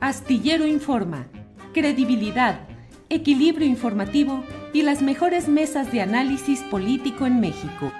Astillero 0.00 0.66
Informa, 0.66 1.26
credibilidad, 1.74 2.60
equilibrio 3.10 3.66
informativo 3.66 4.42
y 4.72 4.80
las 4.80 5.02
mejores 5.02 5.46
mesas 5.46 5.92
de 5.92 6.00
análisis 6.00 6.60
político 6.60 7.26
en 7.26 7.38
México. 7.38 7.92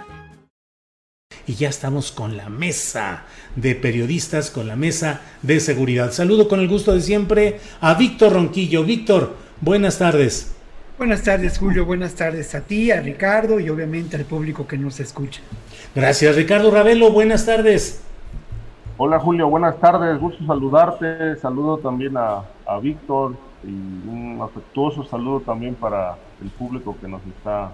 y 1.46 1.54
ya 1.56 1.68
estamos 1.68 2.10
con 2.10 2.36
la 2.36 2.48
mesa 2.48 3.24
de 3.56 3.74
periodistas, 3.74 4.50
con 4.50 4.66
la 4.66 4.76
mesa 4.76 5.20
de 5.42 5.60
seguridad. 5.60 6.12
Saludo 6.12 6.48
con 6.48 6.60
el 6.60 6.68
gusto 6.68 6.94
de 6.94 7.02
siempre 7.02 7.60
a 7.80 7.94
Víctor 7.94 8.32
Ronquillo. 8.32 8.84
Víctor, 8.84 9.36
buenas 9.60 9.98
tardes. 9.98 10.52
Buenas 10.96 11.22
tardes, 11.22 11.58
Julio. 11.58 11.84
Buenas 11.84 12.14
tardes 12.14 12.54
a 12.54 12.60
ti, 12.60 12.90
a 12.90 13.00
Ricardo 13.00 13.58
y 13.58 13.68
obviamente 13.68 14.16
al 14.16 14.24
público 14.24 14.66
que 14.66 14.78
nos 14.78 15.00
escucha. 15.00 15.40
Gracias, 15.94 16.36
Ricardo 16.36 16.70
Ravelo. 16.70 17.10
Buenas 17.10 17.44
tardes. 17.44 18.00
Hola 19.02 19.18
Julio, 19.18 19.48
buenas 19.48 19.80
tardes, 19.80 20.20
gusto 20.20 20.44
saludarte, 20.44 21.34
saludo 21.36 21.78
también 21.78 22.18
a, 22.18 22.44
a 22.66 22.78
Víctor 22.80 23.34
y 23.64 23.68
un 23.68 24.38
afectuoso 24.42 25.06
saludo 25.06 25.40
también 25.40 25.74
para 25.74 26.18
el 26.42 26.50
público 26.50 26.94
que 27.00 27.08
nos 27.08 27.22
está 27.26 27.72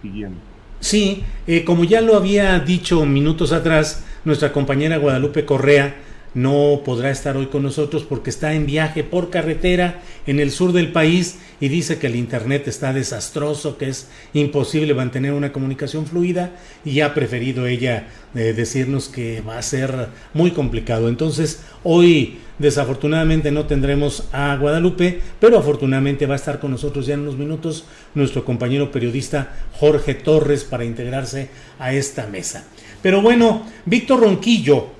siguiendo. 0.00 0.38
Sí, 0.80 1.22
eh, 1.46 1.62
como 1.62 1.84
ya 1.84 2.00
lo 2.00 2.16
había 2.16 2.58
dicho 2.58 3.04
minutos 3.04 3.52
atrás, 3.52 4.06
nuestra 4.24 4.50
compañera 4.50 4.96
Guadalupe 4.96 5.44
Correa 5.44 5.94
no 6.36 6.82
podrá 6.84 7.10
estar 7.10 7.38
hoy 7.38 7.46
con 7.46 7.62
nosotros 7.62 8.04
porque 8.04 8.28
está 8.28 8.52
en 8.52 8.66
viaje 8.66 9.02
por 9.02 9.30
carretera 9.30 10.02
en 10.26 10.38
el 10.38 10.50
sur 10.50 10.72
del 10.74 10.92
país 10.92 11.38
y 11.62 11.68
dice 11.68 11.98
que 11.98 12.08
el 12.08 12.14
internet 12.14 12.68
está 12.68 12.92
desastroso, 12.92 13.78
que 13.78 13.88
es 13.88 14.08
imposible 14.34 14.92
mantener 14.92 15.32
una 15.32 15.50
comunicación 15.50 16.04
fluida 16.04 16.52
y 16.84 17.00
ha 17.00 17.14
preferido 17.14 17.66
ella 17.66 18.08
eh, 18.34 18.52
decirnos 18.54 19.08
que 19.08 19.40
va 19.40 19.56
a 19.56 19.62
ser 19.62 20.08
muy 20.34 20.50
complicado. 20.50 21.08
Entonces, 21.08 21.62
hoy 21.82 22.36
desafortunadamente 22.58 23.50
no 23.50 23.64
tendremos 23.64 24.28
a 24.30 24.56
Guadalupe, 24.56 25.22
pero 25.40 25.58
afortunadamente 25.58 26.26
va 26.26 26.34
a 26.34 26.36
estar 26.36 26.60
con 26.60 26.70
nosotros 26.70 27.06
ya 27.06 27.14
en 27.14 27.20
unos 27.20 27.38
minutos 27.38 27.86
nuestro 28.14 28.44
compañero 28.44 28.92
periodista 28.92 29.56
Jorge 29.72 30.12
Torres 30.12 30.64
para 30.64 30.84
integrarse 30.84 31.48
a 31.78 31.94
esta 31.94 32.26
mesa. 32.26 32.66
Pero 33.00 33.22
bueno, 33.22 33.64
Víctor 33.86 34.20
Ronquillo, 34.20 34.95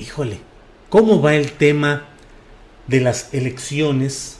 híjole, 0.00 0.38
¿cómo 0.88 1.20
va 1.20 1.34
el 1.34 1.52
tema 1.52 2.08
de 2.86 3.00
las 3.00 3.32
elecciones, 3.34 4.38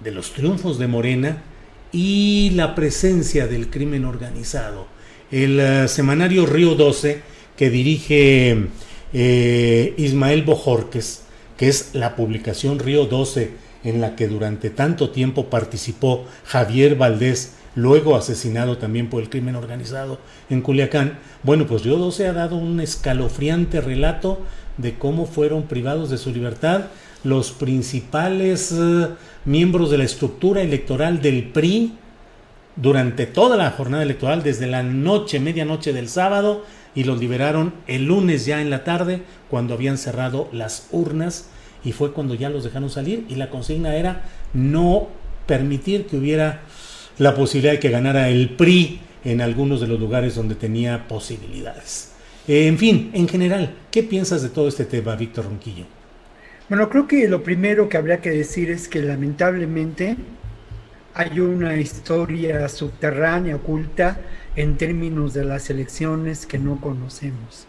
de 0.00 0.12
los 0.12 0.32
triunfos 0.32 0.78
de 0.78 0.86
Morena 0.86 1.42
y 1.90 2.50
la 2.54 2.74
presencia 2.74 3.46
del 3.46 3.70
crimen 3.70 4.04
organizado? 4.04 4.86
El 5.30 5.58
eh, 5.58 5.88
semanario 5.88 6.44
Río 6.44 6.74
12, 6.74 7.22
que 7.56 7.70
dirige 7.70 8.68
eh, 9.12 9.94
Ismael 9.96 10.42
Bojorques, 10.42 11.22
que 11.56 11.68
es 11.68 11.90
la 11.94 12.14
publicación 12.14 12.78
Río 12.78 13.06
12, 13.06 13.50
en 13.84 14.00
la 14.00 14.16
que 14.16 14.28
durante 14.28 14.68
tanto 14.68 15.10
tiempo 15.10 15.46
participó 15.46 16.26
Javier 16.44 16.96
Valdés, 16.96 17.54
luego 17.74 18.16
asesinado 18.16 18.76
también 18.78 19.08
por 19.08 19.22
el 19.22 19.30
crimen 19.30 19.56
organizado 19.56 20.18
en 20.50 20.60
Culiacán. 20.60 21.18
Bueno, 21.42 21.66
pues 21.66 21.84
Río 21.84 21.96
12 21.96 22.26
ha 22.26 22.32
dado 22.32 22.56
un 22.56 22.80
escalofriante 22.80 23.80
relato 23.80 24.40
de 24.80 24.98
cómo 24.98 25.26
fueron 25.26 25.64
privados 25.64 26.10
de 26.10 26.18
su 26.18 26.30
libertad 26.30 26.86
los 27.22 27.50
principales 27.52 28.72
eh, 28.72 29.08
miembros 29.44 29.90
de 29.90 29.98
la 29.98 30.04
estructura 30.04 30.62
electoral 30.62 31.20
del 31.20 31.44
PRI 31.44 31.94
durante 32.76 33.26
toda 33.26 33.56
la 33.56 33.70
jornada 33.72 34.02
electoral, 34.02 34.42
desde 34.42 34.66
la 34.66 34.82
noche, 34.82 35.40
medianoche 35.40 35.92
del 35.92 36.08
sábado, 36.08 36.64
y 36.94 37.04
los 37.04 37.20
liberaron 37.20 37.74
el 37.86 38.06
lunes 38.06 38.46
ya 38.46 38.60
en 38.60 38.70
la 38.70 38.84
tarde, 38.84 39.22
cuando 39.50 39.74
habían 39.74 39.98
cerrado 39.98 40.48
las 40.52 40.88
urnas, 40.90 41.48
y 41.84 41.92
fue 41.92 42.12
cuando 42.12 42.34
ya 42.34 42.48
los 42.48 42.64
dejaron 42.64 42.90
salir, 42.90 43.26
y 43.28 43.34
la 43.34 43.50
consigna 43.50 43.94
era 43.96 44.22
no 44.54 45.08
permitir 45.46 46.06
que 46.06 46.16
hubiera 46.16 46.62
la 47.18 47.34
posibilidad 47.34 47.72
de 47.72 47.80
que 47.80 47.90
ganara 47.90 48.28
el 48.28 48.50
PRI 48.50 49.00
en 49.24 49.40
algunos 49.40 49.80
de 49.80 49.88
los 49.88 50.00
lugares 50.00 50.34
donde 50.34 50.54
tenía 50.54 51.06
posibilidades. 51.06 52.09
Eh, 52.48 52.66
en 52.66 52.78
fin, 52.78 53.10
en 53.14 53.28
general, 53.28 53.76
¿qué 53.90 54.02
piensas 54.02 54.42
de 54.42 54.48
todo 54.48 54.68
este 54.68 54.84
tema, 54.84 55.14
Víctor 55.16 55.44
Ronquillo? 55.44 55.84
Bueno, 56.68 56.88
creo 56.88 57.06
que 57.06 57.28
lo 57.28 57.42
primero 57.42 57.88
que 57.88 57.96
habría 57.96 58.20
que 58.20 58.30
decir 58.30 58.70
es 58.70 58.88
que 58.88 59.02
lamentablemente 59.02 60.16
hay 61.14 61.40
una 61.40 61.76
historia 61.76 62.68
subterránea, 62.68 63.56
oculta, 63.56 64.20
en 64.56 64.76
términos 64.76 65.34
de 65.34 65.44
las 65.44 65.70
elecciones 65.70 66.46
que 66.46 66.58
no 66.58 66.80
conocemos. 66.80 67.66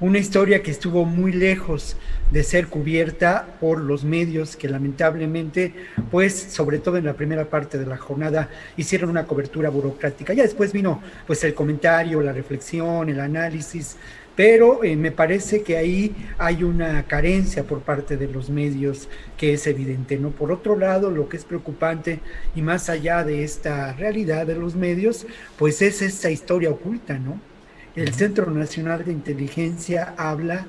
Una 0.00 0.16
historia 0.16 0.62
que 0.62 0.70
estuvo 0.70 1.04
muy 1.04 1.30
lejos 1.30 1.94
de 2.30 2.42
ser 2.42 2.68
cubierta 2.68 3.58
por 3.60 3.82
los 3.82 4.02
medios 4.02 4.56
que 4.56 4.66
lamentablemente, 4.66 5.74
pues 6.10 6.32
sobre 6.34 6.78
todo 6.78 6.96
en 6.96 7.04
la 7.04 7.12
primera 7.12 7.50
parte 7.50 7.76
de 7.76 7.84
la 7.84 7.98
jornada, 7.98 8.48
hicieron 8.78 9.10
una 9.10 9.26
cobertura 9.26 9.68
burocrática. 9.68 10.32
Ya 10.32 10.42
después 10.42 10.72
vino 10.72 11.02
pues 11.26 11.44
el 11.44 11.52
comentario, 11.52 12.22
la 12.22 12.32
reflexión, 12.32 13.10
el 13.10 13.20
análisis, 13.20 13.98
pero 14.34 14.82
eh, 14.84 14.96
me 14.96 15.12
parece 15.12 15.62
que 15.62 15.76
ahí 15.76 16.16
hay 16.38 16.62
una 16.62 17.02
carencia 17.06 17.64
por 17.64 17.80
parte 17.80 18.16
de 18.16 18.28
los 18.28 18.48
medios 18.48 19.06
que 19.36 19.52
es 19.52 19.66
evidente, 19.66 20.16
¿no? 20.16 20.30
Por 20.30 20.50
otro 20.50 20.78
lado, 20.78 21.10
lo 21.10 21.28
que 21.28 21.36
es 21.36 21.44
preocupante 21.44 22.20
y 22.54 22.62
más 22.62 22.88
allá 22.88 23.22
de 23.22 23.44
esta 23.44 23.92
realidad 23.92 24.46
de 24.46 24.54
los 24.54 24.76
medios, 24.76 25.26
pues 25.58 25.82
es 25.82 26.00
esta 26.00 26.30
historia 26.30 26.70
oculta, 26.70 27.18
¿no? 27.18 27.49
El 28.00 28.14
Centro 28.14 28.50
Nacional 28.50 29.04
de 29.04 29.12
Inteligencia 29.12 30.14
habla 30.16 30.66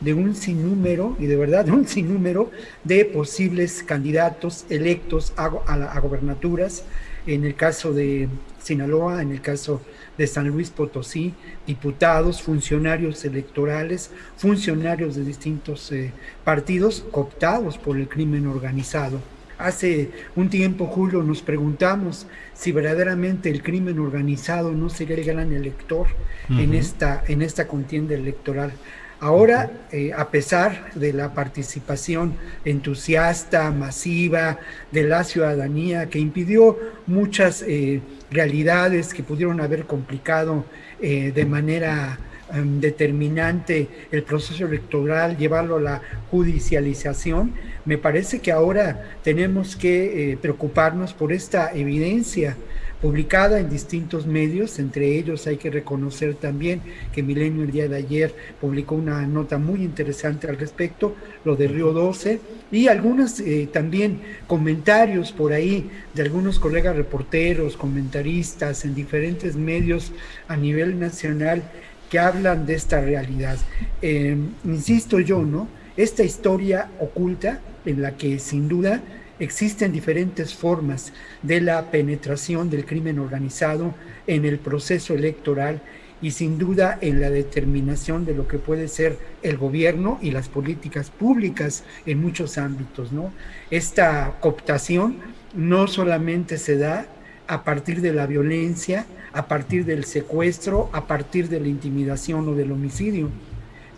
de 0.00 0.12
un 0.12 0.34
sinnúmero, 0.34 1.16
y 1.18 1.24
de 1.24 1.36
verdad 1.36 1.64
de 1.64 1.72
un 1.72 1.88
sinnúmero, 1.88 2.50
de 2.84 3.06
posibles 3.06 3.82
candidatos 3.82 4.66
electos 4.68 5.32
a, 5.38 5.48
gobernaturas, 5.48 6.84
en 7.26 7.46
el 7.46 7.54
caso 7.54 7.94
de 7.94 8.28
Sinaloa, 8.62 9.22
en 9.22 9.30
el 9.30 9.40
caso 9.40 9.80
de 10.18 10.26
San 10.26 10.48
Luis 10.48 10.68
Potosí, 10.68 11.32
diputados, 11.66 12.42
funcionarios 12.42 13.24
electorales, 13.24 14.10
funcionarios 14.36 15.16
de 15.16 15.24
distintos 15.24 15.90
eh, 15.90 16.12
partidos 16.44 17.02
cooptados 17.10 17.78
por 17.78 17.96
el 17.96 18.08
crimen 18.10 18.46
organizado. 18.46 19.20
Hace 19.58 20.10
un 20.34 20.50
tiempo, 20.50 20.86
Julio, 20.86 21.22
nos 21.22 21.42
preguntamos 21.42 22.26
si 22.54 22.72
verdaderamente 22.72 23.50
el 23.50 23.62
crimen 23.62 23.98
organizado 23.98 24.72
no 24.72 24.88
sería 24.88 25.16
el 25.16 25.24
gran 25.24 25.52
elector 25.52 26.06
uh 26.48 26.52
-huh. 26.52 26.64
en, 26.64 26.74
esta, 26.74 27.22
en 27.28 27.42
esta 27.42 27.66
contienda 27.68 28.14
electoral. 28.14 28.72
Ahora, 29.20 29.70
eh, 29.90 30.12
a 30.14 30.28
pesar 30.30 30.92
de 30.94 31.12
la 31.12 31.32
participación 31.32 32.34
entusiasta, 32.64 33.70
masiva 33.70 34.58
de 34.90 35.04
la 35.04 35.24
ciudadanía, 35.24 36.10
que 36.10 36.18
impidió 36.18 36.78
muchas 37.06 37.62
eh, 37.62 38.02
realidades 38.30 39.14
que 39.14 39.22
pudieron 39.22 39.62
haber 39.62 39.86
complicado 39.86 40.66
eh, 41.00 41.32
de 41.34 41.46
manera 41.46 42.18
em, 42.52 42.80
determinante 42.80 43.88
el 44.10 44.22
proceso 44.22 44.66
electoral, 44.66 45.36
llevarlo 45.36 45.76
a 45.76 45.80
la 45.80 46.02
judicialización, 46.30 47.52
me 47.84 47.98
parece 47.98 48.40
que 48.40 48.52
ahora 48.52 49.16
tenemos 49.22 49.76
que 49.76 50.32
eh, 50.32 50.36
preocuparnos 50.36 51.12
por 51.12 51.32
esta 51.32 51.72
evidencia 51.72 52.56
publicada 53.04 53.60
en 53.60 53.68
distintos 53.68 54.26
medios, 54.26 54.78
entre 54.78 55.18
ellos 55.18 55.46
hay 55.46 55.58
que 55.58 55.68
reconocer 55.68 56.36
también 56.36 56.80
que 57.12 57.22
Milenio 57.22 57.64
el 57.64 57.70
día 57.70 57.86
de 57.86 57.96
ayer 57.96 58.34
publicó 58.58 58.94
una 58.94 59.26
nota 59.26 59.58
muy 59.58 59.82
interesante 59.82 60.48
al 60.48 60.56
respecto, 60.56 61.14
lo 61.44 61.54
de 61.54 61.68
Río 61.68 61.92
12, 61.92 62.40
y 62.72 62.88
algunos 62.88 63.40
eh, 63.40 63.68
también 63.70 64.20
comentarios 64.46 65.32
por 65.32 65.52
ahí 65.52 65.90
de 66.14 66.22
algunos 66.22 66.58
colegas 66.58 66.96
reporteros, 66.96 67.76
comentaristas 67.76 68.86
en 68.86 68.94
diferentes 68.94 69.54
medios 69.54 70.12
a 70.48 70.56
nivel 70.56 70.98
nacional 70.98 71.62
que 72.10 72.18
hablan 72.18 72.66
de 72.66 72.74
esta 72.74 73.00
realidad. 73.00 73.58
Eh, 74.02 74.36
insisto 74.64 75.20
yo, 75.20 75.42
¿no? 75.42 75.68
Esta 75.96 76.24
historia 76.24 76.90
oculta 77.00 77.60
en 77.84 78.02
la 78.02 78.16
que 78.16 78.38
sin 78.38 78.68
duda 78.68 79.00
existen 79.38 79.92
diferentes 79.92 80.54
formas 80.54 81.12
de 81.42 81.60
la 81.60 81.90
penetración 81.90 82.70
del 82.70 82.84
crimen 82.84 83.18
organizado 83.18 83.94
en 84.26 84.44
el 84.44 84.58
proceso 84.58 85.14
electoral 85.14 85.80
y 86.22 86.30
sin 86.30 86.58
duda 86.58 86.98
en 87.00 87.20
la 87.20 87.30
determinación 87.30 88.24
de 88.24 88.34
lo 88.34 88.48
que 88.48 88.58
puede 88.58 88.88
ser 88.88 89.18
el 89.42 89.58
gobierno 89.58 90.18
y 90.22 90.30
las 90.30 90.48
políticas 90.48 91.10
públicas 91.10 91.84
en 92.06 92.20
muchos 92.20 92.56
ámbitos, 92.56 93.12
¿no? 93.12 93.32
Esta 93.70 94.38
cooptación 94.40 95.18
no 95.54 95.86
solamente 95.86 96.56
se 96.56 96.78
da 96.78 97.06
a 97.46 97.64
partir 97.64 98.00
de 98.00 98.12
la 98.12 98.26
violencia, 98.26 99.06
a 99.32 99.48
partir 99.48 99.84
del 99.84 100.04
secuestro, 100.04 100.90
a 100.92 101.06
partir 101.06 101.48
de 101.48 101.60
la 101.60 101.68
intimidación 101.68 102.48
o 102.48 102.54
del 102.54 102.72
homicidio, 102.72 103.28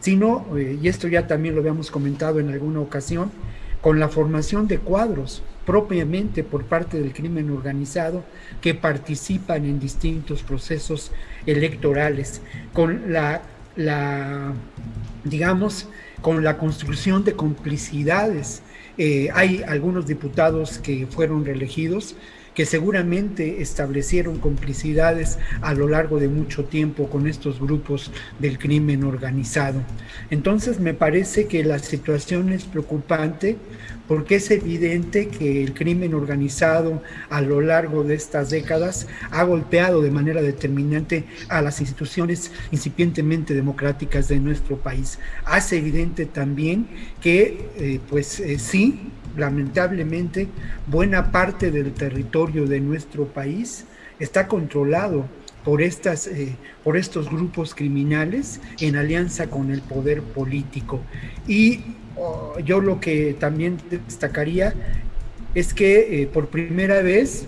sino, 0.01 0.47
eh, 0.57 0.79
y 0.81 0.89
esto 0.89 1.09
ya 1.09 1.27
también 1.27 1.55
lo 1.55 1.61
habíamos 1.61 1.91
comentado 1.91 2.41
en 2.41 2.51
alguna 2.51 2.81
ocasión, 2.81 3.31
con 3.81 4.01
la 4.01 4.09
formación 4.09 4.67
de 4.67 4.79
cuadros 4.79 5.43
propiamente 5.67 6.45
por 6.45 6.65
parte 6.65 6.99
del 6.99 7.13
crimen 7.13 7.51
organizado 7.51 8.25
que 8.61 8.73
participan 8.73 9.65
en 9.65 9.79
distintos 9.79 10.43
procesos 10.43 11.13
electorales, 11.45 12.41
con 12.73 13.13
la, 13.13 13.43
digamos, 15.25 15.89
con 16.23 16.43
la 16.43 16.57
construcción 16.57 17.25
de 17.25 17.35
complicidades. 17.35 18.63
Eh, 18.97 19.29
hay 19.35 19.63
algunos 19.67 20.07
diputados 20.07 20.79
que 20.79 21.07
fueron 21.07 21.45
reelegidos 21.45 22.15
que 22.57 22.65
seguramente 22.65 23.61
establecieron 23.61 24.39
complicidades 24.39 25.39
a 25.61 25.75
lo 25.75 25.89
largo 25.89 26.19
de 26.19 26.29
mucho 26.29 26.65
tiempo 26.65 27.11
con 27.11 27.29
estos 27.29 27.61
grupos 27.61 28.11
del 28.39 28.59
crimen 28.59 29.05
organizado. 29.05 29.83
Entonces 30.31 30.81
me 30.81 30.95
parece 30.95 31.49
que 31.49 31.63
la 31.63 31.79
situación 31.79 32.51
es 32.53 32.65
preocupante 32.65 33.59
porque 34.09 34.37
es 34.37 34.51
evidente 34.51 35.29
que 35.29 35.63
el 35.63 35.75
crimen 35.75 36.15
organizado 36.15 37.03
a 37.29 37.43
lo 37.43 37.61
largo 37.61 38.05
de 38.05 38.15
estas 38.15 38.49
décadas 38.49 39.07
ha 39.31 39.43
golpeado 39.43 40.01
de 40.01 40.11
manera 40.11 40.41
determinante 40.41 41.25
a 41.49 41.61
las 41.61 41.83
instituciones 41.83 42.53
incipientemente 42.71 43.53
democráticas 43.53 44.29
de 44.29 44.41
nuestro 44.41 44.79
país. 44.79 45.19
Hace 45.45 45.77
evidente 45.77 46.25
también 46.25 46.89
que, 47.21 47.69
eh, 47.77 48.01
pues 48.09 48.41
eh, 48.41 48.59
sí, 48.59 49.11
lamentablemente, 49.37 50.49
buena 50.87 51.31
parte 51.31 51.71
del 51.71 51.93
territorio 51.93 52.67
de 52.67 52.81
nuestro 52.81 53.27
país 53.27 53.85
está 54.19 54.49
controlado 54.49 55.27
por, 55.65 55.83
estas, 55.83 56.27
eh, 56.29 56.57
por 56.85 56.97
estos 56.97 57.29
grupos 57.29 57.75
criminales 57.75 58.61
en 58.81 58.97
alianza 58.97 59.49
con 59.49 59.71
el 59.71 59.83
poder 59.83 60.23
político. 60.23 61.01
Y 61.47 61.81
oh, 62.17 62.59
yo 62.65 62.81
lo 62.81 63.01
que 63.01 63.37
también 63.39 63.79
destacaría 63.91 64.75
es 65.55 65.75
que 65.75 66.23
eh, 66.23 66.27
por 66.27 66.49
primera 66.49 67.03
vez, 67.03 67.47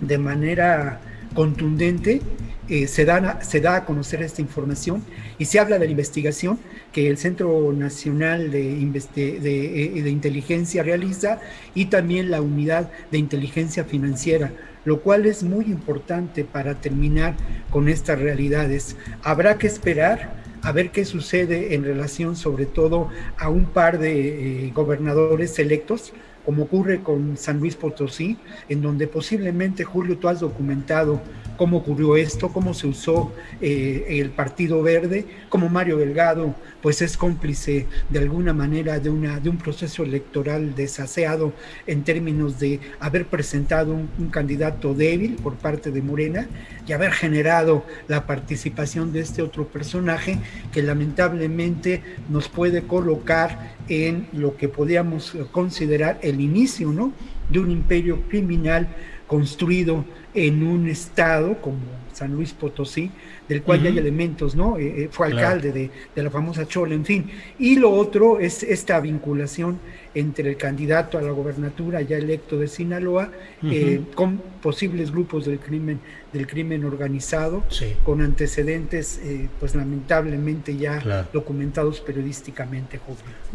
de 0.00 0.18
manera 0.18 1.00
contundente, 1.34 2.20
eh, 2.68 2.86
se, 2.86 3.04
da, 3.04 3.42
se 3.42 3.60
da 3.60 3.76
a 3.76 3.84
conocer 3.86 4.22
esta 4.22 4.42
información 4.42 5.02
y 5.38 5.46
se 5.46 5.58
habla 5.58 5.78
de 5.78 5.86
la 5.86 5.90
investigación 5.90 6.58
que 6.92 7.08
el 7.08 7.18
Centro 7.18 7.72
Nacional 7.72 8.50
de, 8.50 8.72
eh, 9.16 10.02
de, 10.02 10.10
Inteligencia 10.10 10.82
realiza 10.82 11.40
y 11.74 11.86
también 11.86 12.30
la 12.30 12.40
Unidad 12.40 12.90
de 13.10 13.18
Inteligencia 13.18 13.84
Financiera, 13.84 14.52
lo 14.84 15.00
cual 15.00 15.26
es 15.26 15.42
muy 15.42 15.66
importante 15.66 16.44
para 16.44 16.74
terminar 16.80 17.34
con 17.70 17.88
estas 17.88 18.18
realidades. 18.18 18.96
Habrá 19.22 19.58
que 19.58 19.66
esperar 19.66 20.38
a 20.62 20.72
ver 20.72 20.90
qué 20.90 21.04
sucede 21.04 21.74
en 21.74 21.84
relación 21.84 22.36
sobre 22.36 22.66
todo 22.66 23.08
a 23.36 23.48
un 23.48 23.66
par 23.66 23.98
de 23.98 24.66
eh, 24.66 24.72
gobernadores 24.74 25.58
electos, 25.58 26.12
como 26.44 26.64
ocurre 26.64 27.02
con 27.02 27.36
San 27.36 27.58
Luis 27.58 27.76
Potosí, 27.76 28.38
en 28.68 28.80
donde 28.80 29.06
posiblemente, 29.06 29.84
Julio, 29.84 30.16
tú 30.16 30.28
has 30.28 30.40
documentado 30.40 31.20
cómo 31.58 31.78
ocurrió 31.78 32.16
esto, 32.16 32.48
cómo 32.48 32.72
se 32.72 32.86
usó 32.86 33.32
eh, 33.60 34.06
el 34.08 34.30
Partido 34.30 34.80
Verde, 34.80 35.26
cómo 35.50 35.68
Mario 35.68 35.98
Delgado 35.98 36.54
pues 36.80 37.02
es 37.02 37.16
cómplice 37.16 37.86
de 38.08 38.18
alguna 38.20 38.54
manera 38.54 39.00
de, 39.00 39.10
una, 39.10 39.40
de 39.40 39.50
un 39.50 39.58
proceso 39.58 40.04
electoral 40.04 40.74
desaseado 40.76 41.52
en 41.86 42.04
términos 42.04 42.60
de 42.60 42.80
haber 43.00 43.26
presentado 43.26 43.92
un, 43.92 44.28
candidato 44.30 44.94
débil 44.94 45.34
por 45.34 45.56
parte 45.56 45.90
de 45.90 46.00
Morena 46.00 46.46
y 46.86 46.92
haber 46.92 47.10
generado 47.10 47.84
la 48.06 48.26
participación 48.26 49.12
de 49.12 49.20
este 49.20 49.42
otro 49.42 49.66
personaje 49.66 50.38
que 50.72 50.82
lamentablemente 50.82 52.02
nos 52.28 52.48
puede 52.48 52.82
colocar 52.82 53.74
en 53.88 54.28
lo 54.32 54.56
que 54.56 54.68
podríamos 54.68 55.36
considerar 55.50 56.20
el 56.22 56.40
inicio 56.40 56.92
¿no? 56.92 57.12
de 57.50 57.58
un 57.58 57.70
imperio 57.70 58.22
criminal 58.28 58.88
construido 59.26 60.04
en 60.34 60.62
un 60.66 60.88
estado 60.88 61.60
como 61.60 61.78
San 62.18 62.32
Luis 62.32 62.52
Potosí, 62.52 63.10
del 63.48 63.62
cual 63.62 63.80
ya 63.80 63.90
hay 63.90 63.98
elementos, 63.98 64.56
¿no? 64.56 64.76
Eh, 64.76 65.04
eh, 65.04 65.08
fue 65.10 65.28
alcalde 65.28 65.70
de, 65.72 65.90
la 66.20 66.30
famosa 66.30 66.66
Chola, 66.66 66.94
en 66.94 67.04
fin. 67.04 67.30
Y 67.60 67.76
lo 67.76 67.92
otro 67.92 68.40
es 68.40 68.64
esta 68.64 68.98
vinculación 68.98 69.78
entre 70.14 70.50
el 70.50 70.56
candidato 70.56 71.16
a 71.16 71.22
la 71.22 71.30
gobernatura 71.30 72.02
ya 72.02 72.16
electo 72.16 72.58
de 72.58 72.66
Sinaloa 72.66 73.30
eh, 73.62 74.00
con 74.14 74.42
posibles 74.60 75.12
grupos 75.12 75.44
del 75.46 75.60
crimen 75.60 76.00
del 76.32 76.46
crimen 76.46 76.84
organizado 76.84 77.62
con 78.04 78.20
antecedentes 78.20 79.20
pues 79.60 79.74
lamentablemente 79.74 80.76
ya 80.76 81.26
documentados 81.32 82.00
periodísticamente 82.00 82.98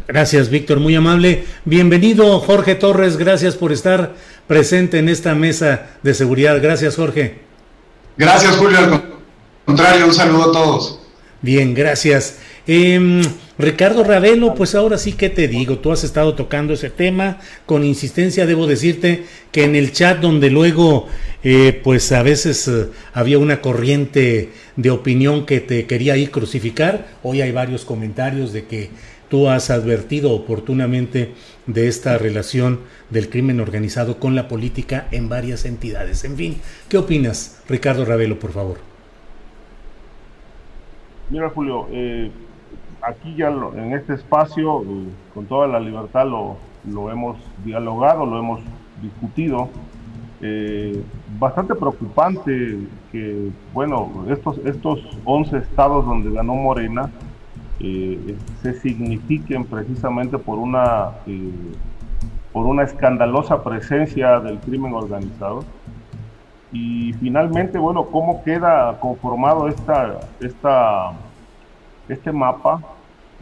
gracias 0.08 0.48
Víctor 0.48 0.80
muy 0.80 0.94
amable. 0.94 1.44
Bienvenido 1.64 2.40
Jorge 2.40 2.76
Torres 2.76 3.16
gracias 3.16 3.56
por 3.56 3.70
estar 3.72 4.14
presente 4.46 4.98
en 4.98 5.08
esta 5.08 5.34
mesa 5.34 5.98
de 6.02 6.14
seguridad. 6.14 6.62
Gracias 6.62 6.96
Jorge 6.96 7.53
Gracias, 8.16 8.56
Julio. 8.56 8.78
Al 8.78 9.02
contrario, 9.64 10.06
un 10.06 10.14
saludo 10.14 10.50
a 10.50 10.52
todos. 10.52 11.00
Bien, 11.42 11.74
gracias. 11.74 12.38
Em, 12.66 13.22
Ricardo 13.58 14.04
Ravelo, 14.04 14.54
pues 14.54 14.74
ahora 14.74 14.96
sí 14.96 15.12
que 15.12 15.28
te 15.28 15.48
digo, 15.48 15.78
tú 15.78 15.92
has 15.92 16.02
estado 16.02 16.34
tocando 16.34 16.72
ese 16.72 16.88
tema 16.88 17.38
con 17.66 17.84
insistencia, 17.84 18.46
debo 18.46 18.66
decirte 18.66 19.24
que 19.52 19.64
en 19.64 19.76
el 19.76 19.92
chat 19.92 20.18
donde 20.20 20.48
luego 20.48 21.06
eh, 21.42 21.78
pues 21.84 22.10
a 22.12 22.22
veces 22.22 22.66
eh, 22.68 22.86
había 23.12 23.38
una 23.38 23.60
corriente 23.60 24.50
de 24.76 24.90
opinión 24.90 25.44
que 25.44 25.60
te 25.60 25.86
quería 25.86 26.16
ir 26.16 26.30
crucificar, 26.30 27.06
hoy 27.22 27.42
hay 27.42 27.52
varios 27.52 27.84
comentarios 27.84 28.52
de 28.52 28.64
que 28.64 28.90
tú 29.34 29.48
has 29.48 29.68
advertido 29.68 30.32
oportunamente 30.32 31.34
de 31.66 31.88
esta 31.88 32.16
relación 32.18 32.78
del 33.10 33.28
crimen 33.28 33.58
organizado 33.58 34.20
con 34.20 34.36
la 34.36 34.46
política 34.46 35.08
en 35.10 35.28
varias 35.28 35.64
entidades. 35.64 36.24
En 36.24 36.36
fin, 36.36 36.60
¿qué 36.88 36.98
opinas, 36.98 37.60
Ricardo 37.68 38.04
Ravelo, 38.04 38.38
por 38.38 38.52
favor? 38.52 38.76
Mira, 41.30 41.50
Julio, 41.50 41.88
eh, 41.90 42.30
aquí 43.02 43.34
ya 43.34 43.48
en 43.48 43.94
este 43.94 44.14
espacio, 44.14 44.82
eh, 44.82 45.08
con 45.34 45.46
toda 45.46 45.66
la 45.66 45.80
libertad, 45.80 46.26
lo, 46.28 47.10
hemos 47.10 47.36
dialogado, 47.64 48.24
lo 48.26 48.38
hemos 48.38 48.60
discutido. 49.02 49.68
Eh, 50.42 51.02
bastante 51.40 51.74
preocupante 51.74 52.78
que, 53.10 53.50
bueno, 53.72 54.26
estos, 54.30 54.58
estos 54.58 55.00
11 55.24 55.56
estados 55.56 56.06
donde 56.06 56.30
ganó 56.30 56.54
Morena, 56.54 57.10
eh, 57.80 58.36
se 58.62 58.74
signifiquen 58.80 59.64
precisamente 59.64 60.38
por 60.38 60.58
una, 60.58 61.10
eh, 61.26 61.52
por 62.52 62.66
una 62.66 62.84
escandalosa 62.84 63.62
presencia 63.62 64.40
del 64.40 64.58
crimen 64.58 64.94
organizado. 64.94 65.64
Y 66.72 67.12
finalmente, 67.14 67.78
bueno, 67.78 68.06
¿cómo 68.06 68.42
queda 68.42 68.98
conformado 69.00 69.68
esta, 69.68 70.20
esta, 70.40 71.12
este 72.08 72.32
mapa? 72.32 72.80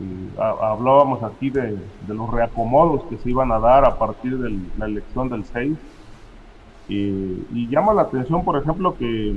Eh, 0.01 0.39
hablábamos 0.39 1.23
aquí 1.23 1.51
de, 1.51 1.79
los 2.09 2.31
reacomodos 2.31 3.05
que 3.05 3.19
se 3.19 3.31
iban 3.31 3.53
a 3.53 3.59
dar 3.59 3.85
a 3.85 3.99
partir 3.99 4.39
de 4.39 4.59
la 4.79 4.87
elección 4.87 5.29
del 5.29 5.45
6. 5.45 5.77
y 6.89 7.69
llama 7.69 7.95
la 7.95 8.03
atención, 8.03 8.45
por 8.45 8.59
ejemplo, 8.59 8.95
que, 8.99 9.35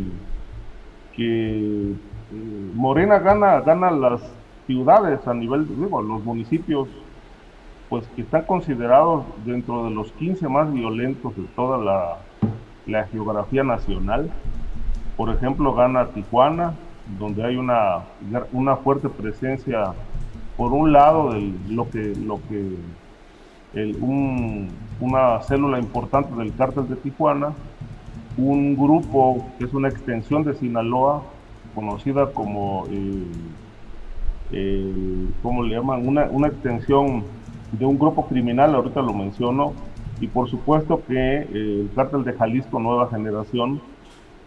que 1.16 1.96
eh, 2.32 2.72
Morena 2.74 3.20
gana, 3.20 3.62
gana 3.62 3.92
las 3.92 4.22
ciudades 4.68 5.26
a 5.28 5.34
nivel, 5.34 5.68
digo, 5.68 6.02
los 6.02 6.24
municipios, 6.24 6.88
pues 7.90 8.08
que 8.16 8.24
están 8.24 8.44
considerados 8.44 9.26
dentro 9.46 9.86
de 9.86 9.92
los 9.92 10.12
15 10.14 10.48
más 10.48 10.72
violentos 10.72 11.36
de 11.36 11.44
toda 11.56 11.78
la, 11.78 12.18
la 12.86 13.06
geografía 13.08 13.64
nacional. 13.64 14.30
Por 15.18 15.30
ejemplo, 15.30 15.74
gana 15.74 16.08
Tijuana, 16.08 16.74
donde 17.20 17.44
hay 17.44 17.56
una, 17.56 18.04
una 18.52 18.76
fuerte 18.78 19.10
presencia, 19.10 19.94
por 20.58 20.74
un 20.74 20.92
lado, 20.92 21.34
de 21.34 21.54
lo 21.70 21.90
que, 21.90 22.14
lo 22.16 22.40
que 22.50 22.78
una 25.00 25.42
célula 25.42 25.80
importante 25.80 26.34
del 26.36 26.56
cártel 26.56 26.88
de 26.88 26.96
Tijuana, 26.96 27.54
un 28.38 28.76
grupo 28.76 29.46
que 29.58 29.66
es 29.66 29.74
una 29.74 29.90
extensión 29.90 30.44
de 30.44 30.56
Sinaloa, 30.56 31.24
conocida 31.74 32.32
como, 32.32 32.86
eh, 32.90 33.24
eh, 34.52 35.28
¿cómo 35.42 35.64
le 35.64 35.76
llaman? 35.76 36.08
Una, 36.08 36.26
una, 36.26 36.48
extensión 36.48 37.24
de 37.72 37.86
un 37.86 37.98
grupo 37.98 38.28
criminal, 38.28 38.76
ahorita 38.76 39.02
lo 39.02 39.14
menciono, 39.14 39.74
y 40.22 40.28
por 40.28 40.50
supuesto 40.50 41.02
que 41.08 41.14
eh, 41.14 41.48
el 41.52 41.90
cártel 41.96 42.24
de 42.24 42.34
Jalisco 42.34 42.80
Nueva 42.80 43.10
Generación, 43.10 43.82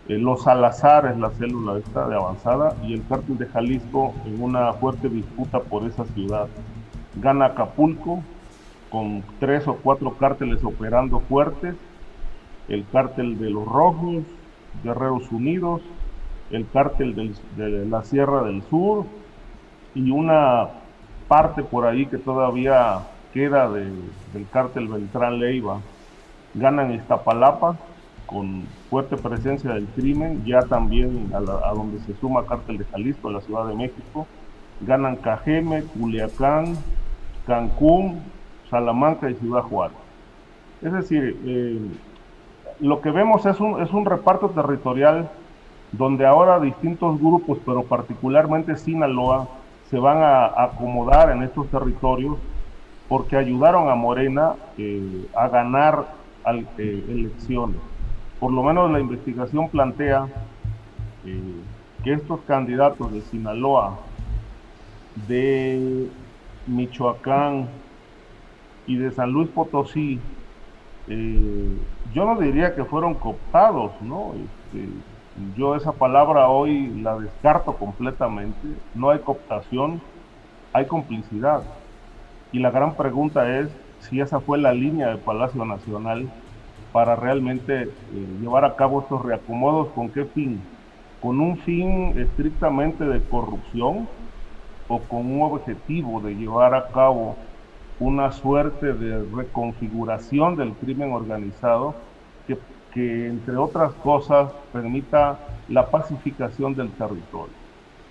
los 0.08 0.44
Salazar 0.44 1.04
es 1.04 1.18
la 1.18 1.28
célula 1.30 1.78
esta 1.78 2.08
de 2.08 2.14
avanzada, 2.14 2.74
y 2.82 2.94
el 2.94 3.06
cártel 3.06 3.36
de 3.36 3.46
Jalisco 3.46 4.14
en 4.24 4.42
una 4.42 4.72
fuerte 4.72 5.08
disputa 5.08 5.60
por 5.60 5.84
esa 5.84 6.06
ciudad. 6.06 6.48
Gana 7.16 7.46
Acapulco, 7.46 8.22
con 8.90 9.22
tres 9.38 9.68
o 9.68 9.76
cuatro 9.76 10.14
cárteles 10.14 10.64
operando 10.64 11.20
fuertes, 11.20 11.74
el 12.68 12.86
cártel 12.90 13.38
de 13.38 13.50
los 13.50 13.66
Rojos, 13.66 14.24
Guerreros 14.82 15.30
Unidos, 15.30 15.82
el 16.50 16.66
cártel 16.68 17.14
de 17.56 17.84
la 17.86 18.02
Sierra 18.04 18.44
del 18.44 18.62
Sur 18.62 19.04
y 19.94 20.10
una 20.10 20.68
parte 21.28 21.62
por 21.62 21.86
ahí 21.86 22.06
que 22.06 22.18
todavía 22.18 23.00
queda 23.32 23.70
del 23.70 24.46
cártel 24.52 24.88
Beltrán 24.88 25.38
Leiva. 25.38 25.80
Ganan 26.54 26.92
Iztapalapa 26.94 27.76
con 28.26 28.64
fuerte 28.90 29.16
presencia 29.16 29.72
del 29.72 29.86
crimen, 29.86 30.44
ya 30.44 30.60
también 30.62 31.30
a, 31.34 31.40
donde 31.72 31.98
se 32.00 32.14
suma 32.16 32.46
cártel 32.46 32.78
de 32.78 32.84
Jalisco, 32.84 33.30
la 33.30 33.40
Ciudad 33.40 33.66
de 33.66 33.74
México. 33.74 34.26
Ganan 34.80 35.16
Cajeme, 35.16 35.82
Culiacán, 35.82 36.76
Cancún, 37.46 38.22
Salamanca 38.70 39.30
y 39.30 39.34
Ciudad 39.34 39.62
Juárez. 39.62 39.96
Es 40.82 40.92
decir, 40.92 41.40
eh, 41.44 41.80
lo 42.80 43.00
que 43.00 43.10
vemos 43.10 43.44
es 43.46 43.58
un, 43.60 43.82
es 43.82 43.90
un 43.92 44.04
reparto 44.04 44.50
territorial 44.50 45.28
donde 45.90 46.26
ahora 46.26 46.60
distintos 46.60 47.18
grupos, 47.18 47.58
pero 47.64 47.82
particularmente 47.82 48.76
Sinaloa, 48.76 49.48
se 49.90 49.98
van 49.98 50.18
a, 50.18 50.46
acomodar 50.64 51.30
en 51.30 51.42
estos 51.42 51.68
territorios 51.68 52.36
porque 53.08 53.36
ayudaron 53.36 53.88
a 53.88 53.94
Morena 53.94 54.54
eh, 54.76 55.26
a 55.34 55.48
ganar 55.48 56.14
eh, 56.78 57.04
elecciones. 57.08 57.80
Por 58.38 58.52
lo 58.52 58.62
menos 58.62 58.90
la 58.90 59.00
investigación 59.00 59.68
plantea 59.68 60.28
que 62.04 62.12
estos 62.12 62.40
candidatos 62.42 63.12
de 63.12 63.20
Sinaloa, 63.22 63.98
de 65.26 66.08
Michoacán, 66.66 67.68
y 68.88 68.96
de 68.96 69.12
San 69.12 69.30
Luis 69.30 69.48
Potosí, 69.50 70.18
eh, 71.08 71.78
yo 72.14 72.24
no 72.24 72.40
diría 72.40 72.74
que 72.74 72.84
fueron 72.84 73.14
cooptados, 73.14 73.92
¿no? 74.00 74.32
Este, 74.32 74.88
yo 75.56 75.74
esa 75.76 75.92
palabra 75.92 76.48
hoy 76.48 76.88
la 77.02 77.18
descarto 77.18 77.74
completamente. 77.74 78.68
No 78.94 79.10
hay 79.10 79.20
cooptación, 79.20 80.00
hay 80.72 80.86
complicidad. 80.86 81.62
Y 82.52 82.58
la 82.58 82.70
gran 82.70 82.94
pregunta 82.94 83.58
es 83.58 83.68
si 84.00 84.20
esa 84.20 84.40
fue 84.40 84.58
la 84.58 84.72
línea 84.72 85.08
del 85.08 85.18
Palacio 85.18 85.64
Nacional 85.64 86.28
para 86.92 87.16
realmente 87.16 87.82
eh, 87.82 87.90
llevar 88.40 88.64
a 88.64 88.76
cabo 88.76 89.00
estos 89.00 89.22
reacomodos, 89.22 89.88
¿con 89.88 90.08
qué 90.08 90.24
fin? 90.24 90.60
¿Con 91.20 91.40
un 91.40 91.58
fin 91.58 92.18
estrictamente 92.18 93.04
de 93.04 93.22
corrupción 93.22 94.08
o 94.88 94.98
con 95.00 95.30
un 95.30 95.42
objetivo 95.42 96.20
de 96.20 96.34
llevar 96.34 96.74
a 96.74 96.88
cabo 96.88 97.36
una 98.00 98.32
suerte 98.32 98.92
de 98.92 99.24
reconfiguración 99.34 100.56
del 100.56 100.72
crimen 100.74 101.12
organizado 101.12 101.94
que, 102.46 102.56
que, 102.98 103.28
entre 103.28 103.56
otras 103.56 103.92
cosas, 104.02 104.50
permita 104.72 105.38
la 105.68 105.86
pacificación 105.88 106.74
del 106.74 106.90
territorio. 106.90 107.54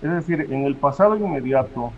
Es 0.00 0.10
decir, 0.10 0.46
en 0.50 0.64
el 0.64 0.76
pasado 0.76 1.14
inmediato, 1.14 1.92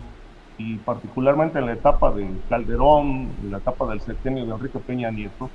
y 0.57 0.75
particularmente 0.75 1.59
en 1.59 1.67
la 1.67 1.73
etapa 1.73 2.11
de 2.11 2.27
Calderón, 2.49 3.29
en 3.41 3.51
la 3.51 3.59
etapa 3.59 3.87
del 3.87 4.01
septenio 4.01 4.45
de 4.45 4.51
Enrique 4.51 4.79
Peña 4.79 5.09
Nieto, 5.09 5.49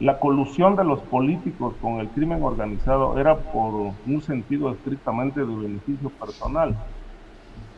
la 0.00 0.18
colusión 0.18 0.74
de 0.74 0.82
los 0.82 1.00
políticos 1.02 1.74
con 1.80 2.00
el 2.00 2.08
crimen 2.08 2.42
organizado 2.42 3.16
era 3.16 3.36
por 3.36 3.92
un 4.04 4.22
sentido 4.22 4.72
estrictamente 4.72 5.38
de 5.38 5.46
beneficio 5.46 6.10
personal. 6.10 6.74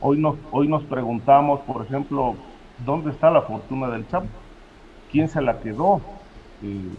Hoy 0.01 0.19
nos, 0.19 0.37
hoy 0.51 0.67
nos 0.67 0.83
preguntamos, 0.85 1.61
por 1.61 1.85
ejemplo, 1.85 2.37
¿Dónde 2.79 3.11
está 3.11 3.31
la 3.31 3.43
fortuna 3.43 3.89
del 3.89 4.09
Chapo? 4.09 4.27
¿Quién 5.11 5.29
se 5.29 5.41
la 5.41 5.61
quedó? 5.61 6.01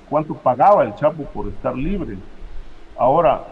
¿Cuánto 0.09 0.35
pagaba 0.35 0.83
el 0.83 0.95
Chapo 0.95 1.23
por 1.25 1.47
estar 1.47 1.75
libre? 1.75 2.17
Ahora, 2.97 3.45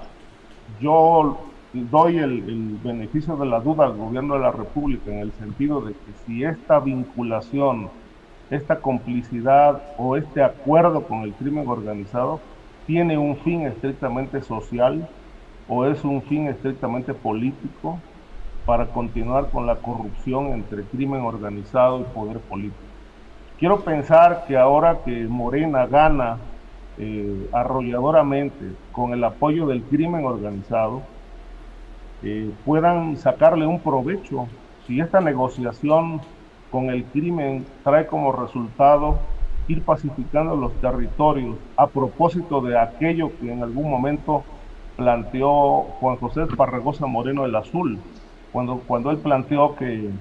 yo 0.80 1.38
doy 1.74 2.18
el, 2.18 2.80
beneficio 2.84 3.36
de 3.36 3.46
la 3.46 3.60
duda 3.60 3.86
al 3.86 3.98
gobierno 3.98 4.36
de 4.36 4.42
la 4.42 4.52
República 4.52 5.12
en 5.12 5.20
el 5.20 5.32
sentido 5.34 5.82
de 5.82 5.94
que 5.94 6.14
si 6.26 6.44
esta 6.44 6.80
vinculación, 6.80 7.90
esta 8.50 8.80
complicidad 8.80 9.82
o 9.98 10.16
este 10.16 10.44
acuerdo 10.44 11.04
con 11.04 11.22
el 11.22 11.34
crimen 11.34 11.68
organizado 11.68 12.40
tiene 12.86 13.18
un 13.18 13.38
fin 13.38 13.62
estrictamente 13.62 14.42
social 14.42 15.08
o 15.68 15.86
es 15.86 16.04
un 16.04 16.22
fin 16.22 16.48
estrictamente 16.48 17.14
político, 17.14 17.98
para 18.66 18.86
continuar 18.88 19.50
con 19.50 19.66
la 19.66 19.76
corrupción 19.76 20.48
entre 20.48 20.84
crimen 20.84 21.22
organizado 21.22 22.00
y 22.00 22.04
poder 22.04 22.40
político. 22.40 22.93
Quiero 23.64 23.80
pensar 23.80 24.44
que 24.46 24.58
ahora 24.58 24.98
que 25.06 25.26
Morena 25.26 25.88
gana 25.88 26.36
eh, 26.98 27.48
arrolladoramente 27.54 28.74
con 28.92 29.14
el 29.14 29.24
apoyo 29.24 29.68
del 29.68 29.84
crimen 29.84 30.26
organizado, 30.26 31.02
eh, 32.24 32.52
puedan 32.66 33.16
sacarle 33.16 33.66
un 33.66 33.80
provecho. 33.80 34.48
Si 34.86 35.00
esta 35.00 35.22
negociación 35.22 36.20
con 36.72 36.90
el 36.90 37.06
crimen 37.06 37.66
trae 37.86 38.06
como 38.06 38.34
resultado 38.34 39.18
ir 39.70 39.82
pacificando 39.84 40.58
los 40.58 40.74
territorios 40.82 41.56
a 41.78 41.88
propósito 41.88 42.60
de 42.60 42.78
aquello 42.78 43.32
que 43.40 43.50
en 43.50 43.64
algún 43.64 43.90
momento 43.90 44.44
planteó 44.98 45.84
Juan 46.02 46.18
José 46.18 46.48
Parragosa 46.48 47.06
Moreno 47.06 47.46
el 47.46 47.56
Azul, 47.56 47.98
cuando, 48.52 48.80
cuando 48.80 49.10
él 49.10 49.20
planteó 49.20 49.74
que 49.78 50.12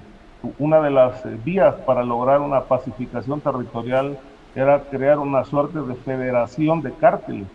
una 0.59 0.81
de 0.81 0.91
las 0.91 1.25
eh, 1.25 1.37
vías 1.43 1.75
para 1.85 2.03
lograr 2.03 2.41
una 2.41 2.61
pacificación 2.61 3.41
territorial 3.41 4.17
era 4.55 4.81
crear 4.83 5.19
una 5.19 5.43
suerte 5.45 5.79
de 5.79 5.95
federación 5.95 6.81
de 6.81 6.91
cárteles 6.93 7.47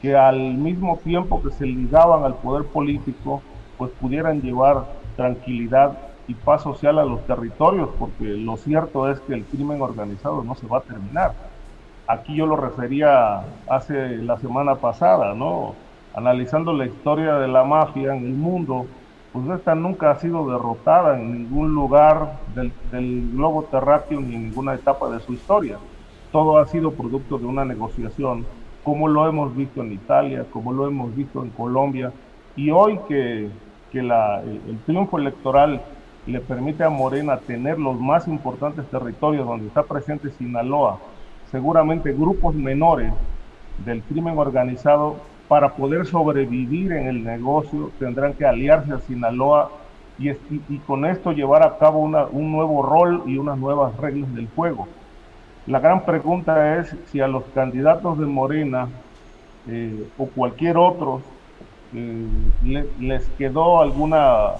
que 0.00 0.16
al 0.16 0.54
mismo 0.54 0.98
tiempo 0.98 1.42
que 1.42 1.50
se 1.50 1.66
ligaban 1.66 2.24
al 2.24 2.34
poder 2.36 2.66
político, 2.66 3.42
pues 3.76 3.90
pudieran 4.00 4.40
llevar 4.40 4.84
tranquilidad 5.16 5.98
y 6.26 6.34
paz 6.34 6.62
social 6.62 6.98
a 6.98 7.04
los 7.04 7.26
territorios, 7.26 7.90
porque 7.98 8.24
lo 8.24 8.56
cierto 8.56 9.10
es 9.10 9.20
que 9.20 9.34
el 9.34 9.44
crimen 9.44 9.82
organizado 9.82 10.42
no 10.42 10.54
se 10.54 10.66
va 10.66 10.78
a 10.78 10.82
terminar. 10.82 11.34
Aquí 12.06 12.34
yo 12.34 12.46
lo 12.46 12.56
refería 12.56 13.42
hace 13.68 14.16
la 14.18 14.38
semana 14.38 14.76
pasada, 14.76 15.34
¿no? 15.34 15.74
Analizando 16.14 16.72
la 16.72 16.86
historia 16.86 17.34
de 17.34 17.48
la 17.48 17.64
mafia 17.64 18.14
en 18.14 18.24
el 18.24 18.32
mundo, 18.32 18.86
pues 19.32 19.48
esta 19.58 19.74
nunca 19.74 20.10
ha 20.10 20.18
sido 20.18 20.50
derrotada 20.50 21.18
en 21.18 21.32
ningún 21.32 21.72
lugar 21.72 22.38
del, 22.54 22.72
globo 23.32 23.64
terráqueo 23.64 24.20
ni 24.20 24.34
en 24.34 24.42
ninguna 24.44 24.74
etapa 24.74 25.08
de 25.10 25.20
su 25.20 25.32
historia. 25.32 25.78
Todo 26.32 26.58
ha 26.58 26.66
sido 26.66 26.92
producto 26.92 27.38
de 27.38 27.46
una 27.46 27.64
negociación, 27.64 28.44
como 28.82 29.06
lo 29.06 29.28
hemos 29.28 29.54
visto 29.54 29.82
en 29.82 29.92
Italia, 29.92 30.46
como 30.50 30.72
lo 30.72 30.88
hemos 30.88 31.14
visto 31.14 31.42
en 31.42 31.50
Colombia, 31.50 32.12
y 32.56 32.70
hoy 32.70 32.98
que, 33.08 33.50
la, 33.92 34.42
el, 34.42 34.78
triunfo 34.86 35.18
electoral 35.18 35.80
le 36.26 36.40
permite 36.40 36.84
a 36.84 36.90
Morena 36.90 37.38
tener 37.38 37.78
los 37.78 37.98
más 38.00 38.26
importantes 38.26 38.84
territorios 38.86 39.46
donde 39.46 39.68
está 39.68 39.84
presente 39.84 40.30
Sinaloa, 40.30 40.98
seguramente 41.50 42.12
grupos 42.12 42.54
menores 42.54 43.12
del 43.84 44.02
crimen 44.02 44.38
organizado 44.38 45.16
para 45.50 45.74
poder 45.74 46.06
sobrevivir 46.06 46.92
en 46.92 47.08
el 47.08 47.24
negocio 47.24 47.90
tendrán 47.98 48.34
que 48.34 48.46
aliarse 48.46 48.92
a 48.92 49.00
Sinaloa 49.00 49.72
y, 50.16 50.32
con 50.86 51.04
esto 51.04 51.32
llevar 51.32 51.64
a 51.64 51.76
cabo 51.76 51.98
un 51.98 52.52
nuevo 52.52 52.82
rol 52.84 53.24
y 53.26 53.36
unas 53.36 53.58
nuevas 53.58 53.96
reglas 53.96 54.32
del 54.32 54.46
juego. 54.54 54.86
La 55.66 55.80
gran 55.80 56.04
pregunta 56.04 56.78
es 56.78 56.94
si 57.06 57.20
a 57.20 57.26
los 57.26 57.42
candidatos 57.52 58.16
de 58.20 58.26
Morena 58.26 58.90
eh, 59.66 60.08
o 60.18 60.26
cualquier 60.26 60.76
otro 60.76 61.20
eh, 61.96 62.28
les 63.00 63.28
quedó 63.30 63.80
alguna 63.80 64.52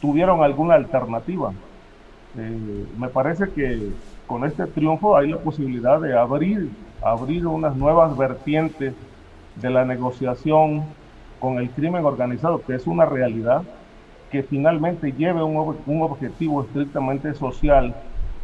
tuvieron 0.00 0.42
alguna 0.42 0.76
alternativa. 0.76 1.52
Eh, 2.38 2.86
me 2.96 3.08
parece 3.08 3.50
que 3.50 3.90
con 4.26 4.46
este 4.46 4.64
triunfo 4.66 5.14
hay 5.14 5.28
la 5.28 5.36
posibilidad 5.40 6.00
de 6.00 6.18
abrir, 6.18 6.70
abrir 7.02 7.46
unas 7.46 7.76
nuevas 7.76 8.16
vertientes 8.16 8.94
de 9.60 9.70
la 9.70 9.84
negociación 9.84 10.84
con 11.40 11.58
el 11.58 11.70
crimen 11.70 12.04
organizado, 12.04 12.62
que 12.62 12.74
es 12.74 12.86
una 12.86 13.04
realidad, 13.04 13.62
que 14.30 14.42
finalmente 14.42 15.12
lleve 15.12 15.42
un, 15.42 15.76
un 15.86 16.02
objetivo 16.02 16.62
estrictamente 16.64 17.34
social 17.34 17.94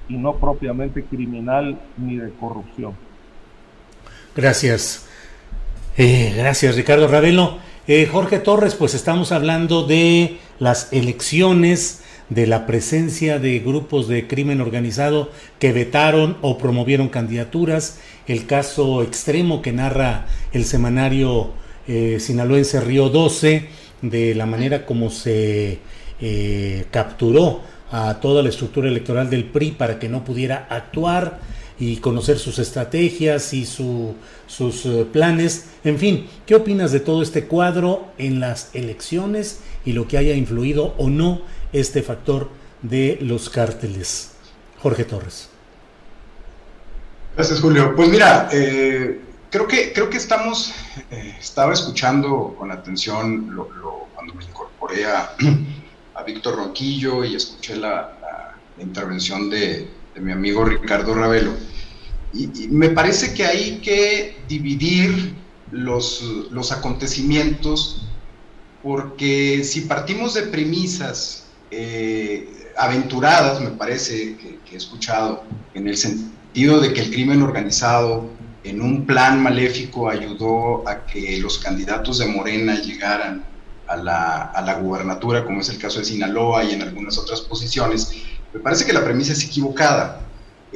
y 0.09 0.17
no 0.17 0.35
propiamente 0.37 1.03
criminal 1.05 1.79
ni 1.97 2.17
de 2.17 2.31
corrupción. 2.35 2.95
Gracias. 4.37 5.07
Eh, 5.97 6.35
gracias, 6.37 6.77
Ricardo 6.77 7.09
Ravelo. 7.09 7.59
Eh, 7.87 8.09
Jorge 8.11 8.39
Torres, 8.39 8.75
pues 8.75 8.95
estamos 8.95 9.31
hablando 9.31 9.87
de 9.87 10.39
las 10.59 10.93
elecciones, 10.93 12.03
de 12.31 12.47
la 12.47 12.67
presencia 12.67 13.39
de 13.39 13.59
grupos 13.59 14.09
de 14.09 14.27
crimen 14.27 14.61
organizado 14.61 15.31
que 15.59 15.73
vetaron 15.73 16.37
o 16.41 16.59
promovieron 16.59 17.09
candidaturas, 17.09 17.99
el 18.27 18.47
caso 18.47 19.03
extremo 19.03 19.63
que 19.63 19.73
narra 19.73 20.27
el 20.53 20.65
semanario 20.65 21.53
eh, 21.87 22.19
sinaloense 22.21 22.81
Río 22.81 23.11
12, 23.11 23.69
de 24.03 24.35
la 24.35 24.47
manera 24.47 24.87
como 24.87 25.11
se 25.11 25.79
eh, 26.21 26.87
capturó 26.91 27.61
a 27.91 28.21
toda 28.21 28.43
la 28.43 28.49
estructura 28.49 28.89
electoral 28.89 29.31
del 29.31 29.45
PRI 29.45 29.73
para 29.73 29.99
que 29.99 30.09
no 30.09 30.25
pudiera 30.25 30.67
actuar 30.71 31.41
y 31.79 31.97
conocer 31.97 32.39
sus 32.39 32.59
estrategias 32.59 33.53
y 33.53 33.67
su, 33.67 34.15
sus 34.47 34.87
eh, 34.87 35.07
planes. 35.11 35.71
En 35.85 35.99
fin, 35.99 36.27
¿qué 36.47 36.55
opinas 36.55 36.93
de 36.93 37.01
todo 37.01 37.23
este 37.23 37.45
cuadro 37.47 38.09
en 38.19 38.41
las 38.41 38.75
elecciones 38.75 39.61
y 39.85 39.93
lo 39.93 40.09
que 40.09 40.19
haya 40.19 40.35
influido 40.35 40.95
o 40.99 41.11
no 41.11 41.43
este 41.75 42.03
factor 42.03 42.49
de 42.83 43.19
los 43.21 43.51
cárteles? 43.51 44.31
Jorge 44.81 45.05
Torres. 45.05 45.49
Gracias, 47.35 47.61
Julio. 47.61 47.95
Pues 47.97 48.09
mira, 48.09 48.49
eh, 48.53 49.21
creo, 49.51 49.67
que, 49.67 49.93
creo 49.93 50.09
que 50.09 50.19
estamos, 50.19 50.73
eh, 51.11 51.37
estaba 51.41 51.73
escuchando 51.73 52.55
con 52.57 52.71
atención 52.71 53.55
lo, 53.55 53.69
cuando 54.15 54.35
me 54.35 54.45
incorporé 54.45 55.07
a, 55.07 55.35
a 56.15 56.23
Víctor 56.23 56.57
Ronquillo 56.57 57.25
y 57.25 57.35
escuché 57.35 57.77
la, 57.77 58.21
intervención 58.79 59.51
de, 59.51 59.89
mi 60.17 60.33
amigo 60.33 60.65
Ricardo 60.65 61.15
Ravelo. 61.15 61.53
Y, 62.33 62.69
me 62.69 62.91
parece 62.91 63.35
que 63.35 63.45
hay 63.45 63.79
que 63.79 64.37
dividir 64.49 65.35
los, 65.71 66.23
los 66.51 66.73
acontecimientos 66.73 68.07
porque 68.83 69.65
si 69.65 69.83
partimos 69.83 70.35
de 70.35 70.43
premisas 70.43 71.44
eh, 71.71 72.73
aventuradas, 72.77 73.61
me 73.61 73.71
parece 73.71 74.37
que, 74.37 74.59
he 74.73 74.77
escuchado, 74.77 75.45
en 75.75 75.87
el 75.87 75.97
sentido 75.97 76.81
de 76.81 76.93
que 76.93 77.01
el 77.03 77.11
crimen 77.11 77.43
organizado 77.43 78.29
en 78.65 78.81
un 78.83 79.07
plan 79.07 79.43
maléfico 79.43 80.09
ayudó 80.09 80.89
a 80.89 81.07
que 81.07 81.39
los 81.39 81.59
candidatos 81.59 82.19
de 82.19 82.27
Morena 82.27 82.81
llegaran 82.81 83.45
a 83.87 83.97
la, 83.97 84.43
a 84.47 84.63
la 84.63 84.75
gubernatura, 84.75 85.45
como 85.45 85.61
es 85.61 85.69
el 85.69 85.79
caso 85.79 85.99
de 85.99 86.07
Sinaloa 86.07 86.65
y 86.65 86.73
en 86.73 86.83
algunas 86.83 87.19
otras 87.19 87.41
posiciones, 87.43 88.13
me 88.53 88.61
parece 88.61 88.85
que 88.85 88.93
la 88.93 89.05
premisa 89.05 89.33
es 89.33 89.45
equivocada. 89.45 90.21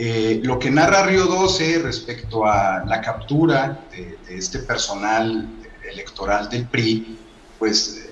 Eh, 0.01 0.41
lo 0.45 0.61
que 0.61 0.71
narra 0.71 1.07
Río 1.07 1.27
12 1.27 1.81
respecto 1.81 2.47
a 2.47 2.85
la 2.87 3.01
captura 3.01 3.81
de, 3.91 4.17
este 4.29 4.61
personal 4.61 5.49
electoral 5.91 6.49
del 6.49 6.67
PRI, 6.67 7.19
pues 7.59 8.05
eh, 8.05 8.11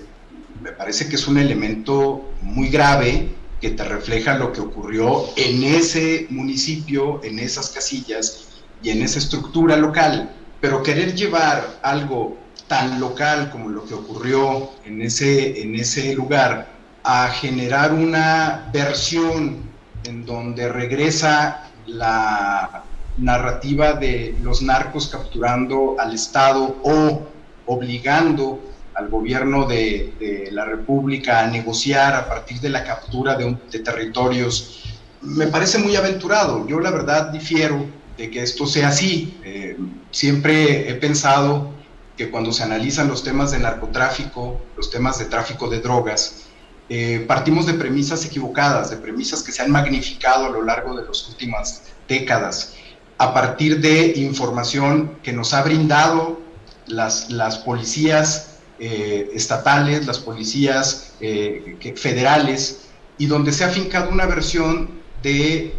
me 0.61 0.73
parece 0.73 1.07
que 1.07 1.15
es 1.15 1.27
un 1.29 1.37
elemento 1.37 2.26
muy 2.41 2.69
grave 2.69 3.29
que 3.61 3.71
te 3.71 3.83
refleja 3.83 4.37
lo 4.37 4.51
que 4.51 4.61
ocurrió 4.61 5.25
en 5.35 5.63
ese 5.63 6.27
municipio, 6.29 7.21
en 7.23 7.39
esas 7.39 7.69
casillas 7.69 8.47
y 8.83 8.91
en 8.91 9.01
esa 9.01 9.19
estructura 9.19 9.77
local. 9.77 10.31
Pero 10.61 10.83
querer 10.83 11.15
llevar 11.15 11.79
algo 11.81 12.37
tan 12.67 12.99
local 12.99 13.49
como 13.49 13.69
lo 13.69 13.85
que 13.85 13.93
ocurrió 13.93 14.71
en 14.85 15.01
ese, 15.01 15.61
en 15.61 15.75
ese 15.75 16.13
lugar 16.13 16.67
a 17.03 17.29
generar 17.29 17.93
una 17.93 18.69
versión 18.73 19.61
en 20.03 20.25
donde 20.25 20.67
regresa 20.67 21.69
la 21.85 22.83
narrativa 23.17 23.93
de 23.93 24.35
los 24.43 24.61
narcos 24.61 25.07
capturando 25.07 25.95
al 25.99 26.13
Estado 26.13 26.75
o 26.83 27.27
obligando 27.65 28.59
al 28.97 29.09
gobierno 29.09 29.67
de, 29.67 30.49
la 30.51 30.65
República 30.65 31.41
a 31.41 31.47
negociar 31.47 32.15
a 32.15 32.27
partir 32.27 32.59
de 32.59 32.69
la 32.69 32.83
captura 32.83 33.35
de, 33.35 33.79
territorios, 33.79 34.83
me 35.21 35.47
parece 35.47 35.77
muy 35.77 35.95
aventurado. 35.95 36.67
Yo 36.67 36.79
la 36.79 36.89
verdad 36.89 37.29
difiero 37.29 37.85
de 38.17 38.31
que 38.31 38.41
esto 38.41 38.65
sea 38.65 38.87
así. 38.87 39.37
Eh, 39.43 39.77
siempre 40.09 40.89
he 40.89 40.95
pensado 40.95 41.69
que 42.17 42.31
cuando 42.31 42.51
se 42.51 42.63
analizan 42.63 43.07
los 43.07 43.23
temas 43.23 43.51
de 43.51 43.59
narcotráfico, 43.59 44.59
los 44.75 44.89
temas 44.89 45.19
de 45.19 45.25
tráfico 45.25 45.69
de 45.69 45.79
drogas, 45.79 46.45
eh, 46.89 47.23
partimos 47.27 47.67
de 47.67 47.75
premisas 47.75 48.25
equivocadas, 48.25 48.89
de 48.89 48.97
premisas 48.97 49.43
que 49.43 49.51
se 49.51 49.61
han 49.61 49.69
magnificado 49.69 50.47
a 50.47 50.49
lo 50.49 50.63
largo 50.63 50.99
de 50.99 51.05
las 51.05 51.27
últimas 51.27 51.83
décadas, 52.07 52.73
a 53.19 53.31
partir 53.31 53.79
de 53.79 54.13
información 54.15 55.19
que 55.21 55.33
nos 55.33 55.53
ha 55.53 55.61
brindado 55.61 56.39
las, 56.87 57.29
las 57.29 57.59
policías 57.59 58.56
eh, 58.79 59.29
estatales, 59.33 60.05
las 60.05 60.19
policías 60.19 61.13
eh, 61.19 61.77
federales, 61.95 62.81
y 63.17 63.25
donde 63.25 63.51
se 63.51 63.63
ha 63.63 63.69
fincado 63.69 64.09
una 64.11 64.25
versión 64.25 64.89
de 65.23 65.73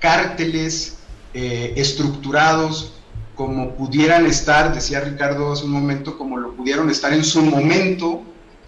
cárteles 0.00 0.98
estructurados 1.34 2.94
como 3.34 3.74
pudieran 3.74 4.26
estar, 4.26 4.72
decía 4.74 5.00
Ricardo 5.00 5.52
hace 5.52 5.64
un 5.64 5.72
momento, 5.72 6.16
como 6.16 6.36
lo 6.36 6.52
pudieron 6.54 6.90
estar 6.90 7.12
en 7.12 7.24
su 7.24 7.42
momento 7.42 8.22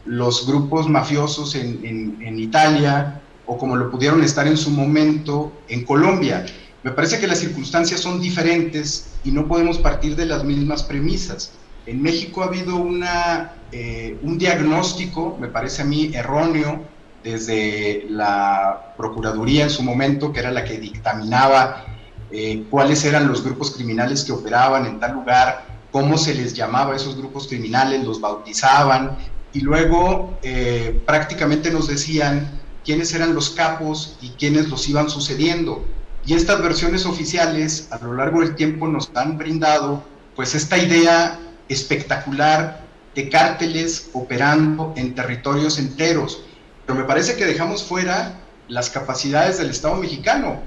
los 0.04 0.46
grupos 0.46 0.88
mafiosos 0.88 1.54
en, 1.54 2.38
Italia 2.38 3.20
o 3.44 3.58
como 3.58 3.76
lo 3.76 3.90
pudieron 3.90 4.22
estar 4.22 4.46
en 4.46 4.56
su 4.56 4.70
momento 4.70 5.52
en 5.68 5.84
Colombia. 5.84 6.46
Me 6.82 6.92
parece 6.92 7.18
que 7.18 7.26
las 7.26 7.38
circunstancias 7.38 8.00
son 8.00 8.20
diferentes 8.20 9.08
y 9.24 9.30
no 9.30 9.46
podemos 9.46 9.78
partir 9.78 10.14
de 10.16 10.26
las 10.26 10.44
mismas 10.44 10.82
premisas. 10.82 11.52
En 11.86 12.02
México 12.02 12.42
ha 12.42 12.46
habido 12.46 12.76
una, 12.76 13.52
eh, 13.70 14.18
un 14.22 14.36
diagnóstico, 14.38 15.36
me 15.40 15.46
parece 15.46 15.82
a 15.82 15.84
mí, 15.84 16.10
erróneo 16.12 16.84
desde 17.22 18.06
la 18.10 18.94
Procuraduría 18.96 19.64
en 19.64 19.70
su 19.70 19.82
momento, 19.82 20.32
que 20.32 20.40
era 20.40 20.50
la 20.50 20.64
que 20.64 20.78
dictaminaba 20.78 21.84
eh, 22.32 22.64
cuáles 22.70 23.04
eran 23.04 23.28
los 23.28 23.44
grupos 23.44 23.70
criminales 23.70 24.24
que 24.24 24.32
operaban 24.32 24.86
en 24.86 24.98
tal 24.98 25.12
lugar, 25.14 25.64
cómo 25.92 26.18
se 26.18 26.34
les 26.34 26.54
llamaba 26.54 26.92
a 26.92 26.96
esos 26.96 27.16
grupos 27.16 27.46
criminales, 27.46 28.04
los 28.04 28.20
bautizaban, 28.20 29.16
y 29.52 29.60
luego 29.60 30.38
eh, 30.42 31.00
prácticamente 31.06 31.70
nos 31.70 31.86
decían 31.86 32.60
quiénes 32.84 33.14
eran 33.14 33.32
los 33.34 33.50
capos 33.50 34.18
y 34.20 34.30
quiénes 34.30 34.68
los 34.68 34.88
iban 34.88 35.08
sucediendo. 35.08 35.84
Y 36.26 36.34
estas 36.34 36.60
versiones 36.60 37.06
oficiales 37.06 37.88
a 37.92 37.98
lo 38.04 38.14
largo 38.14 38.40
del 38.40 38.56
tiempo 38.56 38.88
nos 38.88 39.10
han 39.14 39.38
brindado 39.38 40.02
pues 40.34 40.54
esta 40.54 40.76
idea 40.76 41.38
espectacular 41.68 42.84
de 43.14 43.28
cárteles 43.28 44.10
operando 44.12 44.92
en 44.96 45.14
territorios 45.14 45.78
enteros. 45.78 46.42
Pero 46.84 46.98
me 46.98 47.04
parece 47.04 47.36
que 47.36 47.46
dejamos 47.46 47.82
fuera 47.82 48.40
las 48.68 48.90
capacidades 48.90 49.58
del 49.58 49.70
Estado 49.70 49.96
mexicano, 49.96 50.60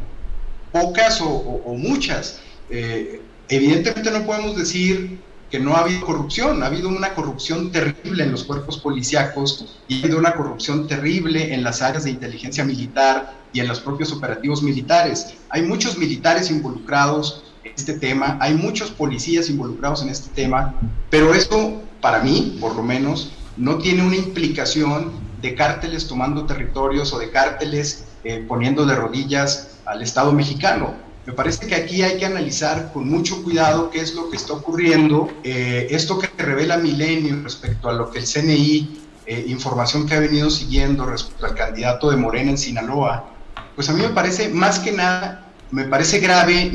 pocas 0.72 1.20
o, 1.22 1.74
muchas. 1.78 2.40
Eh, 2.70 3.22
evidentemente 3.48 4.12
no 4.12 4.26
podemos 4.26 4.58
decir 4.58 5.20
que 5.50 5.60
no 5.60 5.76
ha 5.76 5.80
habido 5.80 6.06
corrupción, 6.06 6.62
ha 6.62 6.68
habido 6.68 6.90
una 6.90 7.14
corrupción 7.16 7.72
terrible 7.72 8.24
en 8.24 8.32
los 8.32 8.44
cuerpos 8.44 8.78
policíacos 8.78 9.80
y 9.88 9.96
ha 9.96 10.04
habido 10.04 10.20
una 10.20 10.34
corrupción 10.34 10.88
terrible 10.88 11.54
en 11.54 11.64
las 11.64 11.82
áreas 11.82 12.04
de 12.04 12.12
inteligencia 12.12 12.64
militar 12.64 13.34
y 13.52 13.60
en 13.60 13.68
los 13.68 13.80
propios 13.80 14.12
operativos 14.12 14.62
militares. 14.62 15.34
Hay 15.50 15.64
muchos 15.64 15.98
militares 15.98 16.52
involucrados 16.52 17.44
este 17.63 17.93
tema, 17.93 18.38
hay 18.39 18.54
muchos 18.54 18.91
policías 18.91 19.50
involucrados 19.50 20.02
en 20.02 20.10
este 20.10 20.30
tema, 20.34 20.76
pero 21.10 21.34
esto, 21.34 21.82
para 22.02 22.19
mí, 22.19 22.58
por 22.60 22.76
lo 22.76 22.84
menos, 22.84 23.32
no 23.58 23.78
tiene 23.78 24.04
una 24.04 24.15
implicación 24.15 25.12
de 25.41 25.56
cárteles 25.56 26.08
tomando 26.08 26.45
territorios 26.45 27.13
o 27.13 27.19
de 27.19 27.30
cárteles 27.32 28.06
eh, 28.24 28.43
poniendo 28.48 28.86
de 28.86 28.95
rodillas 28.95 29.80
al 29.86 30.02
Estado 30.02 30.32
mexicano 30.34 31.10
me 31.30 31.36
parece 31.36 31.67
que 31.67 31.76
aquí 31.76 32.02
hay 32.02 32.17
que 32.17 32.26
analizar 32.26 32.91
con 32.91 33.08
mucho 33.08 33.43
cuidado 33.43 33.91
qué 33.91 34.00
es 34.02 34.15
lo 34.15 34.32
que 34.32 34.38
está 34.38 34.54
ocurriendo. 34.54 35.30
Eh, 35.43 35.86
esto 35.91 36.17
que 36.17 36.28
revela 36.41 36.78
Milenio 36.78 37.43
respecto 37.43 37.88
a 37.88 37.93
lo 37.93 38.10
que 38.10 38.17
el 38.17 38.26
CNI, 38.26 39.00
eh, 39.28 39.45
información 39.48 40.08
que 40.08 40.15
ha 40.15 40.19
venido 40.19 40.50
siguiendo 40.50 41.06
respecto 41.06 41.45
al 41.45 41.54
candidato 41.54 42.10
de 42.10 42.17
Morena 42.17 42.50
en 42.50 42.58
Sinaloa, 42.58 43.30
pues 43.76 43.88
a 43.89 43.93
mí 43.93 44.02
me 44.02 44.10
parece 44.10 44.50
más 44.50 44.80
que 44.80 44.91
nada, 44.91 45.52
me 45.69 45.84
parece 45.84 46.17
grave, 46.17 46.72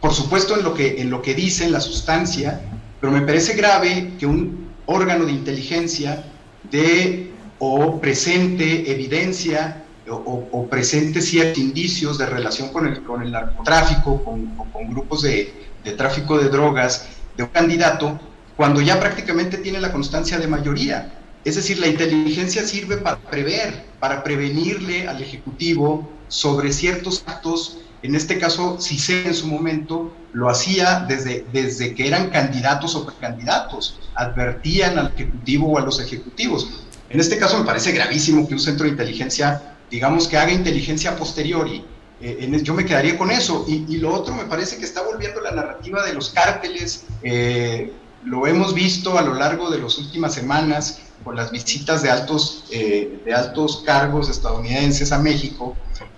por 0.00 0.12
supuesto 0.12 0.56
en 0.56 0.62
lo 0.62 0.74
que, 0.74 1.00
en 1.00 1.10
lo 1.10 1.22
que 1.22 1.34
dice, 1.34 1.64
en 1.64 1.72
la 1.72 1.80
sustancia, 1.80 2.60
pero 3.00 3.12
me 3.12 3.22
parece 3.22 3.54
grave 3.54 4.12
que 4.18 4.26
un 4.26 4.68
órgano 4.86 5.24
de 5.24 5.32
inteligencia 5.32 6.24
dé 6.70 7.30
o 7.58 8.00
presente 8.00 8.90
evidencia 8.90 9.82
o, 10.08 10.66
presente 10.68 11.20
ciertos 11.20 11.58
indicios 11.58 12.18
de 12.18 12.26
relación 12.26 12.68
con 12.72 12.86
el, 12.86 13.02
con 13.02 13.22
el 13.22 13.32
narcotráfico, 13.32 14.22
con, 14.22 14.46
con 14.54 14.88
grupos 14.88 15.22
de, 15.22 15.52
de, 15.82 15.92
tráfico 15.92 16.38
de 16.38 16.48
drogas 16.48 17.08
de 17.36 17.42
un 17.42 17.48
candidato, 17.48 18.18
cuando 18.56 18.80
ya 18.80 19.00
prácticamente 19.00 19.58
tiene 19.58 19.80
la 19.80 19.92
constancia 19.92 20.38
de 20.38 20.46
mayoría. 20.46 21.12
Es 21.44 21.56
decir, 21.56 21.78
la 21.78 21.86
inteligencia 21.86 22.64
sirve 22.64 22.96
para 22.96 23.18
prever, 23.18 23.84
para 24.00 24.22
prevenirle 24.22 25.08
al 25.08 25.20
Ejecutivo 25.22 26.08
sobre 26.28 26.72
ciertos 26.72 27.22
actos. 27.26 27.78
En 28.02 28.14
este 28.14 28.38
caso, 28.38 28.78
si 28.80 28.98
se 28.98 29.26
en 29.26 29.34
su 29.34 29.46
momento 29.46 30.12
lo 30.32 30.48
hacía 30.48 31.04
desde, 31.08 31.44
desde 31.52 31.94
que 31.94 32.06
eran 32.06 32.30
candidatos 32.30 32.94
o 32.94 33.06
precandidatos, 33.06 33.98
advertían 34.14 34.98
al 34.98 35.12
Ejecutivo 35.14 35.72
o 35.72 35.78
a 35.78 35.80
los 35.80 36.00
ejecutivos. 36.00 36.84
En 37.08 37.20
este 37.20 37.38
caso 37.38 37.58
me 37.58 37.64
parece 37.64 37.92
gravísimo 37.92 38.46
que 38.46 38.54
un 38.54 38.60
centro 38.60 38.84
de 38.84 38.90
inteligencia 38.90 39.76
digamos 39.90 40.28
que 40.28 40.36
haga 40.36 40.52
inteligencia 40.52 41.16
posteriori. 41.16 41.84
Eh, 42.20 42.60
yo 42.62 42.74
me 42.74 42.84
quedaría 42.84 43.18
con 43.18 43.30
eso. 43.30 43.64
Y, 43.68 43.96
lo 43.98 44.12
otro 44.14 44.34
me 44.34 44.44
parece 44.44 44.78
que 44.78 44.84
está 44.84 45.02
volviendo 45.02 45.40
la 45.40 45.52
narrativa 45.52 46.04
de 46.04 46.14
los 46.14 46.30
cárteles. 46.30 47.04
Eh, 47.22 47.92
lo 48.24 48.46
hemos 48.46 48.74
visto 48.74 49.18
a 49.18 49.22
lo 49.22 49.34
largo 49.34 49.70
de 49.70 49.78
las 49.78 49.98
últimas 49.98 50.34
semanas 50.34 51.00
con 51.22 51.36
las 51.36 51.50
visitas 51.50 52.02
de 52.02 52.10
altos, 52.10 52.64
eh, 52.70 53.20
de 53.24 53.34
altos 53.34 53.82
cargos 53.84 54.28
estadounidenses 54.28 55.12
a 55.12 55.18
México, 55.18 55.76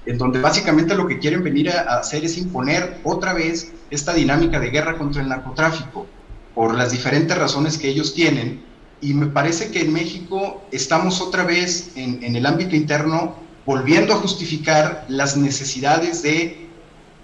en 0.08 0.16
donde 0.16 0.40
básicamente 0.40 0.94
lo 0.94 1.06
que 1.06 1.18
quieren 1.18 1.44
venir 1.44 1.70
a, 1.70 1.98
hacer 1.98 2.24
es 2.24 2.38
imponer 2.38 2.98
otra 3.04 3.34
vez 3.34 3.72
esta 3.90 4.14
dinámica 4.14 4.58
de 4.58 4.70
guerra 4.70 4.96
contra 4.96 5.20
el 5.20 5.28
narcotráfico, 5.28 6.06
por 6.54 6.74
las 6.74 6.92
diferentes 6.92 7.36
razones 7.36 7.76
que 7.76 7.88
ellos 7.88 8.14
tienen. 8.14 8.64
Y 9.02 9.12
me 9.12 9.26
parece 9.26 9.70
que 9.70 9.82
en 9.82 9.92
México 9.92 10.62
estamos 10.72 11.20
otra 11.20 11.44
vez 11.44 11.90
en, 11.94 12.34
el 12.34 12.46
ámbito 12.46 12.74
interno 12.74 13.34
volviendo 13.66 14.14
a 14.14 14.16
justificar 14.16 15.04
las 15.08 15.36
necesidades 15.36 16.22
de 16.22 16.66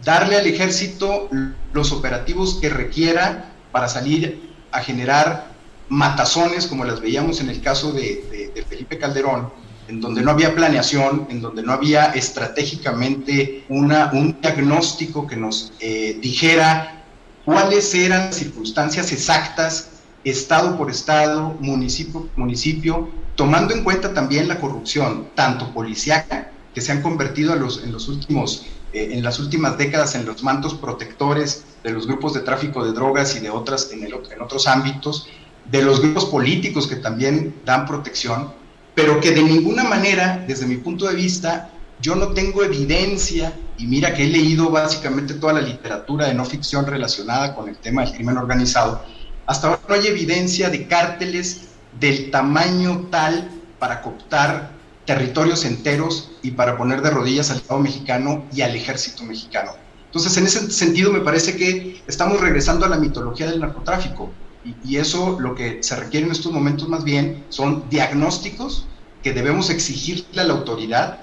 darle 0.05 0.37
al 0.37 0.47
ejército 0.47 1.31
los 1.73 1.91
operativos 1.91 2.59
que 2.61 2.69
requiera 2.69 3.51
para 3.73 3.89
salir 3.89 4.51
a 4.73 4.81
generar 4.81 5.49
matazones 5.89 6.67
como 6.67 6.85
las 6.85 7.01
veíamos 7.01 7.41
en 7.41 7.49
el 7.49 7.63
caso 7.63 7.93
de, 7.93 8.53
Felipe 8.69 8.99
Calderón, 8.99 9.64
en 9.89 10.01
donde 10.01 10.23
no 10.23 10.31
había 10.31 10.55
planeación, 10.55 11.27
en 11.31 11.41
donde 11.41 11.63
no 11.63 11.73
había 11.73 12.07
estratégicamente 12.07 13.65
una, 13.69 14.11
un 14.13 14.41
diagnóstico 14.41 15.27
que 15.27 15.37
nos 15.37 15.73
eh, 15.81 16.19
dijera 16.21 17.05
cuáles 17.45 17.95
eran 17.95 18.27
las 18.27 18.37
circunstancias 18.37 19.13
exactas, 19.13 19.91
estado 20.25 20.77
por 20.79 20.91
estado, 20.91 21.55
municipio 21.61 22.23
por 22.23 22.39
municipio, 22.39 23.11
tomando 23.37 23.75
en 23.75 23.85
cuenta 23.85 24.15
también 24.15 24.49
la 24.49 24.59
corrupción, 24.59 25.29
tanto 25.35 25.73
policíaca, 25.75 26.51
que 26.75 26.81
se 26.81 26.93
han 26.93 27.03
convertido 27.03 27.55
en 27.55 27.61
los, 27.61 27.83
en 27.85 27.93
los 27.93 28.09
últimos, 28.09 28.67
eh, 28.93 29.11
en 29.13 29.23
las 29.23 29.39
últimas 29.39 29.77
décadas 29.77 30.15
en 30.15 30.25
los 30.25 30.43
mantos 30.43 30.75
protectores 30.75 31.65
de 31.83 31.91
los 31.91 32.07
grupos 32.07 32.35
de 32.35 32.41
tráfico 32.41 32.85
de 32.85 32.93
drogas 32.93 33.37
y 33.37 33.41
de 33.41 33.51
otras 33.51 33.91
en, 33.93 34.03
el, 34.03 34.15
en 34.15 34.41
otros 34.41 34.67
ámbitos, 34.67 35.29
de 35.71 35.83
los 35.83 36.01
grupos 36.01 36.27
políticos 36.27 36.87
que 36.87 36.97
también 36.97 37.55
dan 37.65 37.87
protección, 37.87 38.53
pero 38.95 39.21
que 39.21 39.33
de 39.33 39.43
ninguna 39.43 39.85
manera, 39.85 40.45
desde 40.47 40.67
mi 40.67 40.77
punto 40.77 41.07
de 41.07 41.15
vista, 41.15 41.71
yo 42.01 42.15
no 42.15 42.29
tengo 42.29 42.63
evidencia, 42.63 43.53
y 43.79 43.87
mira 43.87 44.15
que 44.15 44.25
he 44.25 44.29
leído 44.29 44.71
básicamente 44.71 45.35
toda 45.35 45.55
la 45.55 45.61
literatura 45.61 46.27
de 46.27 46.35
no 46.35 46.45
ficción 46.45 46.87
relacionada 46.87 47.55
con 47.55 47.69
el 47.69 47.77
tema 47.77 48.05
del 48.05 48.15
crimen 48.15 48.37
organizado, 48.37 49.03
hasta 49.47 49.69
ahora 49.69 49.81
no 49.89 49.95
hay 49.95 50.07
evidencia 50.07 50.71
de 50.71 50.87
cárteles 50.87 51.69
del 51.99 52.31
tamaño 52.31 53.09
tal 53.11 53.51
para 53.79 54.01
cooptar 54.01 54.71
territorios 55.05 55.65
enteros 55.65 56.31
y 56.43 56.53
para 56.53 56.77
poner 56.77 57.03
de 57.03 57.11
rodillas 57.11 57.51
al 57.51 57.59
Estado 57.59 57.81
mexicano 57.81 58.45
y 58.55 58.63
al 58.63 58.75
ejército 58.75 59.23
mexicano. 59.25 59.73
Entonces, 60.07 60.37
en 60.39 60.47
ese 60.47 60.71
sentido, 60.71 61.13
me 61.13 61.21
parece 61.21 61.57
que 61.57 62.01
estamos 62.07 62.41
regresando 62.41 62.87
a 62.87 62.89
la 62.89 62.97
mitología 62.97 63.47
del 63.51 63.61
narcotráfico 63.61 64.31
y, 64.65 64.97
eso 64.97 65.39
lo 65.41 65.55
que 65.55 65.83
se 65.83 65.97
requiere 65.97 66.27
en 66.27 66.33
estos 66.33 66.53
momentos 66.53 66.89
más 66.89 67.05
bien 67.05 67.45
son 67.49 67.85
diagnósticos 67.91 68.87
que 69.23 69.33
debemos 69.33 69.71
exigirle 69.71 70.41
a 70.41 70.45
la 70.45 70.55
autoridad 70.55 71.21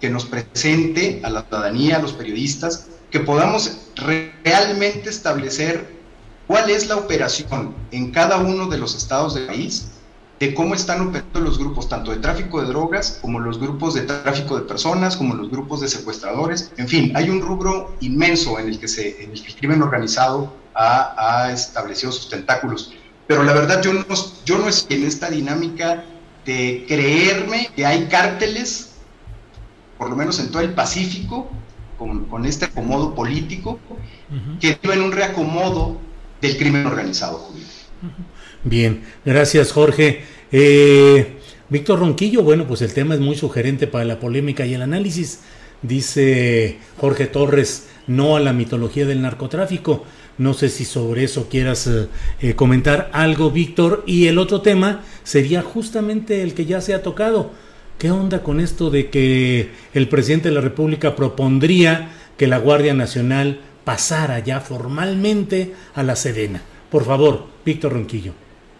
que 0.00 0.10
nos 0.10 0.24
presente 0.24 1.20
a 1.24 1.30
la 1.30 1.42
ciudadanía, 1.42 1.96
a 1.96 2.00
los 2.00 2.12
periodistas, 2.12 2.88
que 3.10 3.20
podamos 3.20 3.78
realmente 3.96 5.10
establecer 5.10 5.98
cuál 6.46 6.70
es 6.70 6.88
la 6.88 6.96
operación 6.96 7.74
en 7.90 8.10
cada 8.10 8.38
uno 8.38 8.66
de 8.66 8.78
los 8.78 8.94
estados 8.94 9.34
del 9.34 9.46
país 9.46 9.88
de 10.40 10.54
cómo 10.54 10.74
están 10.74 11.00
operando 11.08 11.40
los 11.40 11.58
grupos, 11.58 11.88
tanto 11.88 12.12
de 12.12 12.18
tráfico 12.18 12.60
de 12.60 12.68
drogas, 12.68 13.18
como 13.20 13.40
los 13.40 13.58
grupos 13.58 13.94
de 13.94 14.02
tráfico 14.02 14.56
de 14.56 14.62
personas, 14.62 15.16
como 15.16 15.34
los 15.34 15.50
grupos 15.50 15.80
de 15.80 15.88
secuestradores. 15.88 16.70
En 16.76 16.88
fin, 16.88 17.12
hay 17.16 17.28
un 17.28 17.40
rubro 17.40 17.96
inmenso 18.00 18.58
en 18.58 18.68
el 18.68 18.78
que, 18.78 18.88
se, 18.88 19.22
en 19.22 19.32
el, 19.32 19.54
crimen 19.56 19.82
organizado 19.82 20.52
ha, 20.78 21.50
establecido 21.52 22.12
sus 22.12 22.28
tentáculos. 22.28 22.92
Pero 23.26 23.42
la 23.42 23.52
verdad, 23.52 23.82
yo 23.82 23.92
no, 23.92 24.06
yo 24.44 24.58
no 24.58 24.68
estoy 24.68 24.98
en 24.98 25.06
esta 25.06 25.28
dinámica 25.28 26.04
de 26.46 26.84
creerme 26.88 27.70
que 27.74 27.84
hay 27.84 28.06
cárteles, 28.06 28.92
por 29.98 30.08
lo 30.08 30.16
menos 30.16 30.38
en 30.38 30.50
todo 30.50 30.62
el 30.62 30.72
Pacífico, 30.72 31.50
con, 31.98 32.46
este 32.46 32.66
acomodo 32.66 33.14
político, 33.14 33.78
que 34.60 34.78
viven 34.80 35.02
un 35.02 35.12
reacomodo 35.12 36.00
del 36.40 36.56
crimen 36.56 36.86
organizado. 36.86 37.50
Bien, 38.62 39.02
gracias 39.24 39.72
Jorge. 39.72 40.24
Eh, 40.52 41.38
Víctor 41.68 41.98
Ronquillo, 41.98 42.42
bueno, 42.42 42.66
pues 42.66 42.82
el 42.82 42.94
tema 42.94 43.14
es 43.14 43.20
muy 43.20 43.36
sugerente 43.36 43.88
para 43.88 44.04
la 44.04 44.20
polémica 44.20 44.64
y 44.64 44.74
el 44.74 44.82
análisis. 44.82 45.40
Dice 45.82 46.78
Jorge 46.98 47.26
Torres, 47.26 47.88
no 48.06 48.36
a 48.36 48.40
la 48.40 48.52
mitología 48.52 49.06
del 49.06 49.22
narcotráfico. 49.22 50.04
No 50.38 50.54
sé 50.54 50.68
si 50.68 50.84
sobre 50.84 51.24
eso 51.24 51.48
quieras 51.48 51.86
eh, 51.86 52.08
eh, 52.40 52.54
comentar 52.54 53.10
algo, 53.12 53.50
Víctor. 53.50 54.04
Y 54.06 54.28
el 54.28 54.38
otro 54.38 54.60
tema 54.62 55.02
sería 55.24 55.62
justamente 55.62 56.42
el 56.42 56.54
que 56.54 56.64
ya 56.64 56.80
se 56.80 56.94
ha 56.94 57.02
tocado. 57.02 57.50
¿Qué 57.98 58.12
onda 58.12 58.42
con 58.44 58.60
esto 58.60 58.90
de 58.90 59.10
que 59.10 59.70
el 59.92 60.08
presidente 60.08 60.48
de 60.48 60.54
la 60.54 60.60
República 60.60 61.16
propondría 61.16 62.10
que 62.36 62.46
la 62.46 62.58
Guardia 62.58 62.94
Nacional 62.94 63.60
pasara 63.84 64.38
ya 64.38 64.60
formalmente 64.60 65.74
a 65.94 66.04
la 66.04 66.14
Sedena? 66.14 66.62
Por 66.90 67.04
favor, 67.04 67.46
Víctor 67.64 67.92
Ronquillo. 67.94 68.32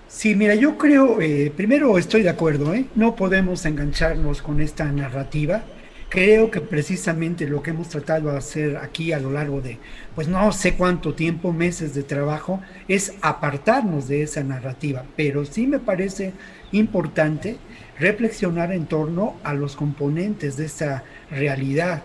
Sí, 0.06 0.34
mira, 0.34 0.54
yo 0.54 0.78
creo, 0.78 1.20
eh, 1.20 1.52
primero 1.54 1.98
estoy 1.98 2.22
de 2.22 2.30
acuerdo, 2.30 2.72
¿eh? 2.72 2.86
no 2.94 3.14
podemos 3.14 3.66
engancharnos 3.66 4.40
con 4.40 4.60
esta 4.60 4.90
narrativa. 4.90 5.64
Creo 6.10 6.50
que 6.50 6.62
precisamente 6.62 7.46
lo 7.46 7.62
que 7.62 7.68
hemos 7.68 7.90
tratado 7.90 8.30
de 8.30 8.38
hacer 8.38 8.78
aquí 8.78 9.12
a 9.12 9.20
lo 9.20 9.30
largo 9.30 9.60
de, 9.60 9.78
pues 10.14 10.26
no 10.26 10.52
sé 10.52 10.72
cuánto 10.72 11.14
tiempo, 11.14 11.52
meses 11.52 11.94
de 11.94 12.02
trabajo, 12.02 12.62
es 12.88 13.12
apartarnos 13.20 14.08
de 14.08 14.22
esa 14.22 14.42
narrativa. 14.42 15.04
Pero 15.16 15.44
sí 15.44 15.66
me 15.66 15.78
parece 15.78 16.32
importante 16.72 17.58
reflexionar 17.98 18.72
en 18.72 18.86
torno 18.86 19.36
a 19.44 19.52
los 19.52 19.76
componentes 19.76 20.56
de 20.56 20.64
esa 20.64 21.04
realidad. 21.30 22.02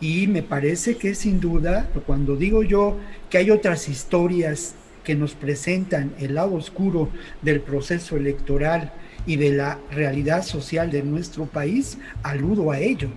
Y 0.00 0.28
me 0.28 0.42
parece 0.42 0.96
que 0.96 1.14
sin 1.14 1.38
duda, 1.38 1.90
cuando 2.06 2.36
digo 2.36 2.62
yo 2.62 2.96
que 3.28 3.36
hay 3.36 3.50
otras 3.50 3.86
historias 3.86 4.76
que 5.04 5.14
nos 5.14 5.34
presentan 5.34 6.14
el 6.18 6.36
lado 6.36 6.54
oscuro 6.54 7.10
del 7.42 7.60
proceso 7.60 8.16
electoral 8.16 8.94
y 9.26 9.36
de 9.36 9.50
la 9.50 9.78
realidad 9.90 10.42
social 10.42 10.90
de 10.90 11.02
nuestro 11.02 11.44
país, 11.44 11.98
aludo 12.22 12.70
a 12.70 12.78
ello. 12.78 13.10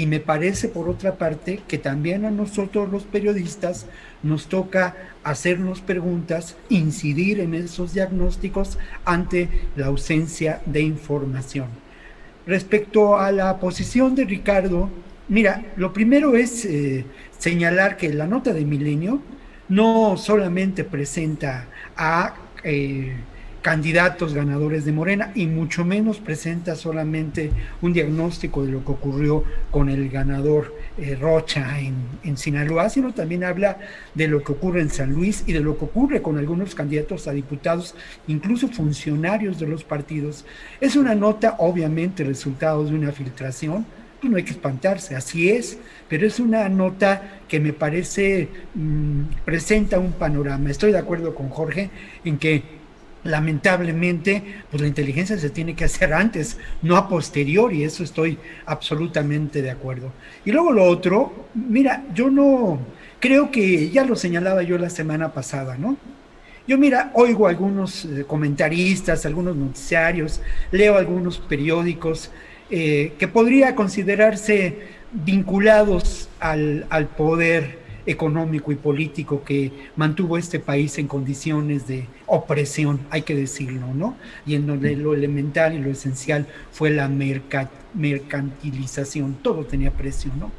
Y 0.00 0.06
me 0.06 0.18
parece, 0.18 0.68
por 0.68 0.88
otra 0.88 1.16
parte, 1.18 1.60
que 1.68 1.76
también 1.76 2.24
a 2.24 2.30
nosotros 2.30 2.90
los 2.90 3.02
periodistas 3.02 3.84
nos 4.22 4.46
toca 4.46 4.96
hacernos 5.22 5.82
preguntas, 5.82 6.56
incidir 6.70 7.38
en 7.38 7.52
esos 7.52 7.92
diagnósticos 7.92 8.78
ante 9.04 9.50
la 9.76 9.88
ausencia 9.88 10.62
de 10.64 10.80
información. 10.80 11.66
Respecto 12.46 13.18
a 13.18 13.30
la 13.30 13.60
posición 13.60 14.14
de 14.14 14.24
Ricardo, 14.24 14.88
mira, 15.28 15.66
lo 15.76 15.92
primero 15.92 16.34
es 16.34 16.64
eh, 16.64 17.04
señalar 17.38 17.98
que 17.98 18.08
la 18.14 18.26
nota 18.26 18.54
de 18.54 18.64
Milenio 18.64 19.20
no 19.68 20.16
solamente 20.16 20.82
presenta 20.82 21.66
a 21.94 22.36
eh, 22.64 23.16
candidatos 23.62 24.32
ganadores 24.32 24.84
de 24.84 24.92
Morena 24.92 25.32
y 25.34 25.46
mucho 25.46 25.84
menos 25.84 26.18
presenta 26.18 26.76
solamente 26.76 27.50
un 27.82 27.92
diagnóstico 27.92 28.64
de 28.64 28.72
lo 28.72 28.84
que 28.84 28.92
ocurrió 28.92 29.44
con 29.70 29.88
el 29.88 30.08
ganador 30.08 30.74
eh, 30.96 31.16
Rocha 31.20 31.78
en, 31.78 31.94
en, 32.24 32.36
Sinaloa, 32.36 32.88
sino 32.88 33.12
también 33.12 33.44
habla 33.44 33.78
de 34.14 34.28
lo 34.28 34.42
que 34.42 34.52
ocurre 34.52 34.80
en 34.80 34.90
San 34.90 35.12
Luis 35.12 35.44
y 35.46 35.52
de 35.52 35.60
lo 35.60 35.76
que 35.78 35.84
ocurre 35.84 36.22
con 36.22 36.38
algunos 36.38 36.74
candidatos 36.74 37.28
a 37.28 37.32
diputados, 37.32 37.94
incluso 38.28 38.68
funcionarios 38.68 39.58
de 39.58 39.66
los 39.66 39.84
partidos. 39.84 40.44
Es 40.80 40.96
una 40.96 41.14
nota, 41.14 41.56
obviamente, 41.58 42.24
resultado 42.24 42.84
de 42.84 42.94
una 42.94 43.12
filtración, 43.12 43.84
pues 44.20 44.30
no 44.30 44.36
hay 44.36 44.44
que 44.44 44.50
espantarse, 44.50 45.16
así 45.16 45.50
es, 45.50 45.78
pero 46.08 46.26
es 46.26 46.40
una 46.40 46.68
nota 46.68 47.40
que 47.48 47.58
me 47.58 47.72
parece 47.72 48.48
mm, 48.74 49.22
presenta 49.44 49.98
un 49.98 50.12
panorama. 50.12 50.70
Estoy 50.70 50.92
de 50.92 50.98
acuerdo 50.98 51.34
con 51.34 51.48
Jorge 51.48 51.90
en 52.24 52.38
que 52.38 52.79
lamentablemente, 53.24 54.42
pues 54.70 54.80
la 54.80 54.88
inteligencia 54.88 55.38
se 55.38 55.50
tiene 55.50 55.74
que 55.74 55.84
hacer 55.84 56.12
antes, 56.12 56.58
no 56.82 56.96
a 56.96 57.08
posteriori, 57.08 57.84
eso 57.84 58.02
estoy 58.02 58.38
absolutamente 58.66 59.62
de 59.62 59.70
acuerdo. 59.70 60.12
Y 60.44 60.52
luego 60.52 60.72
lo 60.72 60.84
otro, 60.84 61.48
mira, 61.54 62.04
yo 62.14 62.30
no, 62.30 62.78
creo 63.20 63.50
que 63.50 63.90
ya 63.90 64.04
lo 64.04 64.16
señalaba 64.16 64.62
yo 64.62 64.78
la 64.78 64.90
semana 64.90 65.32
pasada, 65.32 65.76
¿no? 65.76 65.96
Yo 66.66 66.78
mira, 66.78 67.10
oigo 67.14 67.48
algunos 67.48 68.04
eh, 68.04 68.24
comentaristas, 68.26 69.26
algunos 69.26 69.56
noticiarios, 69.56 70.40
leo 70.70 70.96
algunos 70.96 71.38
periódicos 71.38 72.30
eh, 72.70 73.14
que 73.18 73.26
podría 73.28 73.74
considerarse 73.74 74.78
vinculados 75.12 76.28
al, 76.38 76.86
al 76.88 77.08
poder 77.08 77.80
económico 78.06 78.72
y 78.72 78.76
político 78.76 79.42
que 79.44 79.72
mantuvo 79.96 80.36
este 80.36 80.60
país 80.60 80.98
en 80.98 81.06
condiciones 81.06 81.86
de 81.86 82.06
opresión, 82.30 83.00
hay 83.10 83.22
que 83.22 83.34
decirlo, 83.34 83.92
¿no? 83.92 84.16
Y 84.46 84.54
en 84.54 84.66
donde 84.66 84.96
lo 84.96 85.14
elemental 85.14 85.74
y 85.74 85.78
lo 85.78 85.90
esencial 85.90 86.46
fue 86.70 86.90
la 86.90 87.08
mercantilización, 87.08 89.34
todo 89.42 89.66
tenía 89.66 89.90
precio, 89.90 90.30
¿no? 90.38 90.52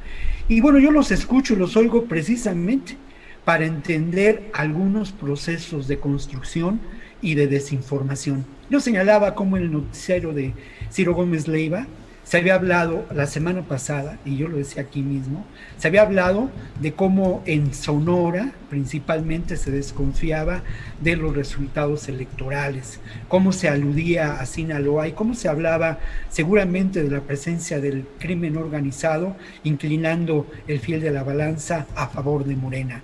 Y 0.47 0.59
bueno, 0.59 0.79
yo 0.79 0.91
los 0.91 1.11
escucho 1.11 1.53
y 1.53 1.57
los 1.57 1.77
oigo 1.77 2.05
precisamente 2.05 2.97
para 3.45 3.65
entender 3.65 4.49
algunos 4.53 5.11
procesos 5.11 5.87
de 5.87 5.97
construcción 5.97 6.79
y 7.21 7.35
de 7.35 7.47
desinformación. 7.47 8.45
Yo 8.69 8.79
señalaba 8.79 9.33
como 9.33 9.57
en 9.57 9.63
el 9.63 9.71
noticiario 9.71 10.33
de 10.33 10.53
Ciro 10.91 11.13
Gómez 11.13 11.47
Leiva, 11.47 11.87
se 12.23 12.37
había 12.37 12.55
hablado 12.55 13.05
la 13.13 13.27
semana 13.27 13.63
pasada, 13.63 14.19
y 14.25 14.37
yo 14.37 14.47
lo 14.47 14.57
decía 14.57 14.83
aquí 14.83 15.01
mismo, 15.01 15.45
se 15.81 15.87
había 15.87 16.03
hablado 16.03 16.51
de 16.79 16.93
cómo 16.93 17.41
en 17.47 17.73
Sonora 17.73 18.51
principalmente 18.69 19.57
se 19.57 19.71
desconfiaba 19.71 20.61
de 21.01 21.15
los 21.15 21.35
resultados 21.35 22.07
electorales, 22.07 22.99
cómo 23.27 23.51
se 23.51 23.67
aludía 23.67 24.33
a 24.33 24.45
Sinaloa 24.45 25.07
y 25.07 25.13
cómo 25.13 25.33
se 25.33 25.49
hablaba 25.49 25.97
seguramente 26.29 27.01
de 27.01 27.09
la 27.09 27.21
presencia 27.21 27.79
del 27.79 28.05
crimen 28.19 28.57
organizado, 28.57 29.35
inclinando 29.63 30.45
el 30.67 30.79
fiel 30.79 31.01
de 31.01 31.09
la 31.09 31.23
balanza 31.23 31.87
a 31.95 32.05
favor 32.05 32.45
de 32.45 32.55
Morena. 32.55 33.01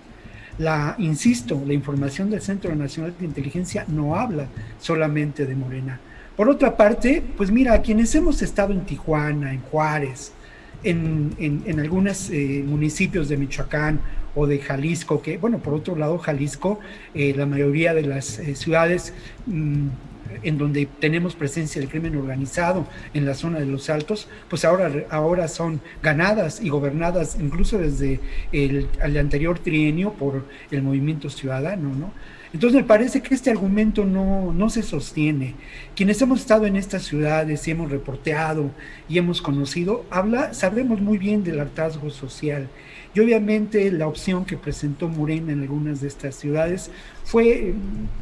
La, 0.60 0.94
insisto, 1.00 1.60
la 1.66 1.74
información 1.74 2.30
del 2.30 2.42
Centro 2.44 2.76
Nacional 2.76 3.16
de 3.18 3.26
Inteligencia 3.26 3.86
no 3.88 4.16
habla 4.16 4.50
solamente 4.80 5.48
de 5.48 5.56
Morena, 5.56 6.00
por 6.38 6.50
otra 6.50 6.78
parte, 6.78 7.24
pues 7.36 7.50
mira, 7.50 7.82
quienes 7.82 8.14
hemos 8.14 8.44
estado 8.44 8.72
en 8.72 8.86
Tijuana, 8.86 9.54
en 9.54 9.62
Juárez, 9.62 10.34
en, 10.84 11.36
en, 11.40 11.80
algunos 11.80 12.30
eh, 12.30 12.64
municipios 12.66 13.30
de 13.30 13.38
Michoacán 13.38 14.00
o 14.36 14.46
de 14.46 14.60
Jalisco, 14.60 15.22
que, 15.22 15.38
bueno, 15.38 15.60
por 15.60 15.74
otro 15.74 15.96
lado, 15.96 16.18
Jalisco, 16.20 16.80
eh, 17.14 17.34
la 17.36 17.46
mayoría 17.46 17.94
de 17.94 18.04
las 18.04 18.40
eh, 18.40 18.56
ciudades 18.56 19.14
mm, 19.48 19.88
en 20.44 20.58
donde 20.58 20.88
tenemos 21.00 21.36
presencia 21.36 21.82
del 21.82 21.90
crimen 21.90 22.16
organizado 22.16 22.88
en 23.14 23.26
la 23.26 23.34
zona 23.34 23.60
de 23.60 23.66
los 23.66 23.90
altos, 23.90 24.28
pues 24.50 24.66
ahora, 24.66 24.92
ahora 25.10 25.48
son 25.48 25.82
ganadas 26.02 26.62
y 26.62 26.70
gobernadas 26.70 27.38
incluso 27.40 27.78
desde 27.78 28.20
el, 28.52 28.88
el 29.02 29.18
anterior 29.18 29.60
trienio 29.60 30.14
por 30.14 30.46
el 30.72 30.82
movimiento 30.82 31.30
ciudadano, 31.30 31.94
¿no? 31.94 32.12
Entonces 32.54 32.82
me 32.82 32.88
parece 32.88 33.22
que 33.22 33.36
este 33.36 33.52
argumento 33.52 34.06
no, 34.06 34.54
no 34.54 34.70
se 34.70 34.82
sostiene. 34.82 35.56
Quienes 35.96 36.22
hemos 36.22 36.40
estado 36.40 36.66
en 36.66 36.78
estas 36.78 37.04
ciudades 37.04 37.68
y 37.68 37.72
hemos 37.72 37.92
reporteado 37.92 38.72
y 39.10 39.18
hemos 39.18 39.42
conocido, 39.42 40.06
habla, 40.10 40.54
sabemos 40.54 41.02
muy 41.02 41.18
bien 41.18 41.44
del 41.44 41.60
hartazgo 41.60 42.10
social 42.10 42.70
y 43.18 43.20
obviamente 43.20 43.92
la 43.92 44.08
opción 44.08 44.46
que 44.46 44.58
presentó 44.58 45.08
Morena 45.08 45.52
en 45.52 45.62
algunas 45.62 46.02
de 46.02 46.08
estas 46.08 46.36
ciudades 46.36 46.92
fue, 47.24 47.74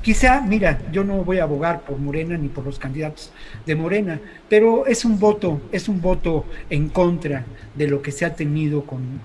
quizá, 0.01 0.39
mira, 0.39 0.79
yo 0.93 1.03
no 1.03 1.21
voy 1.25 1.39
a 1.39 1.43
abogar 1.43 1.81
por 1.81 1.97
Morena 1.99 2.37
ni 2.37 2.47
por 2.47 2.63
los 2.63 2.79
candidatos 2.79 3.33
de 3.65 3.75
Morena, 3.75 4.21
pero 4.47 4.87
es 4.87 5.03
un 5.03 5.19
voto, 5.19 5.59
es 5.73 5.89
un 5.89 5.99
voto 5.99 6.45
en 6.69 6.87
contra 6.87 7.45
de 7.75 7.89
lo 7.89 8.01
que 8.01 8.13
se 8.13 8.23
ha 8.23 8.35
tenido 8.35 8.85
con, 8.85 9.19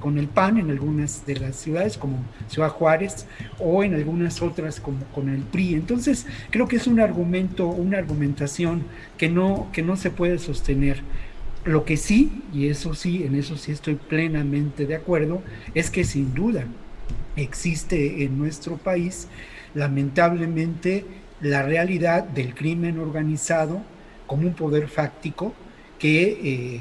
con, 0.00 0.16
el 0.16 0.28
PAN 0.28 0.58
en 0.58 0.70
algunas 0.70 1.26
de 1.26 1.34
las 1.34 1.56
ciudades, 1.56 1.98
como 1.98 2.18
Ciudad 2.46 2.68
Juárez, 2.68 3.26
o 3.58 3.82
en 3.82 3.94
algunas 3.94 4.40
otras 4.42 4.78
como 4.78 5.04
con 5.06 5.28
el 5.28 5.40
PRI. 5.40 5.74
Entonces, 5.74 6.24
creo 6.50 6.68
que 6.68 6.76
es 6.76 6.86
un 6.86 7.00
argumento, 7.00 7.66
una 7.66 7.98
argumentación 7.98 8.84
que 9.18 9.28
no, 9.28 9.68
que 9.72 9.82
no 9.82 9.96
se 9.96 10.10
puede 10.10 10.38
sostener. 10.38 11.02
Lo 11.66 11.84
que 11.84 11.96
sí, 11.96 12.42
y 12.54 12.68
eso 12.68 12.94
sí, 12.94 13.24
en 13.24 13.34
eso 13.34 13.56
sí 13.56 13.72
estoy 13.72 13.96
plenamente 13.96 14.86
de 14.86 14.94
acuerdo, 14.94 15.42
es 15.74 15.90
que 15.90 16.04
sin 16.04 16.32
duda 16.32 16.64
existe 17.34 18.22
en 18.22 18.38
nuestro 18.38 18.76
país, 18.76 19.26
lamentablemente, 19.74 21.04
la 21.40 21.62
realidad 21.62 22.22
del 22.22 22.54
crimen 22.54 23.00
organizado 23.00 23.82
como 24.28 24.46
un 24.46 24.54
poder 24.54 24.86
fáctico 24.86 25.54
que 25.98 26.22
eh, 26.42 26.80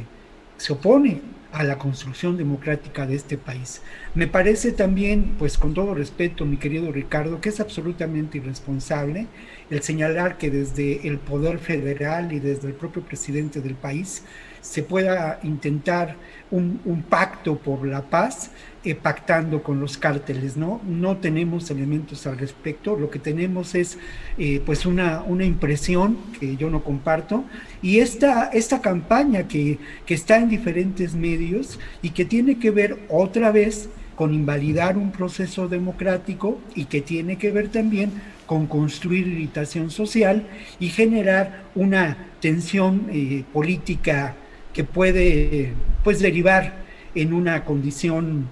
se 0.58 0.74
opone 0.74 1.20
a 1.52 1.64
la 1.64 1.80
construcción 1.80 2.38
democrática 2.38 3.08
de 3.08 3.16
este 3.16 3.38
país. 3.38 3.82
Me 4.14 4.28
parece 4.28 4.72
también, 4.72 5.36
pues 5.40 5.58
con 5.58 5.74
todo 5.74 5.96
respeto, 5.96 6.46
mi 6.46 6.58
querido 6.58 6.92
Ricardo, 6.92 7.42
que 7.42 7.50
es 7.50 7.60
absolutamente 7.60 8.38
irresponsable 8.38 9.26
el 9.72 9.82
señalar 9.82 10.38
que 10.38 10.52
desde 10.52 11.08
el 11.08 11.18
poder 11.18 11.58
federal 11.58 12.34
y 12.34 12.40
desde 12.40 12.68
el 12.68 12.74
propio 12.74 13.02
presidente 13.02 13.62
del 13.62 13.74
país 13.74 14.24
se 14.66 14.82
pueda 14.82 15.40
intentar 15.44 16.16
un, 16.50 17.04
pacto 17.08 17.58
por 17.58 17.86
la 17.86 18.02
paz 18.02 18.50
eh, 18.84 18.96
pactando 18.96 19.62
con 19.62 19.80
los 19.80 19.98
cárteles, 19.98 20.58
¿no? 20.58 20.82
No 20.84 21.18
tenemos 21.18 21.70
elementos 21.70 22.26
al 22.26 22.38
respecto, 22.40 22.96
lo 22.96 23.10
que 23.10 23.20
tenemos 23.20 23.76
es 23.76 24.00
eh, 24.38 24.62
pues 24.66 24.86
una, 24.86 25.22
una 25.22 25.46
impresión 25.46 26.18
que 26.40 26.56
yo 26.56 26.70
no 26.70 26.84
comparto 26.84 27.44
y 27.82 28.00
esta, 28.00 28.50
esta 28.50 28.82
campaña 28.82 29.48
que, 29.48 29.78
que 30.06 30.16
está 30.16 30.38
en 30.38 30.50
diferentes 30.50 31.14
medios 31.14 31.80
y 32.02 32.10
que 32.10 32.26
tiene 32.26 32.58
que 32.58 32.72
ver 32.72 32.98
otra 33.10 33.52
vez 33.52 33.90
con 34.16 34.34
invalidar 34.34 34.98
un 34.98 35.12
proceso 35.12 35.68
democrático 35.68 36.60
y 36.74 36.86
que 36.86 37.02
tiene 37.02 37.38
que 37.38 37.52
ver 37.52 37.70
también 37.70 38.12
con 38.48 38.66
construir 38.66 39.28
irritación 39.28 39.92
social 39.92 40.48
y 40.80 40.90
generar 40.90 41.66
una 41.76 42.30
tensión 42.40 43.08
eh, 43.12 43.44
política 43.52 44.36
que 44.76 44.84
puede 44.84 45.72
pues 46.04 46.20
derivar 46.20 46.76
en 47.16 47.34
una 47.34 47.64
condición 47.64 48.50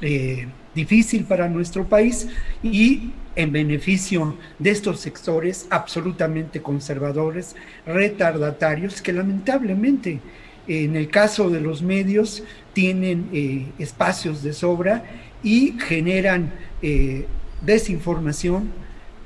eh, 0.00 0.46
difícil 0.74 1.24
para 1.24 1.48
nuestro 1.48 1.84
país 1.84 2.28
y 2.62 3.10
en 3.36 3.52
beneficio 3.52 4.38
de 4.58 4.70
estos 4.70 5.00
sectores 5.00 5.66
absolutamente 5.68 6.62
conservadores, 6.62 7.54
retardatarios, 7.86 9.02
que 9.02 9.12
lamentablemente 9.12 10.20
en 10.66 10.96
el 10.96 11.08
caso 11.08 11.50
de 11.50 11.60
los 11.60 11.82
medios 11.82 12.42
tienen 12.72 13.28
eh, 13.32 13.66
espacios 13.78 14.42
de 14.42 14.54
sobra 14.54 15.04
y 15.42 15.76
generan 15.78 16.54
eh, 16.80 17.26
desinformación, 17.60 18.70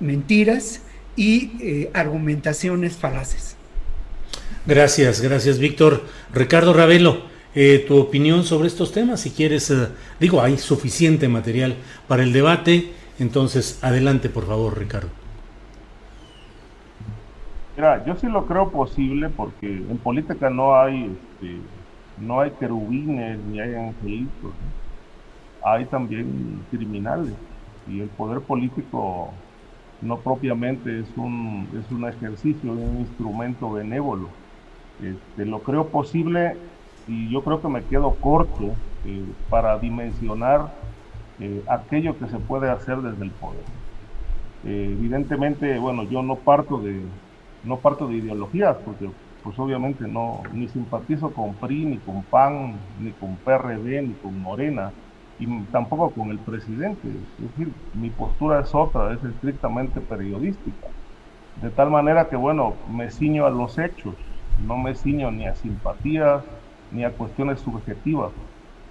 mentiras 0.00 0.82
y 1.16 1.88
argumentaciones 1.92 2.96
falaces. 2.96 3.59
Gracias, 4.66 5.22
gracias 5.22 5.58
Víctor. 5.58 6.02
Ricardo 6.34 6.74
Ravelo, 6.74 7.22
eh, 7.54 7.82
tu 7.88 7.96
opinión 7.96 8.44
sobre 8.44 8.68
estos 8.68 8.92
temas, 8.92 9.20
si 9.20 9.30
quieres, 9.30 9.70
eh, 9.70 9.88
digo, 10.20 10.42
hay 10.42 10.58
suficiente 10.58 11.28
material 11.28 11.76
para 12.06 12.22
el 12.22 12.32
debate, 12.34 12.92
entonces 13.18 13.82
adelante 13.82 14.28
por 14.28 14.46
favor 14.46 14.78
Ricardo. 14.78 15.08
Mira, 17.74 18.04
yo 18.04 18.14
sí 18.16 18.26
lo 18.26 18.44
creo 18.44 18.70
posible 18.70 19.30
porque 19.30 19.66
en 19.66 19.96
política 19.96 20.50
no 20.50 20.78
hay, 20.78 21.04
este, 21.04 21.56
no 22.18 22.40
hay 22.40 22.50
querubines 22.50 23.38
ni 23.38 23.60
hay 23.60 23.74
angelitos, 23.74 24.52
hay 25.64 25.86
también 25.86 26.60
criminales 26.70 27.32
y 27.88 28.00
el 28.00 28.08
poder 28.08 28.40
político 28.42 29.32
no 30.02 30.18
propiamente 30.18 31.00
es 31.00 31.06
un, 31.16 31.66
es 31.82 31.90
un 31.90 32.06
ejercicio, 32.06 32.72
un 32.72 32.98
instrumento 33.00 33.72
benévolo 33.72 34.28
este, 35.02 35.46
lo 35.46 35.62
creo 35.62 35.88
posible 35.88 36.56
y 37.06 37.28
yo 37.30 37.42
creo 37.42 37.60
que 37.60 37.68
me 37.68 37.84
quedo 37.84 38.14
corto 38.16 38.74
eh, 39.04 39.24
para 39.48 39.78
dimensionar 39.78 40.72
eh, 41.38 41.62
aquello 41.68 42.18
que 42.18 42.28
se 42.28 42.38
puede 42.38 42.70
hacer 42.70 42.98
desde 42.98 43.24
el 43.24 43.30
poder. 43.30 43.64
Eh, 44.64 44.96
evidentemente, 44.98 45.78
bueno, 45.78 46.04
yo 46.04 46.22
no 46.22 46.36
parto 46.36 46.78
de 46.78 47.00
no 47.62 47.76
parto 47.78 48.06
de 48.08 48.16
ideologías 48.16 48.76
porque 48.84 49.10
pues 49.42 49.58
obviamente 49.58 50.06
no 50.06 50.42
ni 50.52 50.68
simpatizo 50.68 51.32
con 51.32 51.54
PRI 51.54 51.84
ni 51.86 51.98
con 51.98 52.22
PAN 52.24 52.78
ni 53.00 53.12
con 53.12 53.36
PRD 53.36 54.02
ni 54.02 54.14
con 54.14 54.38
Morena 54.40 54.92
y 55.38 55.46
tampoco 55.72 56.10
con 56.10 56.30
el 56.30 56.38
presidente. 56.38 57.08
Es 57.08 57.50
decir, 57.50 57.72
mi 57.94 58.10
postura 58.10 58.60
es 58.60 58.74
otra, 58.74 59.14
es 59.14 59.24
estrictamente 59.24 60.00
periodística. 60.00 60.88
De 61.62 61.70
tal 61.70 61.90
manera 61.90 62.28
que, 62.28 62.36
bueno, 62.36 62.74
me 62.90 63.10
ciño 63.10 63.46
a 63.46 63.50
los 63.50 63.78
hechos 63.78 64.14
no 64.66 64.76
me 64.76 64.94
ciño 64.94 65.30
ni 65.30 65.46
a 65.46 65.54
simpatías 65.54 66.42
ni 66.90 67.04
a 67.04 67.10
cuestiones 67.10 67.60
subjetivas, 67.60 68.32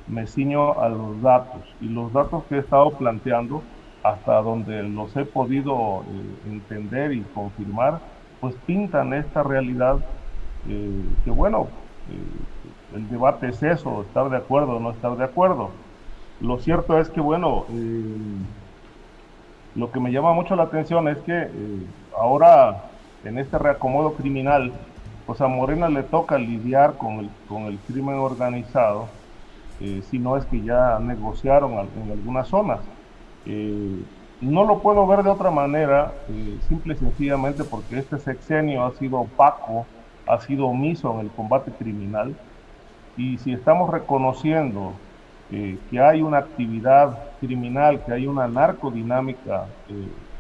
me 0.08 0.26
ciño 0.26 0.80
a 0.80 0.90
los 0.90 1.22
datos. 1.22 1.62
Y 1.82 1.90
los 1.90 2.12
datos 2.14 2.44
que 2.46 2.56
he 2.56 2.60
estado 2.60 2.92
planteando 2.92 3.62
hasta 4.04 4.42
donde 4.42 4.84
los 4.84 5.16
he 5.18 5.26
podido 5.26 6.02
eh, 6.02 6.50
entender 6.50 7.12
y 7.12 7.22
confirmar, 7.34 8.00
pues 8.40 8.56
pintan 8.66 9.14
esta 9.14 9.44
realidad 9.44 9.98
eh, 10.68 11.04
que 11.26 11.32
bueno, 11.32 11.68
eh, 12.10 12.96
el 12.96 13.10
debate 13.10 13.50
es 13.50 13.62
eso, 13.62 14.02
estar 14.02 14.30
de 14.30 14.38
acuerdo 14.38 14.78
o 14.78 14.80
no 14.80 14.92
estar 14.92 15.16
de 15.18 15.26
acuerdo. 15.26 15.72
Lo 16.40 16.58
cierto 16.60 16.98
es 16.98 17.10
que 17.10 17.20
bueno, 17.20 17.66
lo 19.76 19.92
que 19.92 20.00
me 20.00 20.12
llama 20.12 20.32
mucho 20.32 20.56
la 20.56 20.64
atención 20.64 21.10
es 21.10 21.18
que 21.20 21.50
ahora 22.18 22.86
en 23.26 23.38
este 23.38 23.58
reacomodo 23.58 24.14
criminal, 24.14 24.72
pues 25.30 25.42
a 25.42 25.48
Morena 25.48 25.90
le 25.90 26.02
toca 26.02 26.40
lidiar 26.40 26.98
con 26.98 27.20
el, 27.20 27.30
con 27.48 27.66
el 27.66 27.78
crimen 27.78 28.16
organizado, 28.16 29.10
si 30.10 30.18
no 30.18 30.36
es 30.38 30.46
que 30.46 30.60
ya 30.60 30.98
negociaron 30.98 31.74
en 31.74 32.12
algunas 32.12 32.48
zonas. 32.48 32.80
Eh, 33.46 34.04
no 34.42 34.64
lo 34.66 34.80
puedo 34.80 35.06
ver 35.06 35.22
de 35.22 35.30
otra 35.30 35.52
manera, 35.52 36.14
eh, 36.30 36.58
simple 36.68 36.96
y 36.96 36.98
sencillamente 36.98 37.64
porque 37.64 38.00
este 38.00 38.18
sexenio 38.18 38.84
ha 38.84 38.92
sido 38.94 39.20
opaco, 39.20 39.86
ha 40.26 40.42
sido 40.42 40.66
omiso 40.66 41.14
en 41.14 41.28
el 41.28 41.30
combate 41.30 41.70
criminal. 41.74 42.36
Y 43.16 43.38
si 43.38 43.54
estamos 43.54 43.92
reconociendo 43.92 44.94
eh, 45.52 45.78
que 45.92 46.02
hay 46.02 46.24
una 46.24 46.40
actividad 46.40 47.20
criminal, 47.40 48.04
que 48.04 48.14
hay 48.14 48.26
una 48.26 48.48
narcodinámica 48.48 49.66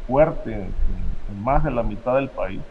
fuerte 0.08 0.52
en, 0.56 1.44
más 1.44 1.64
de 1.64 1.70
la 1.70 1.84
mitad 1.84 2.16
del 2.16 2.30
país, 2.30 2.62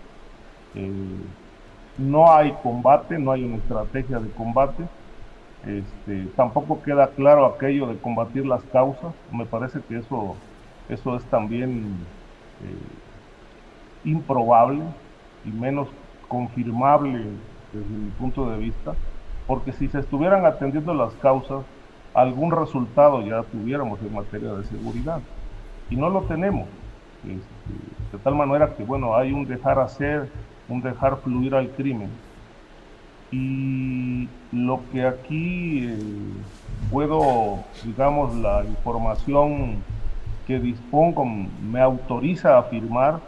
no 1.98 2.32
hay 2.32 2.52
combate, 2.62 3.18
no 3.18 3.32
hay 3.32 3.44
una 3.44 3.56
estrategia 3.56 4.18
de 4.20 4.30
combate, 4.30 4.84
este, 5.66 6.26
tampoco 6.36 6.80
queda 6.82 7.08
claro 7.08 7.44
aquello 7.44 7.88
de 7.88 7.98
combatir 7.98 8.46
las 8.46 8.62
causas. 8.64 9.12
Me 9.32 9.44
parece 9.44 9.80
que 9.80 9.98
eso, 9.98 10.36
eso 10.88 11.16
es 11.16 11.24
también 11.24 11.96
eh, 12.64 14.08
improbable 14.08 14.82
y 15.44 15.50
menos 15.50 15.88
confirmable 16.28 17.24
desde 17.72 17.88
mi 17.88 18.10
punto 18.10 18.48
de 18.50 18.58
vista, 18.58 18.94
porque 19.46 19.72
si 19.72 19.88
se 19.88 19.98
estuvieran 19.98 20.46
atendiendo 20.46 20.94
las 20.94 21.12
causas, 21.14 21.64
algún 22.14 22.50
resultado 22.52 23.22
ya 23.22 23.42
tuviéramos 23.42 24.00
en 24.02 24.14
materia 24.14 24.52
de 24.52 24.64
seguridad. 24.64 25.20
Y 25.90 25.96
no 25.96 26.10
lo 26.10 26.22
tenemos. 26.22 26.68
Este, 27.24 28.16
de 28.16 28.22
tal 28.22 28.34
manera 28.34 28.74
que, 28.74 28.84
bueno, 28.84 29.16
hay 29.16 29.32
un 29.32 29.46
dejar 29.46 29.78
hacer, 29.78 30.28
un 30.68 30.80
dejar 30.82 31.18
fluir 31.18 31.54
al 31.54 31.70
crimen 31.70 32.10
y 33.30 34.28
lo 34.52 34.80
que 34.90 35.06
aquí 35.06 35.86
eh, 35.86 35.98
puedo, 36.90 37.58
digamos, 37.84 38.34
la 38.36 38.64
información 38.64 39.82
que 40.46 40.58
dispongo 40.58 41.26
me 41.26 41.80
autoriza 41.80 42.56
a 42.56 42.60
afirmar 42.60 43.20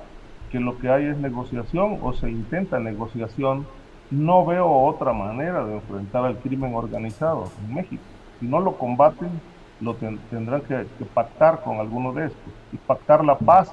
que 0.50 0.58
lo 0.58 0.78
que 0.78 0.88
hay 0.88 1.04
es 1.04 1.18
negociación 1.18 1.98
o 2.02 2.12
se 2.14 2.30
intenta 2.30 2.78
negociación, 2.78 3.66
no 4.10 4.44
veo 4.44 4.68
otra 4.68 5.12
manera 5.12 5.64
de 5.64 5.74
enfrentar 5.74 6.24
al 6.24 6.38
crimen 6.38 6.74
organizado 6.74 7.50
en 7.62 7.74
México. 7.74 8.02
Si 8.40 8.46
no 8.46 8.58
lo 8.58 8.76
combaten, 8.76 9.28
lo 9.80 9.94
tendrán 9.94 10.62
que, 10.62 10.86
que 10.98 11.04
pactar 11.04 11.62
con 11.62 11.78
alguno 11.78 12.12
de 12.12 12.26
estos 12.26 12.52
y 12.72 12.76
pactar 12.78 13.24
la 13.24 13.38
paz 13.38 13.72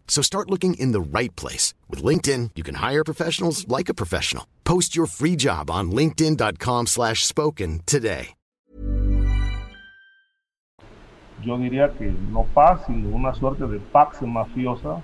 So 0.07 0.21
start 0.21 0.51
looking 0.51 0.75
in 0.75 0.91
the 0.91 1.01
right 1.01 1.35
place. 1.35 1.73
With 1.89 2.03
LinkedIn, 2.03 2.51
you 2.55 2.63
can 2.63 2.75
hire 2.75 3.03
professionals 3.03 3.65
like 3.67 3.89
a 3.89 3.95
professional. 3.95 4.45
Post 4.63 4.95
your 4.95 5.07
free 5.07 5.35
job 5.35 5.71
on 5.71 5.91
linkedin.com 5.91 6.87
slash 6.87 7.25
spoken 7.25 7.81
today. 7.87 8.35
Yo 11.43 11.57
diría 11.57 11.91
que 11.97 12.13
no 12.31 12.45
sino 12.85 13.15
una 13.15 13.33
suerte 13.33 13.65
de 13.65 13.79
pax 13.79 14.21
mafiosa, 14.21 15.01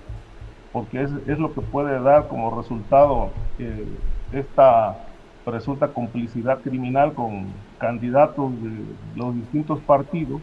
porque 0.72 1.02
es, 1.02 1.10
es 1.26 1.38
lo 1.38 1.52
que 1.52 1.60
puede 1.60 2.00
dar 2.00 2.28
como 2.28 2.56
resultado 2.56 3.32
eh, 3.58 3.84
esta 4.32 5.04
presunta 5.44 5.88
complicidad 5.88 6.60
criminal 6.60 7.12
con 7.14 7.46
candidatos 7.78 8.52
de 8.62 8.70
los 9.16 9.34
distintos 9.34 9.80
partidos 9.80 10.40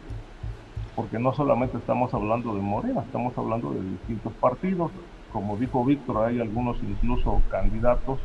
porque 0.95 1.19
no 1.19 1.33
solamente 1.33 1.77
estamos 1.77 2.13
hablando 2.13 2.55
de 2.55 2.61
Morena, 2.61 3.01
estamos 3.01 3.37
hablando 3.37 3.71
de 3.71 3.81
distintos 3.81 4.31
partidos. 4.33 4.91
Como 5.33 5.57
dijo 5.57 5.83
Víctor, 5.83 6.25
hay 6.25 6.39
algunos 6.39 6.77
incluso 6.81 7.41
candidatos 7.51 8.19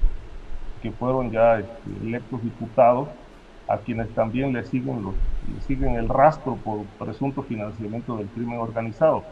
que 0.81 0.93
fueron 0.93 1.31
ya 1.31 1.59
este, 1.59 1.91
electos 2.03 2.43
diputados, 2.43 3.09
a 3.69 3.79
quienes 3.79 4.09
también 4.15 4.53
le 4.53 4.65
siguen, 4.65 5.03
los, 5.03 5.15
siguen 5.67 5.95
el 5.95 6.09
rastro 6.09 6.57
por 6.57 6.85
presunto 6.99 7.43
financiamiento 7.43 8.17
del 8.17 8.27
crimen 8.29 8.59
organizado. 8.59 9.25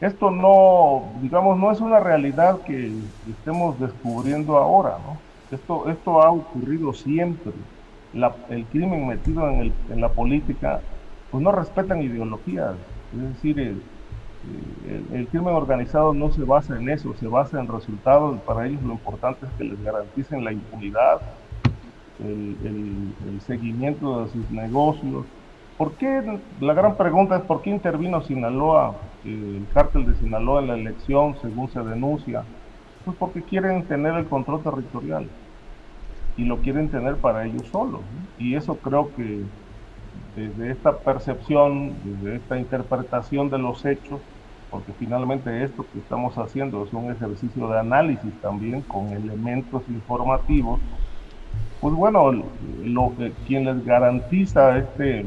Esto 0.00 0.30
no, 0.30 1.12
digamos, 1.22 1.58
no 1.58 1.70
es 1.70 1.80
una 1.80 2.00
realidad 2.00 2.60
que 2.62 2.92
estemos 3.28 3.78
descubriendo 3.78 4.56
ahora, 4.56 4.98
¿no? 5.04 5.16
Esto, 5.56 5.88
esto 5.88 6.22
ha 6.22 6.30
ocurrido 6.30 6.92
siempre. 6.92 7.52
el 8.50 8.64
crimen 8.66 9.06
metido 9.06 9.48
en, 9.48 9.60
el, 9.60 9.72
en 9.90 10.00
la 10.00 10.08
política 10.08 10.80
pues 11.34 11.42
no 11.42 11.50
respetan 11.50 12.00
ideologías. 12.00 12.76
Es 13.12 13.20
decir, 13.20 13.58
el, 13.58 13.82
el, 15.12 15.26
crimen 15.26 15.52
organizado 15.52 16.14
no 16.14 16.30
se 16.30 16.44
basa 16.44 16.78
en 16.78 16.88
eso, 16.88 17.12
se 17.14 17.26
basa 17.26 17.58
en 17.58 17.66
resultados. 17.66 18.40
Para 18.42 18.68
ellos 18.68 18.80
lo 18.84 18.92
importante 18.92 19.44
es 19.44 19.52
que 19.58 19.64
les 19.64 19.82
garanticen 19.82 20.44
la 20.44 20.52
impunidad, 20.52 21.22
el, 22.20 22.56
el 22.64 23.40
seguimiento 23.40 24.22
de 24.22 24.30
sus 24.30 24.48
negocios. 24.52 25.26
¿Por 25.76 25.94
qué? 25.94 26.38
La 26.60 26.72
gran 26.72 26.96
pregunta 26.96 27.34
es 27.34 27.42
por 27.42 27.62
qué 27.62 27.70
intervino 27.70 28.22
Sinaloa, 28.22 28.94
el 29.24 29.66
cártel 29.74 30.06
de 30.06 30.14
Sinaloa 30.14 30.60
en 30.60 30.68
la 30.68 30.74
elección, 30.74 31.34
según 31.42 31.68
se 31.68 31.80
denuncia. 31.80 32.44
Pues 33.04 33.16
porque 33.16 33.42
quieren 33.42 33.82
tener 33.86 34.14
el 34.14 34.26
control 34.26 34.62
territorial 34.62 35.28
y 36.36 36.44
lo 36.44 36.58
quieren 36.58 36.90
tener 36.90 37.16
para 37.16 37.44
ellos 37.44 37.66
solos. 37.72 38.02
Y 38.38 38.54
eso 38.54 38.76
creo 38.76 39.12
que 39.16 39.42
desde 40.36 40.72
esta 40.72 40.98
percepción, 40.98 41.94
desde 42.04 42.36
esta 42.36 42.58
interpretación 42.58 43.50
de 43.50 43.58
los 43.58 43.84
hechos, 43.84 44.20
porque 44.70 44.92
finalmente 44.98 45.62
esto 45.62 45.84
que 45.92 46.00
estamos 46.00 46.36
haciendo 46.36 46.84
es 46.84 46.92
un 46.92 47.10
ejercicio 47.10 47.68
de 47.68 47.78
análisis 47.78 48.32
también 48.42 48.82
con 48.82 49.08
elementos 49.08 49.82
informativos, 49.88 50.80
pues 51.80 51.94
bueno, 51.94 52.32
lo, 52.82 53.12
quien 53.46 53.64
les 53.66 53.84
garantiza 53.84 54.78
este, 54.78 55.26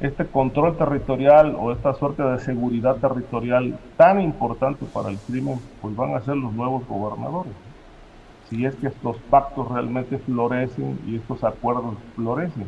este 0.00 0.26
control 0.26 0.76
territorial 0.76 1.54
o 1.58 1.70
esta 1.72 1.94
suerte 1.94 2.22
de 2.22 2.38
seguridad 2.40 2.96
territorial 2.96 3.78
tan 3.96 4.20
importante 4.20 4.86
para 4.86 5.10
el 5.10 5.18
crimen, 5.18 5.60
pues 5.80 5.94
van 5.94 6.14
a 6.16 6.22
ser 6.22 6.36
los 6.36 6.52
nuevos 6.52 6.86
gobernadores. 6.88 7.52
Si 8.48 8.64
es 8.64 8.74
que 8.76 8.88
estos 8.88 9.16
pactos 9.30 9.70
realmente 9.70 10.18
florecen 10.18 10.98
y 11.06 11.16
estos 11.16 11.44
acuerdos 11.44 11.94
florecen 12.16 12.66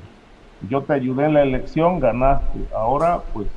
yo 0.68 0.82
te 0.82 0.94
ayudé 0.94 1.26
en 1.26 1.34
la 1.34 1.42
elección, 1.42 2.00
ganaste. 2.00 2.60
Ahora, 2.74 3.20
pues, 3.32 3.48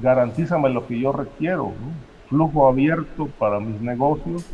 garantízame 0.00 0.68
lo 0.70 0.86
que 0.86 0.98
yo 0.98 1.12
requiero, 1.12 1.72
flujo 2.28 2.68
abierto 2.68 3.28
para 3.38 3.60
mis 3.60 3.80
negocios 3.80 4.44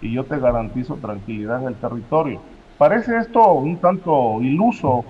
y 0.00 0.12
yo 0.12 0.24
te 0.24 0.38
garantizo 0.38 0.96
tranquilidad 0.96 1.62
en 1.62 1.68
el 1.68 1.74
territorio. 1.74 2.40
Parece 2.76 3.16
esto 3.16 3.52
un 3.52 3.76
tanto 3.78 4.40
iluso, 4.40 5.04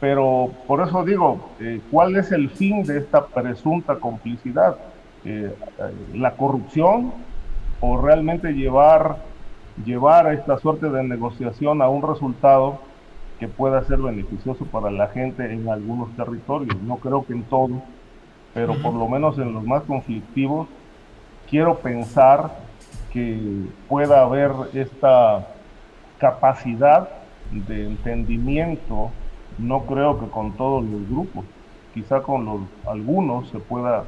pero 0.00 0.50
por 0.66 0.86
eso 0.86 1.04
digo, 1.04 1.50
eh, 1.60 1.80
¿cuál 1.90 2.16
es 2.16 2.32
el 2.32 2.50
fin 2.50 2.82
de 2.84 2.98
esta 2.98 3.26
presunta 3.26 3.96
complicidad? 3.96 4.76
Eh, 5.24 5.52
eh, 5.78 5.92
¿La 6.14 6.32
corrupción 6.32 7.12
o 7.80 8.00
realmente 8.00 8.52
llevar 8.52 9.16
llevar 9.84 10.32
esta 10.32 10.58
suerte 10.58 10.88
de 10.88 11.02
negociación 11.04 11.82
a 11.82 11.88
un 11.88 12.02
resultado 12.02 12.80
que 13.38 13.48
pueda 13.48 13.84
ser 13.84 13.98
beneficioso 13.98 14.64
para 14.66 14.90
la 14.90 15.08
gente 15.08 15.52
en 15.52 15.68
algunos 15.68 16.10
territorios. 16.16 16.76
No 16.82 16.96
creo 16.96 17.24
que 17.24 17.32
en 17.32 17.44
todo, 17.44 17.82
pero 18.54 18.74
por 18.82 18.94
lo 18.94 19.08
menos 19.08 19.38
en 19.38 19.52
los 19.54 19.64
más 19.64 19.82
conflictivos, 19.84 20.66
quiero 21.48 21.78
pensar 21.78 22.50
que 23.12 23.66
pueda 23.88 24.22
haber 24.22 24.50
esta 24.74 25.46
capacidad 26.18 27.08
de 27.50 27.86
entendimiento, 27.86 29.10
no 29.58 29.82
creo 29.82 30.20
que 30.20 30.26
con 30.26 30.52
todos 30.52 30.84
los 30.84 31.08
grupos, 31.08 31.44
quizá 31.94 32.20
con 32.20 32.44
los 32.44 32.60
algunos 32.86 33.48
se 33.48 33.58
pueda 33.58 34.04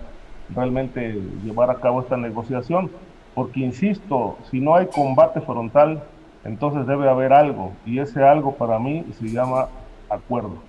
realmente 0.55 1.21
llevar 1.45 1.71
a 1.71 1.77
cabo 1.77 2.01
esta 2.01 2.17
negociación, 2.17 2.91
porque 3.35 3.61
insisto, 3.61 4.37
si 4.51 4.61
no 4.61 4.75
hay 4.75 4.87
combate 4.87 5.41
frontal, 5.41 6.03
entonces 6.45 6.87
debe 6.87 7.09
haber 7.09 7.33
algo, 7.33 7.73
y 7.85 7.99
ese 7.99 8.23
algo 8.23 8.55
para 8.55 8.79
mí 8.79 9.05
se 9.19 9.29
llama 9.29 9.69
acuerdo. 10.09 10.63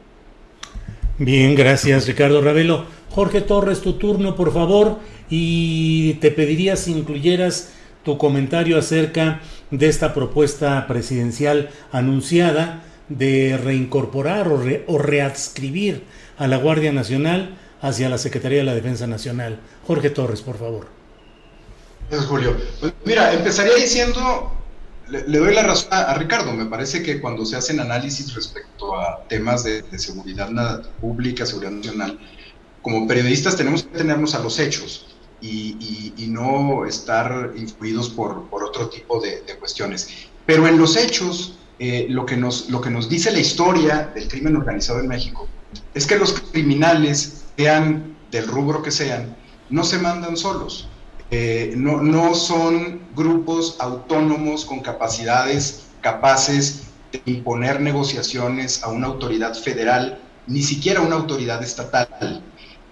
Bien, 1.18 1.56
gracias 1.56 2.08
Ricardo 2.08 2.42
Ravelo. 2.42 2.86
Jorge 3.10 3.42
Torres, 3.42 3.82
tu 3.82 3.94
turno, 3.94 4.36
por 4.36 4.54
favor, 4.54 5.00
y 5.30 6.14
te 6.16 6.32
pediría 6.32 6.76
si 6.76 6.94
incluyeras 6.94 7.74
tu 8.04 8.18
comentario 8.18 8.78
acerca 8.78 9.42
de 9.70 9.88
esta 9.88 10.14
propuesta 10.14 10.88
presidencial 10.88 11.70
anunciada 11.92 12.84
de 13.10 13.60
reincorporar 13.62 14.48
o, 14.48 14.62
o 14.88 14.98
readscribir 14.98 16.04
a 16.38 16.48
la 16.48 16.58
Guardia 16.58 16.92
Nacional 16.92 17.58
hacia 17.82 18.10
la 18.10 18.18
Secretaría 18.18 18.60
de 18.60 18.64
la 18.64 18.74
Defensa 18.74 19.08
Nacional. 19.08 19.60
Jorge 19.86 20.10
Torres, 20.10 20.42
por 20.42 20.58
favor. 20.58 20.88
Gracias, 22.10 22.30
Julio. 22.30 22.58
Pues 22.80 22.94
mira, 23.06 23.34
empezaría 23.34 23.76
diciendo, 23.76 24.52
le, 25.12 25.40
doy 25.40 25.54
la 25.54 25.64
razón 25.64 25.90
a, 25.92 26.14
Ricardo, 26.16 26.54
me 26.54 26.66
parece 26.66 27.04
que 27.04 27.20
cuando 27.20 27.46
se 27.46 27.58
hacen 27.58 27.80
análisis 27.80 28.34
respecto 28.34 28.98
a 28.98 29.24
temas 29.28 29.64
de, 29.64 29.84
seguridad 30.00 30.84
pública, 31.02 31.46
seguridad 31.46 31.72
nacional, 31.72 32.20
como 32.82 33.08
periodistas 33.08 33.58
tenemos 33.58 33.84
que 33.84 33.98
tenernos 33.98 34.34
a 34.36 34.40
los 34.40 34.58
hechos 34.60 35.08
y, 35.42 36.28
no 36.30 36.86
estar 36.86 37.52
influidos 37.58 38.10
por, 38.10 38.48
otro 38.52 38.90
tipo 38.90 39.20
de, 39.20 39.44
cuestiones. 39.60 40.08
Pero 40.46 40.66
en 40.66 40.78
los 40.78 40.96
hechos, 40.96 41.58
eh, 41.78 42.08
lo, 42.10 42.26
que 42.26 42.38
nos, 42.38 42.70
lo 42.70 42.80
que 42.80 42.90
nos 42.90 43.10
dice 43.10 43.32
la 43.32 43.40
historia 43.40 44.12
del 44.16 44.30
crimen 44.30 44.56
organizado 44.56 45.00
en 45.02 45.10
México 45.10 45.48
es 45.94 46.06
que 46.06 46.18
los 46.18 46.34
criminales, 46.52 47.44
sean 47.58 48.16
del 48.32 48.48
rubro 48.48 48.82
que 48.82 48.92
sean, 48.92 49.36
no 49.70 49.84
se 49.84 50.00
mandan 50.00 50.38
solos. 50.38 50.88
Eh, 51.34 51.74
no, 51.78 52.36
son 52.36 53.00
grupos 53.16 53.78
autónomos 53.80 54.66
con 54.66 54.82
capacidades 54.82 55.88
capaces 56.02 56.88
de 57.14 57.22
imponer 57.26 57.80
negociaciones 57.80 58.84
a 58.84 58.90
una 58.90 59.08
autoridad 59.08 59.54
federal, 59.56 60.20
ni 60.48 60.62
siquiera 60.62 61.00
a 61.00 61.04
una 61.04 61.16
autoridad 61.16 61.64
estatal. 61.64 62.44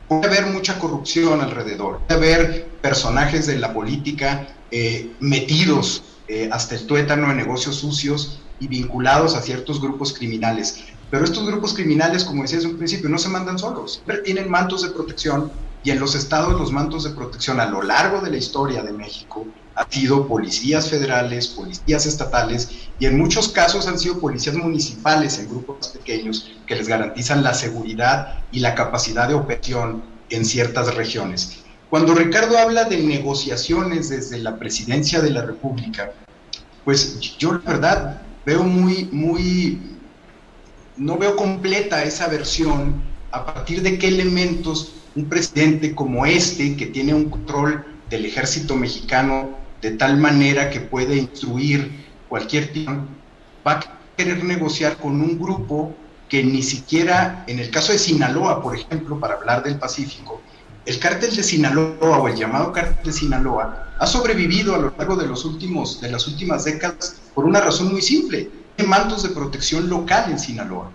Puede 0.08 0.28
haber 0.28 0.46
mucha 0.54 0.80
corrupción 0.80 1.42
alrededor, 1.42 2.00
puede 2.08 2.34
haber 2.34 2.68
personajes 2.82 3.46
de 3.46 3.60
la 3.60 3.74
política 3.74 4.48
eh, 4.72 5.12
metidos 5.20 6.04
eh, 6.30 6.50
hasta 6.50 6.76
el 6.76 6.88
tuétano 6.88 7.30
en 7.32 7.38
negocios 7.38 7.76
sucios 7.76 8.42
y 8.60 8.70
vinculados 8.70 9.36
a 9.36 9.42
ciertos 9.42 9.82
grupos 9.82 10.14
criminales. 10.14 10.86
Pero 11.10 11.26
estos 11.26 11.46
grupos 11.46 11.74
criminales, 11.74 12.24
como 12.24 12.44
decía 12.44 12.60
desde 12.60 12.72
un 12.72 12.78
principio, 12.78 13.10
no 13.10 13.18
se 13.18 13.28
mandan 13.28 13.60
solos, 13.60 13.96
siempre 13.96 14.20
tienen 14.20 14.50
mantos 14.50 14.84
de 14.84 14.92
protección 14.92 15.52
y 15.84 15.92
en 15.92 16.00
los 16.00 16.16
estados 16.16 16.60
los 16.60 16.72
mantos 16.72 17.04
de 17.04 17.12
protección 17.12 17.60
a 17.60 17.66
lo 17.66 17.82
largo 17.82 18.22
de 18.22 18.32
la 18.32 18.38
historia 18.38 18.84
de 18.84 18.92
México 18.92 19.46
han 19.76 19.90
sido 19.90 20.28
policías 20.28 20.90
federales, 20.90 21.48
policías 21.48 22.06
estatales 22.06 22.70
y 23.00 23.06
en 23.06 23.18
muchos 23.18 23.48
casos 23.50 23.88
han 23.88 23.98
sido 23.98 24.20
policías 24.20 24.56
municipales 24.56 25.40
en 25.40 25.50
grupos 25.50 25.88
pequeños 25.90 26.52
que 26.68 26.76
les 26.76 26.88
garantizan 26.88 27.44
la 27.44 27.54
seguridad 27.54 28.44
y 28.52 28.60
la 28.60 28.76
capacidad 28.76 29.28
de 29.28 29.36
operación 29.36 30.04
en 30.30 30.44
ciertas 30.44 30.94
regiones. 30.96 31.64
Cuando 31.90 32.14
Ricardo 32.14 32.58
habla 32.58 32.84
de 32.84 32.98
negociaciones 32.98 34.10
desde 34.10 34.38
la 34.40 34.58
presidencia 34.58 35.22
de 35.22 35.32
la 35.32 35.44
República, 35.44 36.12
pues 36.84 37.38
yo 37.38 37.54
la 37.54 37.60
verdad 37.60 38.22
veo 38.46 38.64
muy, 38.64 39.06
muy 39.12 39.80
no 40.98 41.18
veo 41.18 41.36
completa 41.36 42.04
esa 42.04 42.28
versión 42.28 43.02
a 43.32 43.46
partir 43.46 43.82
de 43.82 43.98
qué 43.98 44.10
elementos 44.10 44.94
un 45.16 45.28
presidente 45.28 45.96
como 45.96 46.26
este, 46.26 46.76
que 46.76 46.88
tiene 46.88 47.14
un 47.14 47.30
control 47.30 47.86
del 48.10 48.26
ejército 48.26 48.76
mexicano 48.76 49.50
de 49.82 49.92
tal 49.92 50.18
manera 50.18 50.70
que 50.70 50.82
puede 50.82 51.16
instruir 51.16 52.06
cualquier 52.28 52.74
tipo, 52.74 52.92
va 53.66 53.74
a 53.74 54.00
querer 54.18 54.44
negociar 54.44 54.98
con 54.98 55.22
un 55.22 55.40
grupo 55.40 55.96
que 56.28 56.44
ni 56.44 56.62
siquiera, 56.62 57.44
en 57.48 57.60
el 57.60 57.70
caso 57.72 57.92
de 57.92 57.98
Sinaloa, 57.98 58.62
por 58.62 58.76
ejemplo, 58.76 59.20
para 59.20 59.36
hablar 59.36 59.64
del 59.64 59.80
Pacífico, 59.80 60.42
el 60.86 61.00
cártel 61.00 61.36
de 61.36 61.44
Sinaloa 61.44 62.20
o 62.20 62.28
el 62.28 62.36
llamado 62.36 62.72
cártel 62.72 63.06
de 63.06 63.14
Sinaloa 63.14 63.96
ha 64.00 64.08
sobrevivido 64.08 64.76
a 64.76 64.78
lo 64.78 64.94
largo 64.98 65.16
de, 65.16 65.28
los 65.28 65.46
últimos, 65.46 66.02
de 66.02 66.12
las 66.12 66.28
últimas 66.28 66.66
décadas 66.66 67.22
por 67.34 67.46
una 67.46 67.62
razón 67.62 67.92
muy 67.92 68.02
simple 68.02 68.50
mantos 68.86 69.24
de 69.24 69.30
protección 69.30 69.90
local 69.90 70.32
en 70.32 70.40
Sinaloa. 70.40 70.92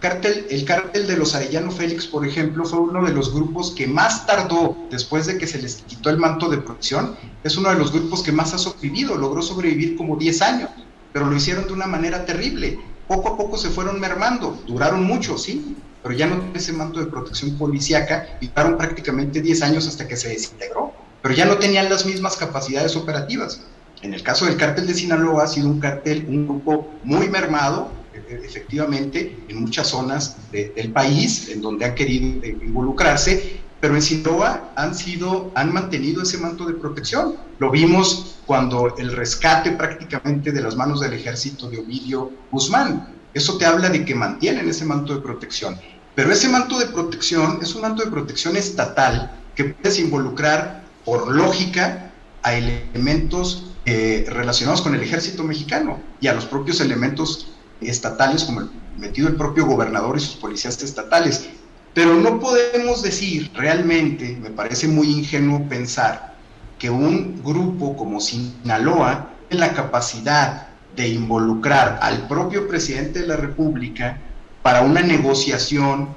El 0.00 0.64
cártel 0.64 1.06
de 1.08 1.16
los 1.16 1.34
Arellano 1.34 1.72
Félix, 1.72 2.06
por 2.06 2.26
ejemplo, 2.26 2.64
fue 2.64 2.78
uno 2.78 3.04
de 3.04 3.12
los 3.12 3.34
grupos 3.34 3.72
que 3.72 3.88
más 3.88 4.26
tardó 4.26 4.76
después 4.90 5.26
de 5.26 5.38
que 5.38 5.46
se 5.46 5.60
les 5.60 5.82
quitó 5.82 6.10
el 6.10 6.18
manto 6.18 6.48
de 6.48 6.58
protección. 6.58 7.16
Es 7.42 7.56
uno 7.56 7.70
de 7.70 7.76
los 7.76 7.92
grupos 7.92 8.22
que 8.22 8.30
más 8.30 8.54
ha 8.54 8.58
sobrevivido, 8.58 9.16
logró 9.16 9.42
sobrevivir 9.42 9.96
como 9.96 10.16
10 10.16 10.42
años, 10.42 10.70
pero 11.12 11.26
lo 11.26 11.34
hicieron 11.34 11.66
de 11.66 11.72
una 11.72 11.86
manera 11.86 12.24
terrible. 12.24 12.78
Poco 13.08 13.30
a 13.30 13.36
poco 13.36 13.58
se 13.58 13.70
fueron 13.70 13.98
mermando, 13.98 14.62
duraron 14.66 15.02
mucho, 15.04 15.36
sí, 15.36 15.76
pero 16.02 16.14
ya 16.14 16.26
no 16.26 16.44
ese 16.54 16.72
manto 16.72 17.00
de 17.00 17.06
protección 17.06 17.58
policíaca 17.58 18.38
y 18.40 18.48
duraron 18.48 18.76
prácticamente 18.76 19.40
10 19.40 19.62
años 19.62 19.88
hasta 19.88 20.06
que 20.06 20.16
se 20.16 20.28
desintegró, 20.28 20.92
pero 21.22 21.34
ya 21.34 21.44
no 21.44 21.56
tenían 21.56 21.88
las 21.88 22.06
mismas 22.06 22.36
capacidades 22.36 22.94
operativas. 22.94 23.62
En 24.02 24.14
el 24.14 24.22
caso 24.22 24.44
del 24.44 24.56
cártel 24.56 24.86
de 24.86 24.94
Sinaloa 24.94 25.42
ha 25.42 25.48
sido 25.48 25.66
un 25.66 25.80
cártel, 25.80 26.24
un 26.28 26.46
grupo 26.46 26.88
muy 27.02 27.28
mermado, 27.28 27.90
efectivamente, 28.30 29.38
en 29.48 29.60
muchas 29.60 29.88
zonas 29.88 30.36
del 30.52 30.92
país 30.92 31.48
en 31.48 31.60
donde 31.60 31.84
han 31.84 31.94
querido 31.94 32.46
involucrarse, 32.46 33.60
pero 33.80 33.94
en 33.94 34.02
Sinaloa 34.02 34.72
han 34.76 34.94
sido, 34.94 35.52
han 35.54 35.72
mantenido 35.72 36.22
ese 36.22 36.38
manto 36.38 36.66
de 36.66 36.74
protección. 36.74 37.36
Lo 37.58 37.70
vimos 37.70 38.36
cuando 38.46 38.96
el 38.98 39.12
rescate 39.12 39.72
prácticamente 39.72 40.52
de 40.52 40.62
las 40.62 40.76
manos 40.76 41.00
del 41.00 41.12
ejército 41.12 41.70
de 41.70 41.78
Ovidio 41.78 42.32
Guzmán. 42.50 43.14
Eso 43.34 43.56
te 43.56 43.66
habla 43.66 43.88
de 43.88 44.04
que 44.04 44.14
mantienen 44.14 44.68
ese 44.68 44.84
manto 44.84 45.14
de 45.14 45.20
protección. 45.20 45.78
Pero 46.14 46.32
ese 46.32 46.48
manto 46.48 46.78
de 46.78 46.86
protección 46.86 47.60
es 47.62 47.74
un 47.74 47.82
manto 47.82 48.04
de 48.04 48.10
protección 48.10 48.56
estatal 48.56 49.30
que 49.54 49.64
puedes 49.64 50.00
involucrar 50.00 50.82
por 51.04 51.32
lógica 51.32 52.10
a 52.42 52.54
elementos 52.54 53.66
eh, 53.84 54.26
relacionados 54.28 54.82
con 54.82 54.94
el 54.94 55.02
ejército 55.02 55.44
mexicano 55.44 56.00
y 56.20 56.26
a 56.26 56.34
los 56.34 56.46
propios 56.46 56.80
elementos 56.80 57.52
estatales, 57.80 58.44
como 58.44 58.68
metido 58.96 59.28
el 59.28 59.36
propio 59.36 59.66
gobernador 59.66 60.16
y 60.16 60.20
sus 60.20 60.36
policías 60.36 60.82
estatales. 60.82 61.48
Pero 61.94 62.14
no 62.14 62.38
podemos 62.38 63.02
decir 63.02 63.50
realmente, 63.54 64.36
me 64.40 64.50
parece 64.50 64.88
muy 64.88 65.10
ingenuo 65.10 65.68
pensar, 65.68 66.36
que 66.78 66.90
un 66.90 67.42
grupo 67.42 67.96
como 67.96 68.20
Sinaloa 68.20 69.30
tiene 69.48 69.66
la 69.66 69.72
capacidad 69.72 70.68
de 70.94 71.08
involucrar 71.08 71.98
al 72.02 72.28
propio 72.28 72.68
presidente 72.68 73.20
de 73.20 73.26
la 73.26 73.36
República 73.36 74.18
para 74.62 74.82
una 74.82 75.00
negociación 75.00 76.08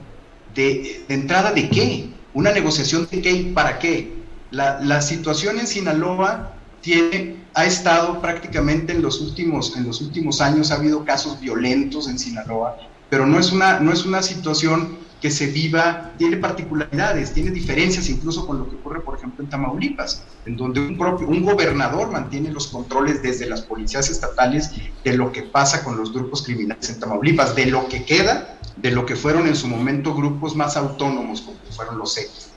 de, 0.54 1.04
entrada 1.10 1.52
de 1.52 1.70
qué, 1.70 2.10
una 2.34 2.52
negociación 2.52 3.08
de 3.10 3.22
qué 3.22 3.32
y 3.32 3.44
para 3.54 3.80
qué. 3.80 4.22
La, 4.52 4.82
la 4.82 5.02
situación 5.02 5.60
en 5.60 5.68
Sinaloa 5.68 6.54
tiene 6.82 7.42
ha 7.54 7.66
estado 7.66 8.22
prácticamente 8.22 8.94
en 8.94 9.02
los 9.02 9.20
últimos, 9.20 9.76
en 9.76 9.86
los 9.86 10.02
últimos 10.02 10.42
años, 10.42 10.72
ha 10.72 10.76
habido 10.76 11.04
casos 11.04 11.40
violentos 11.40 12.08
en 12.08 12.18
Sinaloa, 12.18 12.78
pero 13.10 13.26
no 13.26 13.40
es 13.40 13.52
una, 13.52 13.80
no 13.80 13.92
es 13.92 14.06
una 14.06 14.22
situación 14.22 15.00
que 15.22 15.30
se 15.30 15.48
viva, 15.48 16.14
tiene 16.18 16.38
particularidades, 16.38 17.32
tiene 17.32 17.52
diferencias 17.52 18.10
incluso 18.10 18.48
con 18.48 18.58
lo 18.58 18.68
que 18.68 18.76
ocurre, 18.78 19.02
por 19.02 19.18
ejemplo, 19.18 19.44
en 19.44 19.50
Tamaulipas, 19.52 20.24
en 20.46 20.58
donde 20.58 20.80
un, 20.80 20.98
propio, 20.98 21.28
un 21.28 21.44
gobernador 21.44 22.10
mantiene 22.10 22.50
los 22.50 22.68
controles 22.68 23.22
desde 23.22 23.48
las 23.48 23.62
policías 23.62 24.10
estatales 24.10 24.72
de 25.04 25.14
lo 25.16 25.32
que 25.32 25.44
pasa 25.44 25.84
con 25.84 25.96
los 25.96 26.12
grupos 26.12 26.42
criminales 26.42 26.90
en 26.90 27.00
Tamaulipas, 27.00 27.56
de 27.56 27.68
lo 27.68 27.88
que 27.88 28.04
queda, 28.04 28.58
de 28.78 28.92
lo 28.92 29.06
que 29.06 29.16
fueron 29.16 29.48
en 29.48 29.56
su 29.56 29.68
momento 29.68 30.16
grupos 30.16 30.56
más 30.56 30.76
autónomos, 30.76 31.42
como 31.42 31.58
fueron 31.70 32.00
los 32.00 32.18
X, 32.18 32.51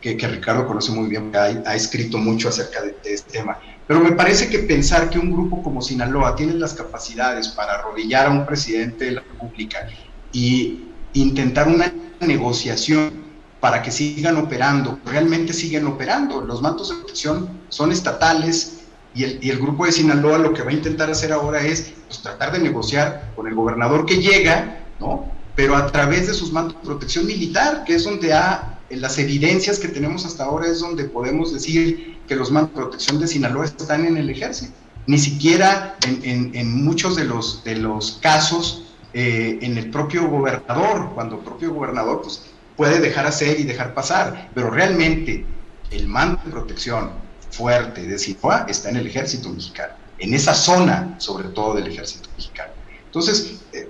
que, 0.00 0.16
Ricardo 0.16 0.66
conoce 0.66 0.92
muy 0.92 1.08
bien, 1.08 1.32
ha, 1.34 1.44
ha 1.68 1.74
escrito 1.74 2.18
mucho 2.18 2.48
acerca 2.48 2.82
de 2.82 2.94
este 3.04 3.32
tema. 3.32 3.58
Pero 3.86 4.00
me 4.00 4.12
parece 4.12 4.48
que 4.48 4.60
pensar 4.60 5.10
que 5.10 5.18
un 5.18 5.30
grupo 5.30 5.62
como 5.62 5.80
Sinaloa 5.80 6.34
tiene 6.34 6.54
las 6.54 6.74
capacidades 6.74 7.48
para 7.48 7.74
arrodillar 7.74 8.26
a 8.26 8.30
un 8.30 8.44
presidente 8.44 9.06
de 9.06 9.10
la 9.12 9.20
República 9.20 9.88
y 10.32 10.88
intentar 11.12 11.68
una 11.68 11.92
negociación 12.20 13.26
para 13.60 13.82
que 13.82 13.90
sigan 13.90 14.36
operando, 14.36 14.98
realmente 15.04 15.52
siguen 15.52 15.86
operando. 15.86 16.40
Los 16.40 16.62
mantos 16.62 16.88
de 16.88 16.96
protección 16.96 17.48
son 17.68 17.92
estatales 17.92 18.80
y 19.14 19.24
el, 19.24 19.38
y 19.42 19.50
el, 19.50 19.58
grupo 19.58 19.86
de 19.86 19.92
Sinaloa 19.92 20.38
lo 20.38 20.52
que 20.52 20.62
va 20.62 20.70
a 20.70 20.74
intentar 20.74 21.10
hacer 21.10 21.32
ahora 21.32 21.62
es 21.62 21.94
pues, 22.06 22.20
tratar 22.20 22.52
de 22.52 22.58
negociar 22.58 23.32
con 23.34 23.46
el 23.46 23.54
gobernador 23.54 24.04
que 24.04 24.16
llega, 24.16 24.80
¿no? 25.00 25.32
Pero 25.54 25.74
a 25.74 25.86
través 25.86 26.26
de 26.26 26.34
sus 26.34 26.52
mandos 26.52 26.74
de 26.74 26.86
protección 26.86 27.24
militar, 27.24 27.84
que 27.84 27.94
es 27.94 28.04
donde 28.04 28.34
ha, 28.34 28.75
las 28.90 29.18
evidencias 29.18 29.78
que 29.78 29.88
tenemos 29.88 30.24
hasta 30.24 30.44
ahora 30.44 30.66
es 30.66 30.80
donde 30.80 31.04
podemos 31.04 31.52
decir 31.52 32.18
que 32.28 32.36
los 32.36 32.50
mandos 32.50 32.70
de 32.70 32.76
protección 32.76 33.18
de 33.18 33.26
Sinaloa 33.26 33.64
están 33.64 34.04
en 34.04 34.16
el 34.16 34.30
ejército. 34.30 34.72
Ni 35.06 35.18
siquiera 35.18 35.96
en, 36.04 36.84
muchos 36.84 37.16
de 37.16 37.24
los, 37.24 37.62
de 37.64 37.76
los 37.76 38.18
casos 38.20 38.84
eh, 39.12 39.58
en 39.62 39.78
el 39.78 39.90
propio 39.90 40.28
gobernador, 40.28 41.12
cuando 41.14 41.36
el 41.36 41.42
propio 41.42 41.72
gobernador 41.72 42.22
pues, 42.22 42.42
puede 42.76 43.00
dejar 43.00 43.26
hacer 43.26 43.58
y 43.60 43.64
dejar 43.64 43.94
pasar, 43.94 44.50
pero 44.54 44.70
realmente 44.70 45.46
el 45.90 46.06
mando 46.06 46.40
de 46.44 46.50
protección 46.50 47.10
fuerte 47.50 48.02
de 48.02 48.18
Sinaloa 48.18 48.66
está 48.68 48.90
en 48.90 48.96
el 48.96 49.06
ejército 49.06 49.48
mexicano, 49.48 49.94
en 50.18 50.34
esa 50.34 50.54
zona 50.54 51.14
sobre 51.18 51.48
todo 51.48 51.74
del 51.74 51.86
ejército 51.86 52.28
mexicano. 52.36 52.72
Entonces, 53.06 53.60
eh, 53.72 53.88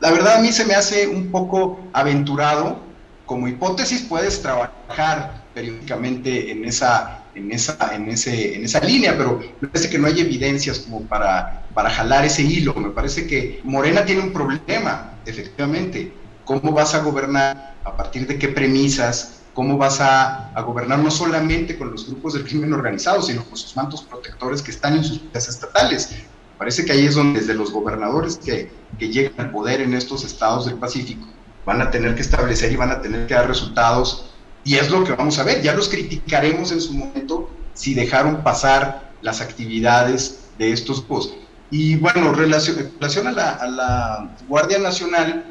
la 0.00 0.12
verdad 0.12 0.36
a 0.36 0.40
mí 0.40 0.52
se 0.52 0.64
me 0.64 0.74
hace 0.74 1.08
un 1.08 1.30
poco 1.30 1.80
aventurado, 1.92 2.87
como 3.28 3.46
hipótesis 3.46 4.02
puedes 4.08 4.40
trabajar 4.40 5.44
periódicamente 5.54 6.50
en 6.50 6.64
esa, 6.64 7.24
en 7.34 7.52
esa, 7.52 7.94
en 7.94 8.08
ese, 8.08 8.56
en 8.56 8.64
esa 8.64 8.80
línea, 8.80 9.16
pero 9.16 9.38
me 9.60 9.68
parece 9.68 9.90
que 9.90 9.98
no 9.98 10.08
hay 10.08 10.18
evidencias 10.18 10.80
como 10.80 11.02
para, 11.02 11.66
para 11.74 11.90
jalar 11.90 12.24
ese 12.24 12.42
hilo. 12.42 12.74
Me 12.74 12.88
parece 12.88 13.26
que 13.26 13.60
Morena 13.64 14.04
tiene 14.04 14.22
un 14.22 14.32
problema, 14.32 15.12
efectivamente. 15.26 16.10
¿Cómo 16.44 16.72
vas 16.72 16.94
a 16.94 17.00
gobernar? 17.00 17.76
¿A 17.84 17.96
partir 17.96 18.26
de 18.26 18.38
qué 18.38 18.48
premisas? 18.48 19.34
cómo 19.54 19.76
vas 19.76 20.00
a, 20.00 20.52
gobernar 20.64 21.00
no 21.00 21.10
solamente 21.10 21.76
con 21.76 21.90
los 21.90 22.06
grupos 22.06 22.34
del 22.34 22.44
crimen 22.44 22.72
organizado, 22.72 23.20
sino 23.20 23.44
con 23.44 23.58
sus 23.58 23.74
mantos 23.74 24.02
protectores 24.02 24.62
que 24.62 24.70
están 24.70 24.94
en 24.94 25.02
sus 25.02 25.20
vías 25.20 25.48
estatales. 25.48 26.10
Parece 26.56 26.84
que 26.84 26.92
ahí 26.92 27.06
es 27.06 27.16
donde 27.16 27.40
desde 27.40 27.54
los 27.54 27.72
gobernadores 27.72 28.36
que, 28.36 28.70
que 29.00 29.08
llegan 29.08 29.34
al 29.38 29.50
poder 29.50 29.80
en 29.80 29.94
estos 29.94 30.24
estados 30.24 30.66
del 30.66 30.76
Pacífico 30.76 31.26
van 31.68 31.82
a 31.82 31.90
tener 31.90 32.14
que 32.14 32.22
establecer 32.22 32.72
y 32.72 32.76
van 32.76 32.90
a 32.90 33.02
tener 33.02 33.26
que 33.26 33.34
dar 33.34 33.46
resultados. 33.46 34.30
Y 34.64 34.76
es 34.76 34.90
lo 34.90 35.04
que 35.04 35.12
vamos 35.12 35.38
a 35.38 35.44
ver. 35.44 35.60
Ya 35.60 35.74
los 35.74 35.90
criticaremos 35.90 36.72
en 36.72 36.80
su 36.80 36.94
momento 36.94 37.50
si 37.74 37.92
dejaron 37.92 38.42
pasar 38.42 39.12
las 39.20 39.42
actividades 39.42 40.44
de 40.56 40.72
estos 40.72 41.00
grupos. 41.00 41.34
Y 41.70 41.96
bueno, 41.96 42.32
relación, 42.32 42.90
relación 42.98 43.26
a 43.26 43.32
la, 43.32 43.50
a 43.50 43.66
la 43.66 44.36
Guardia 44.48 44.78
Nacional, 44.78 45.44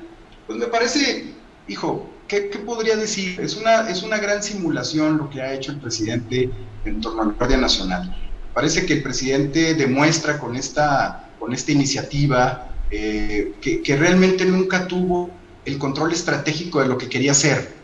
pues 0.47 0.57
me 0.57 0.65
parece, 0.65 1.35
hijo, 1.67 2.09
¿Qué, 2.27 2.41
podría 2.65 2.97
decir? 2.97 3.39
Es 3.39 3.55
una, 3.55 3.87
es 3.87 4.01
una 4.01 4.17
gran 4.17 4.41
simulación 4.41 5.17
lo 5.17 5.29
que 5.29 5.39
ha 5.39 5.53
hecho 5.53 5.71
el 5.71 5.77
presidente 5.79 6.49
en 6.83 6.99
torno 6.99 7.21
a 7.21 7.25
la 7.27 7.33
Guardia 7.33 7.57
Nacional. 7.57 8.13
Parece 8.55 8.87
que 8.87 8.93
el 8.93 9.03
presidente 9.03 9.75
demuestra 9.75 10.39
con 10.39 10.55
esta, 10.55 11.29
con 11.39 11.53
esta 11.53 11.71
iniciativa 11.71 12.69
eh, 12.89 13.53
que, 13.61 13.81
que, 13.81 13.95
realmente 13.95 14.43
nunca 14.45 14.87
tuvo 14.87 15.29
el 15.67 15.77
control 15.77 16.13
estratégico 16.13 16.79
de 16.79 16.87
lo 16.87 16.97
que 16.97 17.09
quería 17.09 17.31
hacer. 17.31 17.75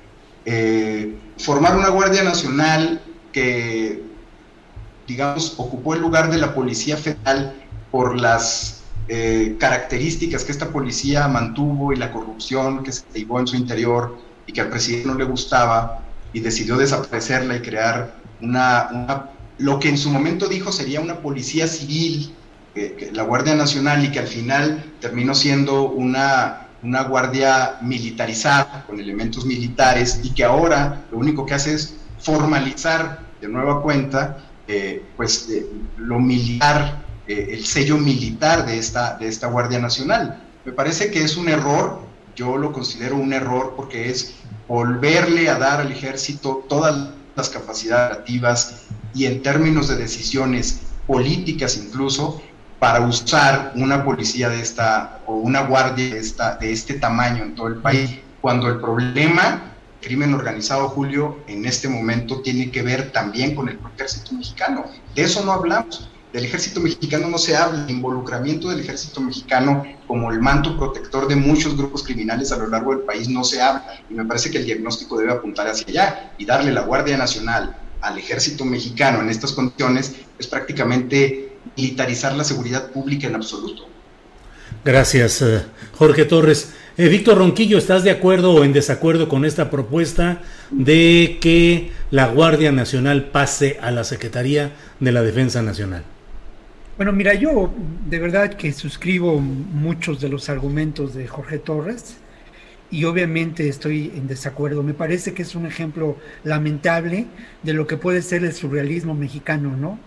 Eh, 0.45 1.15
formar 1.37 1.75
una 1.75 1.89
Guardia 1.89 2.23
Nacional 2.23 3.01
que, 3.33 4.01
digamos, 5.05 5.55
ocupó 5.57 5.93
el 5.93 5.99
lugar 6.01 6.31
de 6.31 6.37
la 6.37 6.55
Policía 6.55 6.95
Federal 6.95 7.53
por 7.91 8.19
las 8.19 8.83
eh, 9.09 9.57
características 9.59 10.45
que 10.45 10.53
esta 10.53 10.69
policía 10.69 11.27
mantuvo 11.27 11.91
y 11.91 11.97
la 11.97 12.09
corrupción 12.13 12.83
que 12.83 12.93
se 12.93 13.03
llevó 13.13 13.41
en 13.41 13.47
su 13.47 13.57
interior 13.57 14.17
y 14.47 14.53
que 14.53 14.61
al 14.61 14.69
presidente 14.69 15.09
no 15.09 15.15
le 15.15 15.25
gustaba 15.25 15.99
y 16.31 16.39
decidió 16.39 16.77
desaparecerla 16.77 17.57
y 17.57 17.61
crear 17.61 18.15
una, 18.41 19.29
lo 19.57 19.79
que 19.79 19.89
en 19.89 19.97
su 19.97 20.09
momento 20.09 20.47
dijo 20.47 20.71
sería 20.71 21.01
una 21.01 21.17
policía 21.17 21.67
civil, 21.67 22.33
la 23.11 23.23
Guardia 23.23 23.55
Nacional, 23.55 24.03
y 24.03 24.09
que 24.09 24.17
al 24.17 24.27
final 24.27 24.83
terminó 24.99 25.35
siendo 25.35 25.83
una, 25.83 26.62
una 26.83 27.03
guardia 27.03 27.77
militarizada 27.81 28.85
con 28.85 28.99
elementos 28.99 29.45
militares 29.45 30.19
y 30.23 30.33
que 30.33 30.43
ahora 30.43 31.05
lo 31.11 31.17
único 31.17 31.45
que 31.45 31.53
hace 31.53 31.73
es 31.73 31.95
formalizar 32.19 33.19
de 33.41 33.47
nueva 33.47 33.81
cuenta 33.81 34.37
eh, 34.67 35.03
pues 35.17 35.49
eh, 35.49 35.65
lo 35.97 36.19
militar, 36.19 37.03
eh, 37.27 37.49
el 37.51 37.65
sello 37.65 37.97
militar 37.97 38.65
de 38.65 38.77
esta, 38.77 39.17
de 39.17 39.27
esta 39.27 39.47
Guardia 39.47 39.79
Nacional. 39.79 40.43
Me 40.65 40.71
parece 40.71 41.11
que 41.11 41.23
es 41.23 41.35
un 41.35 41.49
error 41.49 42.03
yo 42.35 42.57
lo 42.57 42.71
considero 42.71 43.15
un 43.15 43.33
error 43.33 43.73
porque 43.75 44.09
es 44.09 44.35
volverle 44.67 45.49
a 45.49 45.57
dar 45.57 45.81
al 45.81 45.91
ejército 45.91 46.65
todas 46.67 47.09
las 47.35 47.49
capacidades 47.49 48.17
activas 48.17 48.83
y 49.13 49.25
en 49.25 49.41
términos 49.43 49.87
de 49.87 49.97
decisiones 49.97 50.79
políticas 51.05 51.77
incluso 51.77 52.41
para 52.83 52.99
usar 52.99 53.71
una 53.75 54.03
policía 54.03 54.49
de 54.49 54.59
esta 54.59 55.21
o 55.25 55.35
una 55.35 55.61
guardia 55.61 56.15
de, 56.15 56.19
esta, 56.19 56.57
de 56.57 56.73
este 56.73 56.95
tamaño 56.95 57.41
en 57.41 57.55
todo 57.55 57.67
el 57.67 57.77
país, 57.77 58.19
cuando 58.41 58.67
el 58.67 58.81
problema, 58.81 59.71
crimen 60.01 60.33
organizado, 60.33 60.89
Julio, 60.89 61.37
en 61.47 61.65
este 61.65 61.87
momento 61.87 62.41
tiene 62.41 62.71
que 62.71 62.81
ver 62.81 63.13
también 63.13 63.55
con 63.55 63.69
el 63.69 63.79
ejército 63.95 64.33
mexicano. 64.33 64.83
De 65.15 65.21
eso 65.21 65.45
no 65.45 65.53
hablamos. 65.53 66.09
Del 66.33 66.43
ejército 66.43 66.81
mexicano 66.81 67.29
no 67.29 67.37
se 67.37 67.55
habla, 67.55 67.85
el 67.85 67.89
involucramiento 67.89 68.67
del 68.67 68.81
ejército 68.81 69.21
mexicano 69.21 69.85
como 70.05 70.29
el 70.33 70.41
manto 70.41 70.77
protector 70.77 71.29
de 71.29 71.37
muchos 71.37 71.77
grupos 71.77 72.03
criminales 72.03 72.51
a 72.51 72.57
lo 72.57 72.67
largo 72.67 72.93
del 72.93 73.05
país 73.05 73.29
no 73.29 73.45
se 73.45 73.61
habla. 73.61 73.85
Y 74.09 74.13
me 74.13 74.25
parece 74.25 74.51
que 74.51 74.57
el 74.57 74.65
diagnóstico 74.65 75.17
debe 75.17 75.31
apuntar 75.31 75.69
hacia 75.69 75.87
allá. 75.87 76.33
Y 76.37 76.43
darle 76.43 76.73
la 76.73 76.81
Guardia 76.81 77.15
Nacional 77.15 77.77
al 78.01 78.17
ejército 78.17 78.65
mexicano 78.65 79.21
en 79.21 79.29
estas 79.29 79.53
condiciones 79.53 80.15
es 80.37 80.47
prácticamente 80.47 81.42
militarizar 81.75 82.35
la 82.35 82.43
seguridad 82.43 82.91
pública 82.91 83.27
en 83.27 83.35
absoluto. 83.35 83.87
Gracias, 84.83 85.41
eh, 85.41 85.61
Jorge 85.93 86.25
Torres. 86.25 86.73
Eh, 86.97 87.07
Víctor 87.07 87.39
Ronquillo, 87.39 87.77
¿estás 87.77 88.03
de 88.03 88.11
acuerdo 88.11 88.51
o 88.51 88.63
en 88.63 88.73
desacuerdo 88.73 89.27
con 89.27 89.45
esta 89.45 89.69
propuesta 89.69 90.41
de 90.69 91.37
que 91.41 91.91
la 92.11 92.27
Guardia 92.27 92.71
Nacional 92.71 93.25
pase 93.25 93.77
a 93.81 93.89
la 93.91 94.03
Secretaría 94.03 94.73
de 94.99 95.11
la 95.11 95.23
Defensa 95.23 95.61
Nacional? 95.61 96.03
Bueno, 96.97 97.11
mira, 97.11 97.33
yo 97.33 97.73
de 98.07 98.19
verdad 98.19 98.53
que 98.53 98.71
suscribo 98.71 99.39
muchos 99.39 100.21
de 100.21 100.29
los 100.29 100.49
argumentos 100.49 101.15
de 101.15 101.27
Jorge 101.27 101.57
Torres 101.57 102.17
y 102.91 103.05
obviamente 103.05 103.67
estoy 103.67 104.11
en 104.15 104.27
desacuerdo. 104.27 104.83
Me 104.83 104.93
parece 104.93 105.33
que 105.33 105.41
es 105.41 105.55
un 105.55 105.65
ejemplo 105.65 106.17
lamentable 106.43 107.25
de 107.63 107.73
lo 107.73 107.87
que 107.87 107.97
puede 107.97 108.21
ser 108.21 108.43
el 108.43 108.53
surrealismo 108.53 109.15
mexicano, 109.15 109.75
¿no? 109.75 109.97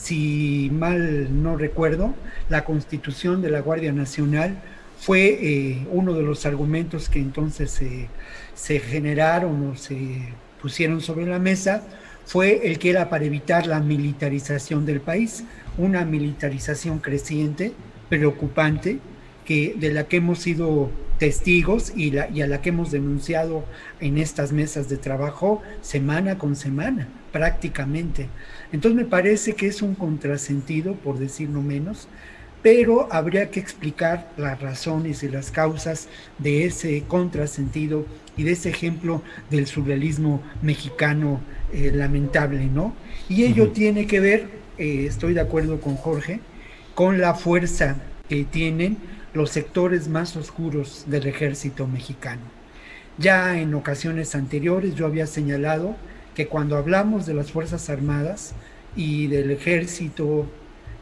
Si 0.00 0.70
mal 0.72 1.42
no 1.42 1.56
recuerdo, 1.56 2.14
la 2.48 2.64
constitución 2.64 3.42
de 3.42 3.50
la 3.50 3.60
Guardia 3.60 3.92
Nacional 3.92 4.58
fue 4.98 5.38
eh, 5.40 5.86
uno 5.90 6.14
de 6.14 6.22
los 6.22 6.46
argumentos 6.46 7.08
que 7.08 7.18
entonces 7.18 7.80
se 8.54 8.80
generaron 8.80 9.70
o 9.70 9.76
se 9.76 10.32
pusieron 10.60 11.00
sobre 11.00 11.26
la 11.26 11.38
mesa, 11.38 11.82
fue 12.26 12.68
el 12.68 12.78
que 12.78 12.90
era 12.90 13.08
para 13.08 13.24
evitar 13.24 13.66
la 13.66 13.80
militarización 13.80 14.84
del 14.84 15.00
país 15.00 15.44
una 15.78 16.04
militarización 16.04 16.98
creciente, 16.98 17.72
preocupante, 18.08 18.98
que, 19.46 19.74
de 19.78 19.92
la 19.92 20.04
que 20.04 20.18
hemos 20.18 20.40
sido 20.40 20.90
testigos 21.18 21.92
y, 21.96 22.12
y 22.34 22.42
a 22.42 22.46
la 22.46 22.60
que 22.60 22.68
hemos 22.68 22.90
denunciado 22.90 23.64
en 24.00 24.18
estas 24.18 24.52
mesas 24.52 24.88
de 24.88 24.98
trabajo 24.98 25.62
semana 25.80 26.36
con 26.36 26.54
semana, 26.54 27.08
prácticamente. 27.32 28.28
Entonces 28.72 28.96
me 28.96 29.08
parece 29.08 29.54
que 29.54 29.66
es 29.66 29.82
un 29.82 29.94
contrasentido, 29.94 30.94
por 30.94 31.18
decir 31.18 31.48
no 31.48 31.62
menos, 31.62 32.08
pero 32.62 33.12
habría 33.12 33.50
que 33.50 33.60
explicar 33.60 34.30
las 34.36 34.60
razones 34.60 35.22
y 35.22 35.28
las 35.28 35.50
causas 35.50 36.08
de 36.38 36.64
ese 36.64 37.04
contrasentido 37.06 38.04
y 38.36 38.42
de 38.42 38.52
ese 38.52 38.70
ejemplo 38.70 39.22
del 39.50 39.66
surrealismo 39.66 40.42
mexicano 40.60 41.40
eh, 41.72 41.92
lamentable, 41.94 42.66
¿no? 42.66 42.94
Y 43.28 43.44
ello 43.44 43.70
tiene 43.70 44.06
que 44.06 44.20
ver 44.20 44.58
eh, 44.78 45.06
estoy 45.06 45.34
de 45.34 45.40
acuerdo 45.40 45.80
con 45.80 45.96
Jorge, 45.96 46.40
con 46.94 47.20
la 47.20 47.34
fuerza 47.34 47.96
que 48.28 48.44
tienen 48.44 48.96
los 49.34 49.50
sectores 49.50 50.08
más 50.08 50.36
oscuros 50.36 51.04
del 51.08 51.26
ejército 51.26 51.88
mexicano. 51.88 52.42
Ya 53.18 53.58
en 53.58 53.74
ocasiones 53.74 54.36
anteriores 54.36 54.94
yo 54.94 55.06
había 55.06 55.26
señalado 55.26 55.96
que 56.38 56.46
cuando 56.46 56.76
hablamos 56.76 57.26
de 57.26 57.34
las 57.34 57.50
Fuerzas 57.50 57.90
Armadas 57.90 58.54
y 58.94 59.26
del 59.26 59.50
ejército, 59.50 60.46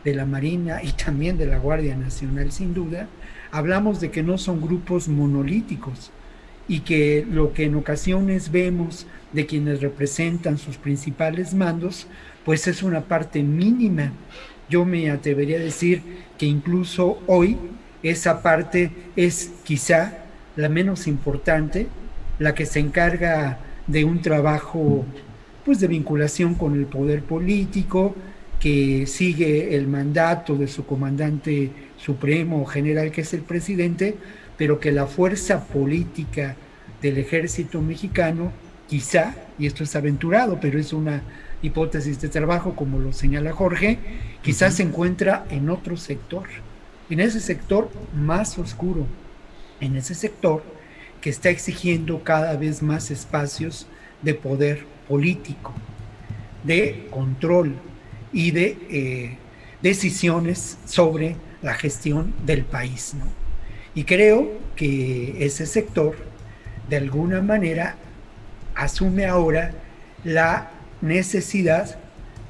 de 0.02 0.14
la 0.14 0.24
Marina 0.24 0.82
y 0.82 0.92
también 0.92 1.36
de 1.36 1.44
la 1.44 1.58
Guardia 1.58 1.94
Nacional 1.94 2.52
sin 2.52 2.72
duda, 2.72 3.06
hablamos 3.52 4.00
de 4.00 4.10
que 4.10 4.22
no 4.22 4.38
son 4.38 4.62
grupos 4.62 5.08
monolíticos 5.08 6.10
y 6.68 6.80
que 6.80 7.26
lo 7.30 7.52
que 7.52 7.64
en 7.64 7.74
ocasiones 7.74 8.50
vemos 8.50 9.06
de 9.34 9.44
quienes 9.44 9.82
representan 9.82 10.56
sus 10.56 10.78
principales 10.78 11.52
mandos 11.52 12.06
pues 12.46 12.66
es 12.66 12.82
una 12.82 13.02
parte 13.02 13.42
mínima. 13.42 14.12
Yo 14.70 14.86
me 14.86 15.10
atrevería 15.10 15.58
a 15.58 15.60
decir 15.60 16.00
que 16.38 16.46
incluso 16.46 17.18
hoy 17.26 17.58
esa 18.02 18.40
parte 18.40 18.90
es 19.16 19.52
quizá 19.64 20.16
la 20.56 20.70
menos 20.70 21.06
importante, 21.06 21.88
la 22.38 22.54
que 22.54 22.64
se 22.64 22.80
encarga 22.80 23.58
de 23.86 24.06
un 24.06 24.22
trabajo 24.22 25.04
pues 25.66 25.80
de 25.80 25.88
vinculación 25.88 26.54
con 26.54 26.74
el 26.74 26.86
poder 26.86 27.24
político 27.24 28.14
que 28.60 29.04
sigue 29.08 29.74
el 29.74 29.88
mandato 29.88 30.54
de 30.54 30.68
su 30.68 30.86
comandante 30.86 31.72
supremo 31.96 32.64
general 32.66 33.10
que 33.10 33.22
es 33.22 33.34
el 33.34 33.40
presidente, 33.40 34.16
pero 34.56 34.78
que 34.78 34.92
la 34.92 35.08
fuerza 35.08 35.66
política 35.66 36.54
del 37.02 37.18
ejército 37.18 37.82
mexicano 37.82 38.52
quizá, 38.88 39.34
y 39.58 39.66
esto 39.66 39.82
es 39.82 39.96
aventurado, 39.96 40.60
pero 40.60 40.78
es 40.78 40.92
una 40.92 41.22
hipótesis 41.62 42.20
de 42.20 42.28
trabajo 42.28 42.76
como 42.76 43.00
lo 43.00 43.12
señala 43.12 43.52
Jorge, 43.52 43.98
quizás 44.42 44.74
se 44.74 44.84
encuentra 44.84 45.46
en 45.50 45.68
otro 45.68 45.96
sector, 45.96 46.44
en 47.10 47.18
ese 47.18 47.40
sector 47.40 47.90
más 48.14 48.56
oscuro, 48.56 49.04
en 49.80 49.96
ese 49.96 50.14
sector 50.14 50.62
que 51.20 51.30
está 51.30 51.50
exigiendo 51.50 52.22
cada 52.22 52.56
vez 52.56 52.84
más 52.84 53.10
espacios 53.10 53.88
de 54.22 54.34
poder 54.34 54.95
político, 55.08 55.72
de 56.64 57.06
control 57.10 57.74
y 58.32 58.50
de 58.50 58.78
eh, 58.90 59.38
decisiones 59.82 60.78
sobre 60.84 61.36
la 61.62 61.74
gestión 61.74 62.34
del 62.44 62.64
país. 62.64 63.14
Y 63.94 64.04
creo 64.04 64.52
que 64.74 65.44
ese 65.44 65.66
sector, 65.66 66.16
de 66.88 66.96
alguna 66.96 67.40
manera, 67.40 67.96
asume 68.74 69.26
ahora 69.26 69.72
la 70.22 70.70
necesidad 71.00 71.98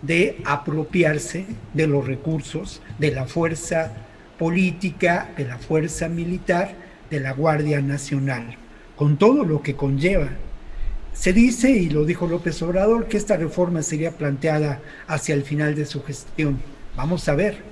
de 0.02 0.40
apropiarse 0.44 1.46
de 1.72 1.86
los 1.86 2.06
recursos 2.06 2.82
de 2.98 3.12
la 3.12 3.26
fuerza 3.26 3.92
política, 4.38 5.30
de 5.36 5.44
la 5.44 5.58
fuerza 5.58 6.08
militar, 6.08 6.74
de 7.10 7.20
la 7.20 7.32
Guardia 7.32 7.80
Nacional, 7.80 8.56
con 8.96 9.16
todo 9.16 9.44
lo 9.44 9.62
que 9.62 9.76
conlleva. 9.76 10.28
Se 11.18 11.32
dice, 11.32 11.70
y 11.70 11.88
lo 11.88 12.04
dijo 12.04 12.26
López 12.26 12.60
Obrador, 12.62 13.08
que 13.08 13.16
esta 13.16 13.36
reforma 13.36 13.82
sería 13.82 14.12
planteada 14.12 14.80
hacia 15.08 15.34
el 15.34 15.42
final 15.42 15.74
de 15.74 15.86
su 15.86 16.02
gestión. 16.02 16.60
Vamos 16.94 17.28
a 17.28 17.34
ver. 17.34 17.62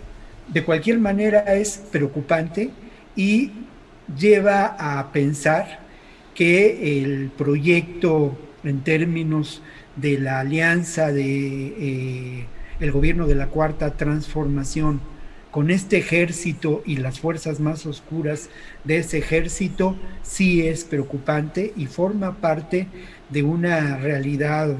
De 0.48 0.64
cualquier 0.64 0.98
manera 0.98 1.40
es 1.54 1.78
preocupante 1.92 2.70
y 3.14 3.52
lleva 4.18 4.76
a 4.78 5.12
pensar 5.12 5.80
que 6.34 7.02
el 7.02 7.30
proyecto 7.30 8.36
en 8.64 8.80
términos 8.80 9.62
de 9.96 10.18
la 10.18 10.40
alianza 10.40 11.12
de 11.12 11.66
eh, 11.78 12.46
el 12.80 12.92
gobierno 12.92 13.26
de 13.26 13.36
la 13.36 13.48
cuarta 13.48 13.96
transformación 13.96 15.00
con 15.54 15.70
este 15.70 15.98
ejército 15.98 16.82
y 16.84 16.96
las 16.96 17.20
fuerzas 17.20 17.60
más 17.60 17.86
oscuras 17.86 18.50
de 18.82 18.98
ese 18.98 19.18
ejército 19.18 19.96
sí 20.22 20.66
es 20.66 20.82
preocupante 20.84 21.72
y 21.76 21.86
forma 21.86 22.38
parte 22.38 22.88
de 23.30 23.42
una 23.42 23.96
realidad 23.96 24.76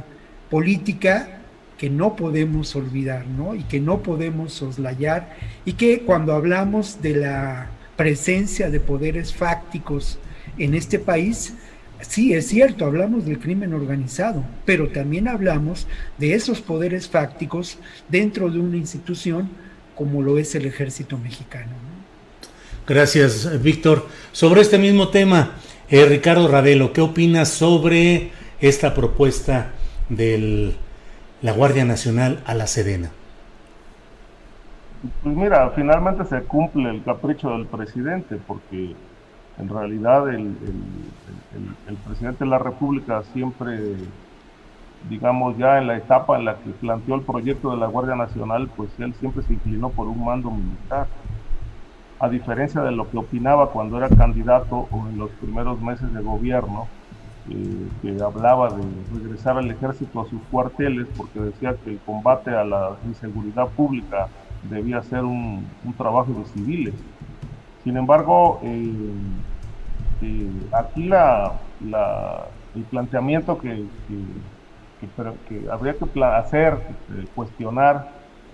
política 0.51 1.41
que 1.79 1.91
no 1.91 2.17
podemos 2.17 2.77
olvidar, 2.77 3.27
¿no? 3.27 3.55
Y 3.55 3.65
que 3.65 3.81
no 3.81 4.03
podemos 4.03 4.53
soslayar 4.53 5.37
y 5.65 5.75
que 5.75 6.01
cuando 6.01 6.33
hablamos 6.33 7.03
de 7.03 7.17
la 7.17 7.71
presencia 7.97 8.71
de 8.71 8.81
poderes 8.81 9.35
fácticos 9.35 10.19
en 10.59 10.75
este 10.75 10.99
país, 10.99 11.55
sí, 12.01 12.33
es 12.33 12.47
cierto, 12.47 12.85
hablamos 12.85 13.27
del 13.27 13.39
crimen 13.39 13.75
organizado, 13.75 14.45
pero 14.65 14.89
también 14.89 15.29
hablamos 15.29 15.87
de 16.19 16.35
esos 16.35 16.61
poderes 16.61 17.09
fácticos 17.09 17.79
dentro 18.09 18.51
de 18.51 18.61
una 18.61 18.77
institución 18.77 19.51
como 19.95 20.23
lo 20.23 20.39
es 20.39 20.55
el 20.55 20.67
ejército 20.67 21.19
mexicano. 21.19 21.73
Gracias, 22.87 23.63
Víctor. 23.63 24.07
Sobre 24.33 24.61
este 24.61 24.79
mismo 24.79 25.09
tema, 25.09 25.53
eh, 25.95 26.07
Ricardo 26.07 26.49
Ravelo, 26.49 26.93
¿qué 26.93 27.01
opinas 27.01 27.51
sobre 27.51 28.33
esta 28.61 28.95
propuesta 28.95 29.71
de 30.09 30.75
la 31.41 31.53
Guardia 31.53 31.85
Nacional 31.85 32.43
a 32.47 32.55
la 32.55 32.67
Sedena? 32.67 33.11
Pues 35.23 35.37
mira, 35.37 35.71
finalmente 35.71 36.25
se 36.25 36.43
cumple 36.43 36.91
el 36.91 37.05
capricho 37.05 37.51
del 37.51 37.67
presidente, 37.67 38.41
porque 38.45 38.97
en 39.57 39.69
realidad 39.69 40.29
el, 40.31 40.57
el, 41.87 41.97
presidente 42.05 42.43
de 42.43 42.51
la 42.51 42.59
República 42.59 43.23
siempre, 43.33 43.79
digamos 45.09 45.57
ya 45.59 45.79
en 45.79 45.87
la 45.87 45.97
etapa 45.97 46.37
en 46.37 46.47
la 46.47 46.57
que 46.57 46.71
planteó 46.71 47.15
el 47.15 47.23
proyecto 47.23 47.71
de 47.71 47.77
la 47.77 47.87
Guardia 47.87 48.17
Nacional, 48.17 48.69
pues 48.77 48.91
él 48.99 49.15
siempre 49.21 49.45
se 49.45 49.53
inclinó 49.53 49.91
por 49.91 50.09
un 50.09 50.25
mando 50.25 50.51
militar. 50.51 51.07
A 52.25 52.29
diferencia 52.31 52.81
de 52.81 52.91
lo 52.91 53.11
que 53.11 53.19
opinaba 53.19 53.71
cuando 53.71 53.99
era 53.99 54.09
candidato 54.09 54.89
o 54.91 55.09
en 55.11 55.19
los 55.19 55.31
primeros 55.33 55.79
meses 55.83 56.11
de 56.11 56.23
gobierno, 56.23 56.87
eh, 57.51 57.89
que 58.01 58.23
hablaba 58.23 58.71
de 58.71 58.83
regresar 59.13 59.59
al 59.59 59.71
ejército 59.71 60.23
a 60.23 60.31
sus 60.31 60.41
cuarteles 60.51 61.07
porque 61.19 61.39
decía 61.39 61.75
que 61.85 61.91
el 61.91 61.99
combate 61.99 62.51
a 62.51 62.65
la 62.65 62.97
inseguridad 63.05 63.69
pública 63.77 64.29
debía 64.71 65.03
ser 65.03 65.23
un, 65.23 65.67
trabajo 65.99 66.33
de 66.33 66.47
civiles 66.47 66.95
sin 67.83 67.99
embargo, 67.99 68.59
eh, 68.63 68.81
eh, 70.23 70.51
aquí 70.73 71.05
la, 71.05 71.53
el 72.75 72.83
planteamiento 72.85 73.59
que, 73.59 73.85
que, 74.09 75.71
habría 75.71 75.93
que 75.93 76.25
hacer, 76.25 76.79
cuestionar, 77.35 78.09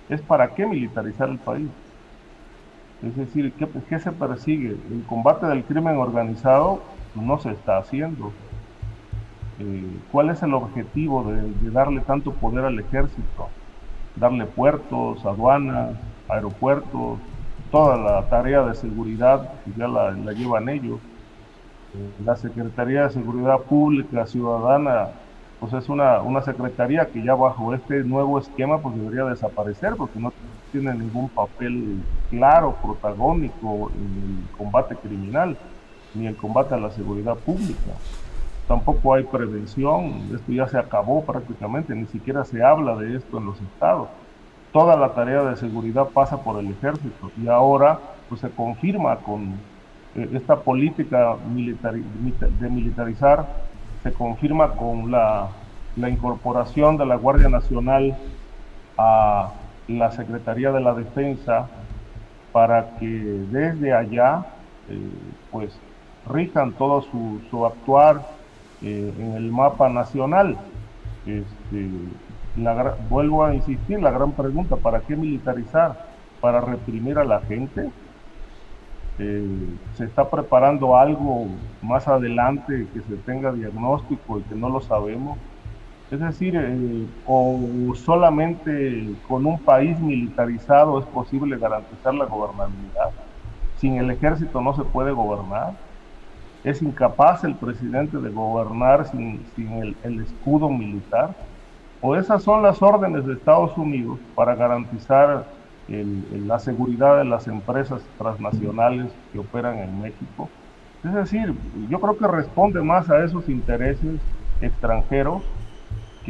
es 0.09 0.21
para 0.23 0.49
qué 0.57 0.67
militarizar 0.67 1.29
el 1.29 1.39
país. 1.39 1.69
Es 3.03 3.17
decir, 3.17 3.53
¿qué, 3.89 3.99
se 3.99 4.13
persigue? 4.13 4.77
El 4.91 5.05
combate 5.09 5.47
del 5.47 5.65
crimen 5.65 5.97
organizado 5.97 6.83
no 7.15 7.39
se 7.39 7.51
está 7.51 7.79
haciendo. 7.79 8.33
¿Cuál 10.13 10.31
es 10.31 10.43
el 10.43 10.55
objetivo 10.55 11.25
de, 11.25 11.71
darle 11.71 12.01
tanto 12.03 12.33
poder 12.33 12.65
al 12.65 12.79
ejército? 12.79 13.49
Darle 14.17 14.45
puertos, 14.45 15.25
aduanas, 15.25 15.97
aeropuertos, 16.29 17.19
toda 17.71 17.97
la 17.97 18.29
tarea 18.29 18.63
de 18.65 18.75
seguridad 18.75 19.51
ya 19.77 19.89
la, 19.89 20.13
llevan 20.33 20.69
ellos. 20.69 20.99
Eh, 21.95 22.11
la 22.25 22.37
Secretaría 22.37 23.05
de 23.05 23.11
Seguridad 23.11 23.59
Pública 23.61 24.27
Ciudadana, 24.27 25.09
pues 25.59 25.73
es 25.73 25.89
una, 25.89 26.21
una 26.21 26.43
secretaría 26.43 27.07
que 27.07 27.23
ya 27.23 27.35
bajo 27.35 27.75
este 27.75 28.05
nuevo 28.05 28.39
esquema 28.39 28.79
pues 28.79 28.95
debería 28.97 29.25
desaparecer 29.25 29.97
porque 29.97 30.19
no 30.19 30.33
tiene 30.73 30.95
ningún 30.95 31.29
papel 31.29 32.03
claro, 32.31 32.77
protagónico 32.83 33.91
en 33.95 34.47
el 34.51 34.57
combate 34.57 34.97
criminal, 34.97 35.57
ni 36.15 36.27
el 36.27 36.37
combate 36.37 36.75
a 36.75 36.79
la 36.79 36.91
seguridad 36.91 37.37
pública. 37.37 37.93
Tampoco 38.67 39.15
hay 39.15 39.25
prevención, 39.25 40.31
esto 40.35 40.53
ya 40.53 40.69
se 40.69 40.79
acabó 40.79 41.25
prácticamente, 41.25 41.95
ni 41.95 42.07
siquiera 42.07 42.45
se 42.45 42.63
habla 42.63 42.97
de 42.97 43.17
esto 43.17 43.39
en 43.39 43.47
los 43.47 43.61
estados 43.61 44.09
toda 44.73 44.97
la 44.97 45.15
tarea 45.15 45.43
de 45.43 45.57
seguridad 45.57 46.09
pasa 46.09 46.43
por 46.43 46.61
el 46.61 46.71
ejército 46.71 47.31
y 47.43 47.49
ahora 47.49 47.99
pues 48.29 48.41
se 48.41 48.51
confirma 48.51 49.17
con 49.17 49.55
eh, 50.15 50.31
esta 50.35 50.61
política 50.61 51.37
de 51.45 52.71
militarizar, 52.71 53.47
se 54.03 54.13
confirma 54.13 54.73
con 54.73 55.11
la, 55.11 55.49
incorporación 55.97 56.97
de 56.97 57.05
la 57.05 57.17
Guardia 57.17 57.49
Nacional 57.49 58.17
a 58.97 59.53
la 59.99 60.11
Secretaría 60.13 60.73
de 60.73 60.81
la 60.81 60.95
Defensa 60.95 61.69
para 62.53 62.97
que 62.99 63.07
desde 63.07 63.93
allá 63.93 64.47
eh, 64.89 64.99
pues 65.51 65.79
rijan 66.29 66.73
todo 66.73 67.03
su, 67.03 67.67
actuar 67.67 68.27
eh, 68.83 69.13
en 69.19 69.33
el 69.33 69.51
mapa 69.51 69.89
nacional. 69.89 70.57
Este, 71.27 71.91
vuelvo 73.09 73.45
a 73.45 73.55
insistir, 73.55 74.01
la 74.01 74.11
gran 74.11 74.33
pregunta, 74.33 74.77
¿para 74.77 75.01
qué 75.01 75.17
militarizar? 75.17 76.11
¿Para 76.41 76.61
reprimir 76.61 77.19
a 77.19 77.25
la 77.25 77.41
gente? 77.41 77.91
Eh, 79.19 79.77
¿Se 79.97 80.05
está 80.05 80.29
preparando 80.31 80.97
algo 80.97 81.47
más 81.83 82.09
adelante 82.09 82.87
que 82.93 83.01
se 83.03 83.17
tenga 83.23 83.53
diagnóstico 83.53 84.39
y 84.39 84.43
que 84.43 84.55
no 84.55 84.69
lo 84.71 84.81
sabemos? 84.81 85.39
Es 86.11 86.19
decir, 86.19 86.57
eh, 86.57 87.07
o 87.25 87.93
solamente 87.95 89.15
con 89.29 89.47
un 89.47 89.59
país 89.61 89.99
militarizado 90.01 90.99
es 90.99 91.07
posible 91.07 91.57
garantizar 91.57 92.13
la 92.15 92.25
gobernabilidad. 92.25 93.11
Sin 93.77 93.97
el 93.97 94.11
ejército 94.11 94.61
no 94.61 94.75
se 94.75 94.83
puede 94.85 95.13
gobernar. 95.13 95.79
Es 96.65 96.83
incapaz 96.83 97.45
el 97.45 97.57
presidente 97.57 98.19
de 98.19 98.31
gobernar 98.31 99.07
sin, 99.07 99.41
el 100.03 100.21
escudo 100.21 100.69
militar 100.69 101.35
o 102.03 102.17
esas 102.17 102.43
son 102.43 102.63
las 102.63 102.83
órdenes 102.83 103.27
de 103.27 103.35
Estados 103.35 103.77
Unidos 103.77 104.19
para 104.35 104.55
garantizar 104.55 105.47
la 105.89 106.59
seguridad 106.59 107.19
de 107.19 107.25
las 107.25 107.47
empresas 107.47 108.03
transnacionales 108.17 109.13
que 109.33 109.39
operan 109.39 109.79
en 109.79 110.01
México. 110.01 110.49
Es 111.05 111.13
decir, 111.13 111.55
yo 111.89 112.01
creo 112.01 112.17
que 112.17 112.27
responde 112.27 112.81
más 112.83 113.11
a 113.11 113.25
esos 113.25 113.49
intereses 113.49 114.21
extranjeros 114.61 115.43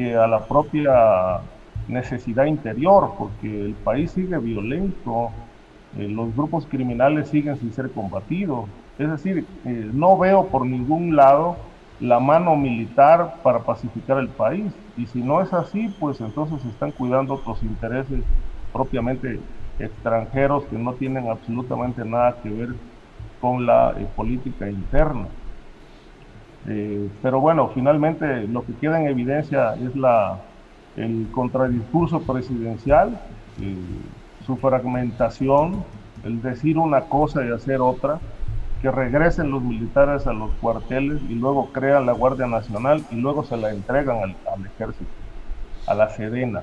a 0.09 0.26
la 0.26 0.46
propia 0.48 1.42
necesidad 1.86 2.46
interior, 2.46 3.14
porque 3.18 3.48
el 3.66 3.74
país 3.76 4.12
sigue 4.12 4.38
violento, 4.38 5.30
eh, 5.96 6.09
los 6.09 6.34
grupos 6.34 6.66
criminales 6.66 7.28
siguen 7.28 7.57
sin 7.57 7.72
ser 7.72 7.92
combatidos. 7.92 8.70
Es 8.98 9.11
decir, 9.11 9.46
eh, 9.64 9.90
no 9.92 10.18
veo 10.18 10.51
por 10.51 10.66
ningún 10.66 11.16
lado 11.16 11.57
la 11.98 12.20
mano 12.20 12.57
militar 12.57 13.42
para 13.42 13.64
pacificar 13.64 14.18
el 14.18 14.30
país. 14.30 14.74
Y 14.96 15.07
si 15.07 15.22
no 15.22 15.40
es 15.42 15.53
así, 15.53 15.88
pues 15.98 16.20
entonces 16.20 16.64
están 16.64 16.92
cuidando 16.92 17.34
otros 17.34 17.62
intereses 17.62 18.24
propiamente 18.72 19.42
extranjeros 19.78 20.66
que 20.66 20.78
no 20.78 20.94
tienen 20.94 21.28
absolutamente 21.28 22.05
nada 22.05 22.40
que 22.42 22.51
ver 22.51 22.68
con 23.38 23.66
la 23.66 23.94
eh, 23.98 24.07
política 24.14 24.70
interna. 24.70 25.28
Eh, 26.68 27.08
pero 27.22 27.40
bueno, 27.40 27.70
finalmente 27.74 28.46
lo 28.46 28.64
que 28.64 28.74
queda 28.74 29.00
en 29.00 29.08
evidencia 29.08 29.74
es 29.74 29.96
la, 29.96 30.38
el 30.96 31.28
contradiscurso 31.32 32.20
presidencial, 32.20 33.18
eh, 33.61 33.76
su 34.44 34.56
fragmentación, 34.56 35.84
el 36.24 36.42
decir 36.42 36.78
una 36.78 37.02
cosa 37.02 37.44
y 37.44 37.50
hacer 37.50 37.80
otra, 37.80 38.18
que 38.82 38.90
regresen 38.90 39.50
los 39.50 39.62
militares 39.62 40.26
a 40.26 40.32
los 40.32 40.50
cuarteles 40.61 41.20
y 41.28 41.34
luego 41.34 41.70
crean 41.72 42.06
la 42.06 42.12
Guardia 42.12 42.46
Nacional 42.46 43.04
y 43.11 43.16
luego 43.16 43.44
se 43.44 43.56
la 43.56 43.70
entregan 43.70 44.18
al, 44.18 44.36
al 44.52 44.66
ejército, 44.66 45.11
a 45.86 45.94
la 45.94 46.08
Sedena. 46.11 46.62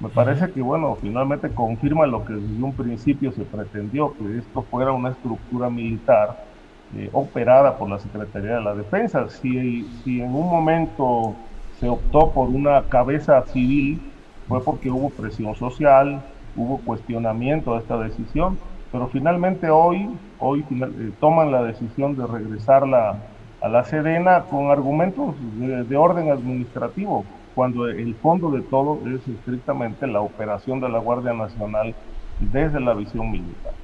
Me 0.00 0.08
parece 0.08 0.50
que, 0.50 0.60
bueno, 0.60 0.96
finalmente 1.00 1.54
confirma 1.54 2.06
lo 2.06 2.24
que 2.24 2.32
desde 2.32 2.62
un 2.62 2.74
principio 2.74 3.30
se 3.30 3.44
pretendió, 3.44 4.14
que 4.14 4.38
esto 4.38 4.62
fuera 4.62 4.90
una 4.90 5.10
estructura 5.10 5.70
militar 5.70 6.51
eh, 6.96 7.08
operada 7.12 7.78
por 7.78 7.88
la 7.88 7.98
Secretaría 7.98 8.56
de 8.56 8.60
la 8.60 8.74
Defensa. 8.74 9.28
Si, 9.28 9.86
en 10.06 10.34
un 10.34 10.48
momento 10.48 11.34
se 11.80 11.88
optó 11.88 12.30
por 12.30 12.48
una 12.48 12.82
cabeza 12.84 13.42
civil, 13.46 14.00
fue 14.48 14.62
porque 14.62 14.90
hubo 14.90 15.10
presión 15.10 15.54
social, 15.54 16.22
hubo 16.56 16.78
cuestionamiento 16.78 17.72
de 17.72 17.78
esta 17.78 17.98
decisión, 17.98 18.58
pero 18.90 19.08
finalmente 19.08 19.70
hoy, 19.70 20.08
hoy 20.38 20.64
eh, 20.70 21.12
toman 21.18 21.50
la 21.50 21.62
decisión 21.62 22.16
de 22.16 22.26
regresarla 22.26 23.16
a 23.60 23.68
la 23.68 23.84
Sedena 23.84 24.42
con 24.42 24.70
argumentos 24.70 25.34
de 25.38 25.96
orden 25.96 26.30
administrativo 26.30 27.24
cuando 27.54 27.88
el 27.88 28.14
fondo 28.16 28.50
de 28.50 28.62
todo 28.62 29.00
es 29.06 29.26
estrictamente 29.28 30.06
la 30.06 30.20
operación 30.20 30.80
de 30.80 30.88
la 30.88 30.98
Guardia 30.98 31.32
Nacional 31.32 31.94
desde 32.38 32.80
la 32.80 32.94
visión 32.94 33.30
militar. 33.30 33.74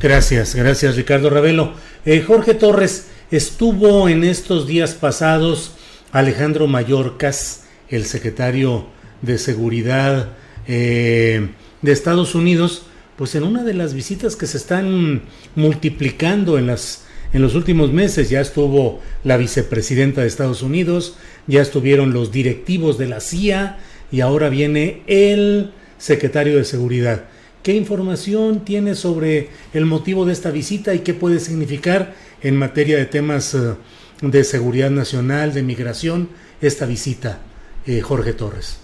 Gracias, 0.00 0.54
gracias 0.54 0.96
Ricardo 0.96 1.30
Ravelo. 1.30 1.72
Eh, 2.04 2.22
Jorge 2.22 2.54
Torres, 2.54 3.06
estuvo 3.30 4.08
en 4.08 4.24
estos 4.24 4.66
días 4.66 4.94
pasados 4.94 5.72
Alejandro 6.12 6.66
Mayorkas, 6.66 7.64
el 7.88 8.04
secretario 8.04 8.86
de 9.22 9.38
Seguridad 9.38 10.30
eh, 10.68 11.48
de 11.82 11.92
Estados 11.92 12.34
Unidos, 12.34 12.82
pues 13.16 13.34
en 13.34 13.44
una 13.44 13.64
de 13.64 13.74
las 13.74 13.94
visitas 13.94 14.36
que 14.36 14.46
se 14.46 14.58
están 14.58 15.22
multiplicando 15.54 16.58
en 16.58 16.66
las 16.66 17.06
en 17.32 17.42
los 17.42 17.54
últimos 17.54 17.92
meses 17.92 18.30
ya 18.30 18.40
estuvo 18.40 19.00
la 19.24 19.36
vicepresidenta 19.36 20.20
de 20.20 20.26
Estados 20.26 20.62
Unidos, 20.62 21.16
ya 21.46 21.60
estuvieron 21.60 22.12
los 22.12 22.32
directivos 22.32 22.98
de 22.98 23.08
la 23.08 23.20
CIA 23.20 23.78
y 24.12 24.20
ahora 24.20 24.48
viene 24.48 25.02
el 25.06 25.72
secretario 25.98 26.56
de 26.56 26.64
Seguridad. 26.64 27.24
¿Qué 27.66 27.74
información 27.74 28.64
tiene 28.64 28.94
sobre 28.94 29.50
el 29.72 29.86
motivo 29.86 30.24
de 30.24 30.32
esta 30.32 30.52
visita 30.52 30.94
y 30.94 31.00
qué 31.00 31.14
puede 31.14 31.40
significar 31.40 32.14
en 32.40 32.56
materia 32.56 32.96
de 32.96 33.06
temas 33.06 33.54
eh, 33.54 33.74
de 34.22 34.44
seguridad 34.44 34.88
nacional, 34.88 35.52
de 35.52 35.64
migración, 35.64 36.28
esta 36.60 36.86
visita, 36.86 37.40
eh, 37.84 38.02
Jorge 38.02 38.34
Torres? 38.34 38.78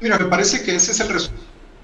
Mira, 0.00 0.20
me 0.20 0.26
parece 0.26 0.62
que 0.62 0.76
ese 0.76 0.92
es 0.92 1.00
el 1.00 1.08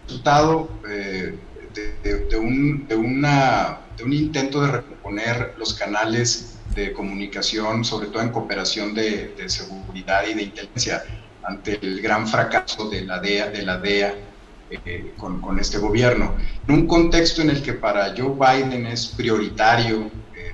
resultado 0.06 0.70
eh, 0.88 1.34
de, 1.74 2.26
de 2.28 2.36
un 2.36 4.12
intento 4.12 4.61
de 4.61 4.70
recomponer 4.70 5.54
los 5.59 5.74
canales 5.74 6.54
de 6.76 6.92
comunicación, 6.92 7.84
sobre 7.84 8.11
todo 8.11 8.22
en 8.22 8.28
cooperación 8.28 8.94
de, 8.94 9.34
seguridad 9.48 10.24
y 10.24 10.34
de 10.34 10.42
inteligencia, 10.44 11.02
ante 11.42 11.84
el 11.84 12.00
gran 12.00 12.28
fracaso 12.28 12.88
de 12.88 13.02
la 13.02 13.18
DEA, 13.18 13.50
de 13.50 13.62
la 13.62 13.78
DEA 13.78 14.28
eh, 14.70 15.14
con, 15.16 15.40
con, 15.40 15.58
este 15.58 15.78
gobierno. 15.78 16.34
En 16.66 16.74
un 16.74 16.86
contexto 16.86 17.42
en 17.42 17.50
el 17.50 17.62
que 17.62 17.74
para 17.74 18.14
Joe 18.16 18.34
Biden 18.34 18.86
es 18.86 19.06
prioritario 19.06 20.10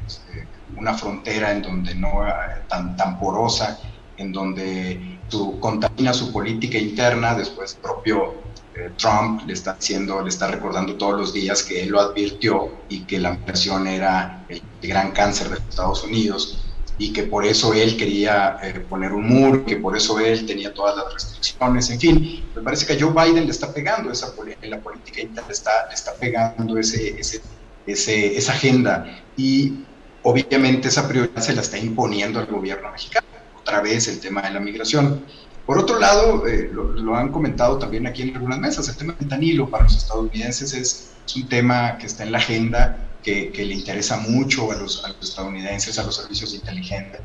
este, 0.06 0.46
una 0.76 0.94
frontera 0.94 1.52
en 1.52 1.62
donde 1.62 1.94
no 1.94 2.26
eh, 2.26 2.30
tan, 2.68 2.96
tan 2.96 3.18
porosa, 3.18 3.80
en 4.16 4.32
donde 4.32 5.18
su, 5.28 5.58
contamina 5.58 6.12
su 6.12 6.32
política 6.32 6.78
interna, 6.78 7.34
después 7.34 7.74
propio 7.74 8.34
eh, 8.74 8.90
Trump 8.96 9.42
le 9.46 9.52
está 9.52 9.74
diciendo, 9.74 10.20
le 10.20 10.28
está 10.28 10.48
recordando 10.48 10.94
todos 10.96 11.18
los 11.18 11.32
días 11.32 11.62
que 11.62 11.82
él 11.82 11.90
lo 11.90 12.00
advirtió 12.00 12.72
y 12.88 13.00
que 13.00 13.18
la 13.18 13.32
migración 13.32 13.86
era 13.86 14.44
el, 14.48 14.62
gran 14.82 15.12
cáncer 15.12 15.48
de 15.48 15.56
Estados 15.56 16.04
Unidos 16.04 16.63
y 16.98 17.12
que 17.12 17.24
por 17.24 17.44
eso 17.44 17.74
él 17.74 17.96
quería 17.96 18.58
eh, 18.62 18.80
poner 18.88 19.12
un 19.12 19.26
muro, 19.26 19.64
que 19.64 19.76
por 19.76 19.96
eso 19.96 20.20
él 20.20 20.46
tenía 20.46 20.72
todas 20.72 20.96
las 20.96 21.12
restricciones, 21.12 21.90
en 21.90 22.00
fin, 22.00 22.44
me 22.54 22.62
parece 22.62 22.86
que 22.86 22.92
a 22.92 22.96
Joe 23.00 23.12
Biden 23.12 23.44
le 23.44 23.50
está 23.50 23.72
pegando 23.72 24.12
esa 24.12 24.32
la 24.62 24.80
política 24.80 25.20
interna, 25.20 25.48
le 25.48 25.52
está, 25.52 25.86
le 25.88 25.94
está 25.94 26.14
pegando 26.14 26.78
ese, 26.78 27.18
ese, 27.18 27.40
ese, 27.86 28.36
esa 28.36 28.52
agenda 28.52 29.22
y 29.36 29.84
obviamente 30.22 30.88
esa 30.88 31.06
prioridad 31.06 31.40
se 31.40 31.54
la 31.54 31.60
está 31.60 31.78
imponiendo 31.78 32.38
al 32.40 32.46
gobierno 32.46 32.90
mexicano. 32.90 33.26
Otra 33.60 33.80
vez 33.80 34.08
el 34.08 34.20
tema 34.20 34.42
de 34.42 34.50
la 34.50 34.60
migración. 34.60 35.24
Por 35.64 35.78
otro 35.78 35.98
lado, 35.98 36.46
eh, 36.46 36.70
lo, 36.72 37.16
han 37.16 37.32
comentado 37.32 37.78
también 37.78 38.06
aquí 38.06 38.22
en 38.22 38.36
algunas 38.36 38.58
mesas, 38.58 38.88
el 38.88 38.96
tema 38.96 39.12
del 39.12 39.20
fentanilo 39.20 39.70
para 39.70 39.84
los 39.84 39.96
estadounidenses 39.96 40.74
es, 40.74 41.10
un 41.36 41.48
tema 41.48 41.96
que 41.96 42.06
está 42.06 42.22
en 42.22 42.32
la 42.32 42.38
agenda, 42.38 42.98
que, 43.24 43.50
le 43.56 43.74
interesa 43.74 44.18
mucho 44.18 44.70
a 44.70 44.76
los, 44.76 45.02
estadounidenses, 45.20 45.98
a 45.98 46.04
los 46.04 46.16
servicios 46.16 46.52
de 46.52 46.58
inteligencia. 46.58 47.20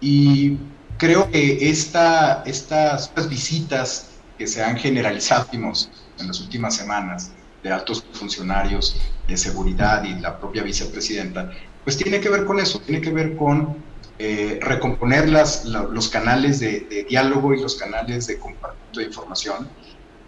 Y 0.00 0.58
creo 0.98 1.30
que 1.30 1.70
esta, 1.70 2.42
estas, 2.44 3.10
visitas 3.28 4.10
que 4.36 4.46
se 4.46 4.62
han 4.62 4.76
generalizado 4.76 5.48
en 5.52 6.26
las 6.26 6.40
últimas 6.40 6.76
semanas 6.76 7.30
de 7.62 7.72
altos 7.72 8.04
funcionarios 8.12 8.96
de 9.26 9.36
seguridad 9.36 10.04
y 10.04 10.14
la 10.20 10.38
propia 10.38 10.62
vicepresidenta, 10.62 11.52
pues 11.84 11.96
tiene 11.96 12.20
que 12.20 12.28
ver 12.28 12.44
con 12.44 12.60
eso, 12.60 12.80
tiene 12.80 13.00
que 13.00 13.10
ver 13.10 13.36
con 13.36 13.76
eh, 14.18 14.58
recomponer 14.60 15.28
las, 15.28 15.64
los 15.64 16.08
canales 16.08 16.60
de, 16.60 17.06
diálogo 17.08 17.54
y 17.54 17.60
los 17.60 17.76
canales 17.76 18.26
de 18.26 18.38
compartimiento 18.38 19.00
de 19.00 19.06
información. 19.06 19.68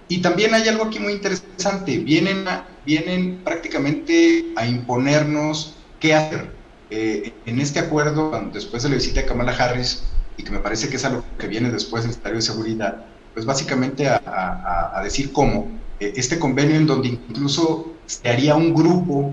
Y 0.09 0.23
también 0.23 0.55
hay 0.55 0.69
algo 0.69 0.85
aquí 0.85 0.99
muy 0.99 1.13
interesante, 1.13 1.99
vienen, 1.99 2.45
vienen 2.91 3.41
prácticamente 3.45 4.47
a 4.57 4.66
imponernos 4.66 5.76
qué 6.01 6.14
hacer. 6.14 6.51
Eh, 6.91 7.32
en 7.47 7.61
este 7.61 7.78
acuerdo, 7.78 8.32
después 8.53 8.82
de 8.82 8.88
la 8.88 8.97
visita 8.97 9.20
de 9.20 9.26
Kamala 9.26 9.53
Harris, 9.53 10.03
y 10.36 10.43
que 10.43 10.51
me 10.51 10.59
parece 10.59 10.88
que 10.88 10.97
es 10.97 11.05
algo 11.05 11.24
que 11.38 11.47
viene 11.47 11.70
después 11.70 12.03
del 12.03 12.12
Secretario 12.12 12.38
de 12.38 12.43
Seguridad, 12.43 13.07
pues 13.32 13.47
básicamente 13.47 14.09
a, 14.09 14.91
a, 14.93 15.05
decir 15.05 15.30
cómo 15.30 15.68
eh, 16.01 16.14
este 16.16 16.41
convenio 16.41 16.76
en 16.76 16.86
donde 16.86 17.09
incluso 17.09 17.95
se 18.07 18.28
haría 18.28 18.57
un 18.57 18.74
grupo 18.74 19.32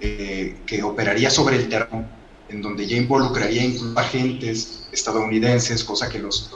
que 0.00 0.82
operaría 0.82 1.30
sobre 1.30 1.56
el 1.56 1.66
terreno 1.66 2.04
en 2.50 2.60
donde 2.60 2.86
ya 2.86 2.98
involucraría 2.98 3.64
incluso 3.64 3.98
agentes 3.98 4.86
estadounidenses, 4.92 5.82
cosa 5.82 6.10
que 6.10 6.18
los, 6.18 6.50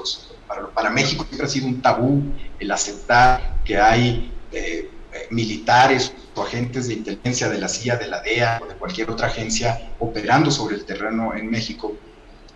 para, 0.75 0.91
México 0.91 1.25
siempre 1.27 1.47
ha 1.47 1.51
sido 1.51 1.67
un 1.67 1.81
tabú 1.81 2.23
el 2.59 2.71
aceptar 2.71 3.63
que 3.65 3.79
hay 3.79 4.33
eh, 4.53 4.91
eh, 4.91 4.91
militares 5.31 6.13
o 6.35 6.43
agentes 6.43 6.89
de 6.89 6.95
inteligencia 6.95 7.49
de 7.49 7.59
la 7.59 7.69
CIA, 7.69 7.97
de 7.97 8.09
la 8.09 8.21
DEA 8.21 8.61
o 8.63 8.67
de 8.67 8.75
cualquier 8.75 9.11
otra 9.11 9.29
agencia 9.29 9.93
operando 9.99 10.51
sobre 10.51 10.77
el 10.77 10.85
terreno 10.85 11.35
en 11.35 11.51
México. 11.51 11.95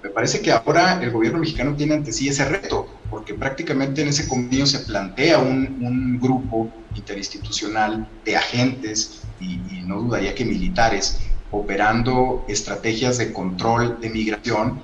Me 0.02 0.10
parece 0.10 0.40
que 0.40 0.50
ahora 0.50 1.00
el 1.02 1.10
gobierno 1.10 1.38
mexicano 1.38 1.76
tiene 1.76 1.94
ante 1.94 2.12
sí 2.12 2.28
ese 2.28 2.44
reto, 2.44 2.88
porque 3.08 3.34
prácticamente 3.34 4.02
en 4.02 4.08
ese 4.08 4.26
convenio 4.26 4.66
se 4.66 4.80
plantea 4.80 5.38
un, 5.38 6.18
grupo 6.20 6.70
interinstitucional 6.94 8.06
de 8.24 8.36
agentes 8.36 9.22
y, 9.40 9.54
y 9.70 9.82
no 9.86 10.00
dudaría 10.02 10.34
que 10.34 10.44
militares 10.44 11.18
operando 11.50 12.44
estrategias 12.48 13.18
de 13.18 13.32
control 13.32 14.00
de 14.00 14.10
migración 14.10 14.82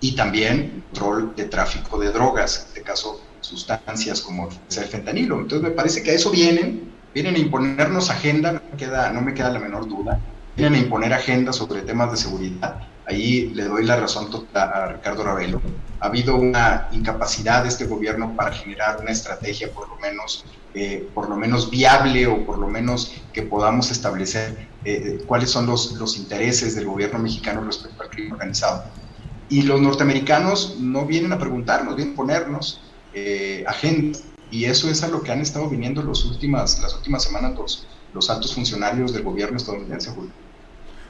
y 0.00 0.14
también 0.14 0.84
control 0.90 1.34
de 1.34 1.44
tráfico 1.44 1.98
de 1.98 2.10
drogas, 2.10 2.60
en 2.60 2.68
este 2.68 2.82
caso 2.82 3.20
sustancias 3.40 4.20
como 4.20 4.48
el 4.48 4.84
fentanilo. 4.84 5.40
Entonces 5.40 5.68
me 5.68 5.74
parece 5.74 6.02
que 6.02 6.12
a 6.12 6.14
eso 6.14 6.30
vienen, 6.30 6.93
vienen 7.14 7.36
a 7.36 7.38
imponernos 7.38 8.10
agenda, 8.10 8.52
no 8.52 8.60
me 8.70 8.76
queda, 8.76 9.12
no 9.12 9.22
me 9.22 9.32
queda 9.32 9.50
la 9.50 9.60
menor 9.60 9.88
duda, 9.88 10.20
vienen 10.56 10.80
a 10.80 10.84
imponer 10.84 11.12
agenda 11.14 11.52
sobre 11.52 11.82
temas 11.82 12.10
de 12.10 12.16
seguridad. 12.16 12.80
Ahí 13.06 13.50
le 13.54 13.64
doy 13.64 13.84
la 13.84 13.96
razón 13.96 14.28
a 14.54 14.86
Ricardo 14.86 15.24
Ravelo. 15.24 15.60
Ha 16.00 16.06
habido 16.06 16.36
una 16.36 16.88
incapacidad 16.92 17.62
de 17.62 17.68
este 17.68 17.86
gobierno 17.86 18.34
para 18.34 18.52
generar 18.52 18.98
una 19.00 19.10
estrategia 19.10 19.70
por 19.72 19.88
lo 19.88 19.96
menos 19.96 20.44
eh, 20.76 21.08
por 21.14 21.28
lo 21.28 21.36
menos 21.36 21.70
viable 21.70 22.26
o 22.26 22.44
por 22.44 22.58
lo 22.58 22.66
menos 22.66 23.14
que 23.32 23.42
podamos 23.42 23.92
establecer 23.92 24.66
eh, 24.84 25.22
cuáles 25.24 25.50
son 25.50 25.66
los, 25.66 25.92
los, 25.92 26.16
intereses 26.16 26.74
del 26.74 26.86
gobierno 26.86 27.20
mexicano 27.20 27.60
respecto 27.60 28.02
al 28.02 28.10
crimen 28.10 28.32
organizado. 28.32 28.84
Y 29.48 29.62
los 29.62 29.80
norteamericanos 29.80 30.78
no 30.80 31.06
vienen 31.06 31.32
a 31.32 31.38
preguntarnos, 31.38 31.94
vienen 31.94 32.14
a 32.14 32.16
ponernos 32.16 32.80
eh, 33.12 33.62
agenda. 33.68 34.18
Y 34.54 34.66
eso 34.66 34.88
es 34.88 35.02
a 35.02 35.08
lo 35.08 35.20
que 35.20 35.32
han 35.32 35.40
estado 35.40 35.68
viniendo 35.68 36.00
los 36.00 36.24
últimas, 36.24 36.80
las 36.80 36.94
últimas 36.94 37.24
semanas 37.24 37.54
los, 38.14 38.30
altos 38.30 38.54
funcionarios 38.54 39.12
del 39.12 39.24
gobierno 39.24 39.56
estadounidense. 39.56 40.12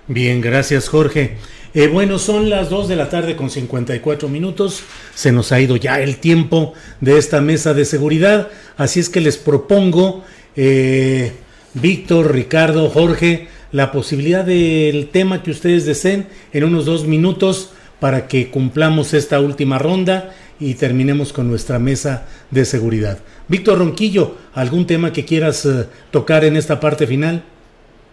Bien, 0.09 0.41
gracias 0.41 0.89
Jorge. 0.89 1.37
Eh, 1.75 1.89
bueno, 1.89 2.19
son 2.19 2.49
las 2.49 2.71
2 2.71 2.89
de 2.89 2.97
la 2.97 3.11
tarde 3.11 3.37
con 3.37 3.51
54 3.51 4.31
minutos. 4.31 4.83
Se 5.15 5.31
nos 5.31 5.53
ha 5.53 5.61
ido 5.61 5.77
ya 5.77 6.01
el 6.01 6.17
tiempo 6.17 6.73
de 7.03 7.19
esta 7.19 7.43
mesa 7.43 7.75
de 7.75 7.85
seguridad. 7.85 8.49
Así 8.79 8.99
es 8.99 9.11
que 9.11 9.21
les 9.21 9.37
propongo, 9.37 10.25
eh, 10.57 11.35
Víctor, 11.75 12.33
Ricardo, 12.33 12.89
Jorge, 12.89 13.49
la 13.73 13.93
posibilidad 13.93 14.47
del 14.47 15.11
tema 15.11 15.43
que 15.43 15.51
ustedes 15.51 15.85
deseen 15.85 16.29
en 16.55 16.65
unos 16.65 16.87
dos 16.87 17.07
minutos 17.07 17.73
para 18.01 18.27
que 18.27 18.51
cumplamos 18.51 19.13
esta 19.13 19.39
última 19.39 19.79
ronda 19.79 20.35
y 20.61 20.75
terminemos 20.75 21.33
con 21.33 21.49
nuestra 21.49 21.79
mesa 21.79 22.27
de 22.51 22.65
seguridad. 22.65 23.19
Víctor 23.49 23.79
Ronquillo, 23.79 24.37
¿algún 24.55 24.87
tema 24.87 25.13
que 25.13 25.25
quieras 25.25 25.67
eh, 25.67 25.87
tocar 26.11 26.45
en 26.45 26.57
esta 26.57 26.81
parte 26.81 27.07
final? 27.07 27.45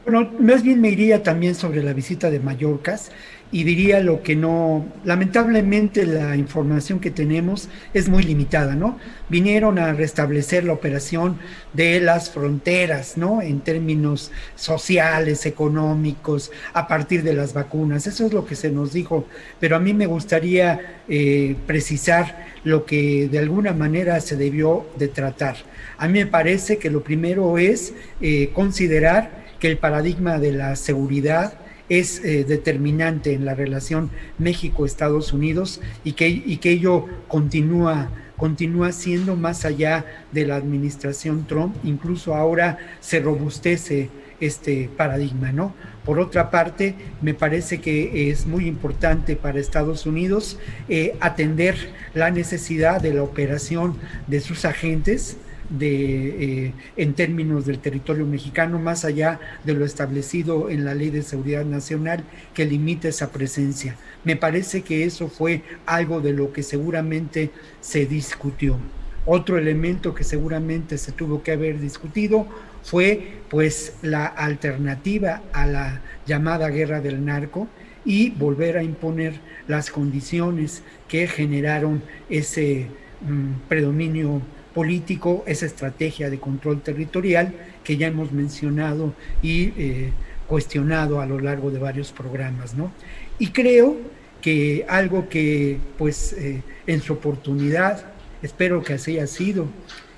Bueno, 0.04 0.32
más 0.40 0.64
bien 0.64 0.82
me 0.82 0.90
iría 0.90 1.22
también 1.22 1.54
sobre 1.54 1.84
la 1.84 1.94
visita 1.94 2.32
de 2.32 2.40
Mallorcas 2.40 3.12
y 3.52 3.64
diría 3.66 4.00
lo 4.00 4.24
que 4.24 4.36
no, 4.36 4.84
lamentablemente 5.04 6.08
la 6.08 6.36
información 6.36 7.00
que 7.00 7.12
tenemos 7.12 7.70
es 7.94 8.10
muy 8.10 8.24
limitada, 8.24 8.74
¿no? 8.74 8.98
Vinieron 9.30 9.78
a 9.78 9.94
restablecer 9.94 10.64
la 10.64 10.74
operación 10.74 11.38
de 11.74 12.00
las 12.00 12.32
fronteras, 12.32 13.16
¿no? 13.16 13.44
En 13.44 13.60
términos 13.60 14.32
sociales, 14.56 15.46
económicos, 15.46 16.52
a 16.74 16.88
partir 16.88 17.22
de 17.22 17.34
las 17.34 17.54
vacunas, 17.54 18.08
eso 18.08 18.26
es 18.26 18.34
lo 18.34 18.46
que 18.46 18.56
se 18.56 18.72
nos 18.72 18.94
dijo, 18.94 19.28
pero 19.60 19.76
a 19.76 19.80
mí 19.80 19.94
me 19.94 20.08
gustaría 20.08 21.02
eh, 21.08 21.56
precisar 21.68 22.48
lo 22.64 22.86
que 22.86 23.28
de 23.28 23.38
alguna 23.38 23.74
manera 23.74 24.20
se 24.20 24.36
debió 24.36 24.88
de 24.98 25.10
tratar. 25.10 25.58
A 25.98 26.08
mí 26.08 26.18
me 26.20 26.26
parece 26.26 26.78
que 26.78 26.90
lo 26.90 27.04
primero 27.04 27.60
es 27.60 27.94
eh, 28.22 28.50
considerar 28.54 29.41
que 29.62 29.70
el 29.70 29.78
paradigma 29.78 30.40
de 30.40 30.52
la 30.52 30.76
seguridad, 30.76 31.54
es 31.88 32.24
eh, 32.24 32.46
determinante 32.46 33.34
en 33.34 33.44
la 33.44 33.54
relación 33.54 34.12
México-Estados 34.38 35.34
Unidos 35.34 35.82
y 36.06 36.14
que, 36.14 36.30
y 36.30 36.58
que 36.58 36.72
ello 36.72 37.06
continúa 37.28 38.10
continúa 38.38 38.92
siendo 38.92 39.36
más 39.36 39.66
allá 39.66 40.04
de 40.32 40.48
la 40.48 40.56
administración 40.56 41.46
Trump, 41.46 41.76
incluso 41.84 42.34
ahora 42.34 42.80
se 43.00 43.20
robustece 43.20 44.10
este 44.40 44.90
paradigma, 44.98 45.52
¿no? 45.52 45.76
Por 46.04 46.20
otra 46.20 46.50
parte, 46.50 46.96
me 47.22 47.36
parece 47.36 47.82
que 47.82 48.32
es 48.32 48.48
muy 48.48 48.66
importante 48.66 49.36
para 49.36 49.60
Estados 49.60 50.08
Unidos 50.08 50.58
eh, 50.90 51.16
atender 51.20 51.76
la 52.16 52.32
necesidad 52.32 53.00
de 53.00 53.14
la 53.14 53.22
operación 53.22 53.98
de 54.26 54.40
sus 54.40 54.66
agentes, 54.66 55.38
de, 55.72 56.66
eh, 56.68 56.74
en 56.98 57.14
términos 57.14 57.66
del 57.66 57.80
territorio 57.80 58.26
mexicano, 58.26 58.78
más 58.78 59.06
allá 59.06 59.40
de 59.64 59.74
lo 59.74 59.86
establecido 59.86 60.70
en 60.70 60.86
la 60.86 60.94
Ley 60.94 61.10
de 61.10 61.24
Seguridad 61.24 61.66
Nacional 61.66 62.24
que 62.54 62.66
limita 62.66 63.08
esa 63.08 63.32
presencia. 63.32 63.96
Me 64.24 64.36
parece 64.36 64.82
que 64.82 65.06
eso 65.06 65.30
fue 65.30 65.64
algo 65.86 66.22
de 66.22 66.34
lo 66.34 66.54
que 66.54 66.64
seguramente 66.64 67.52
se 67.80 68.06
discutió. 68.06 68.78
Otro 69.26 69.58
elemento 69.58 70.14
que 70.14 70.24
seguramente 70.24 70.98
se 70.98 71.12
tuvo 71.12 71.44
que 71.44 71.52
haber 71.52 71.80
discutido 71.80 72.48
fue 72.84 73.42
pues 73.50 73.94
la 74.02 74.26
alternativa 74.26 75.42
a 75.54 75.68
la 75.68 76.02
llamada 76.26 76.70
guerra 76.70 77.02
del 77.02 77.24
narco 77.24 77.68
y 78.04 78.32
volver 78.32 78.78
a 78.78 78.84
imponer 78.84 79.40
las 79.68 79.92
condiciones 79.92 80.82
que 81.08 81.28
generaron 81.28 82.02
ese 82.30 82.88
mm, 83.22 83.68
predominio 83.70 84.42
político, 84.74 85.44
esa 85.48 85.66
estrategia 85.66 86.30
de 86.30 86.40
control 86.40 86.82
territorial 86.82 87.54
que 87.84 87.98
ya 87.98 88.08
hemos 88.08 88.32
mencionado 88.32 89.14
y 89.42 89.74
eh, 89.78 90.12
cuestionado 90.48 91.22
a 91.22 91.26
lo 91.26 91.40
largo 91.40 91.72
de 91.72 91.80
varios 91.80 92.12
programas, 92.12 92.74
¿no? 92.76 92.92
Y 93.40 93.48
creo 93.48 93.98
que 94.42 94.86
algo 94.88 95.30
que, 95.30 95.78
pues, 95.98 96.34
eh, 96.34 96.62
en 96.88 97.02
su 97.02 97.14
oportunidad, 97.14 98.06
espero 98.42 98.82
que 98.84 98.94
así 98.94 99.18
haya 99.18 99.28
sido, 99.28 99.68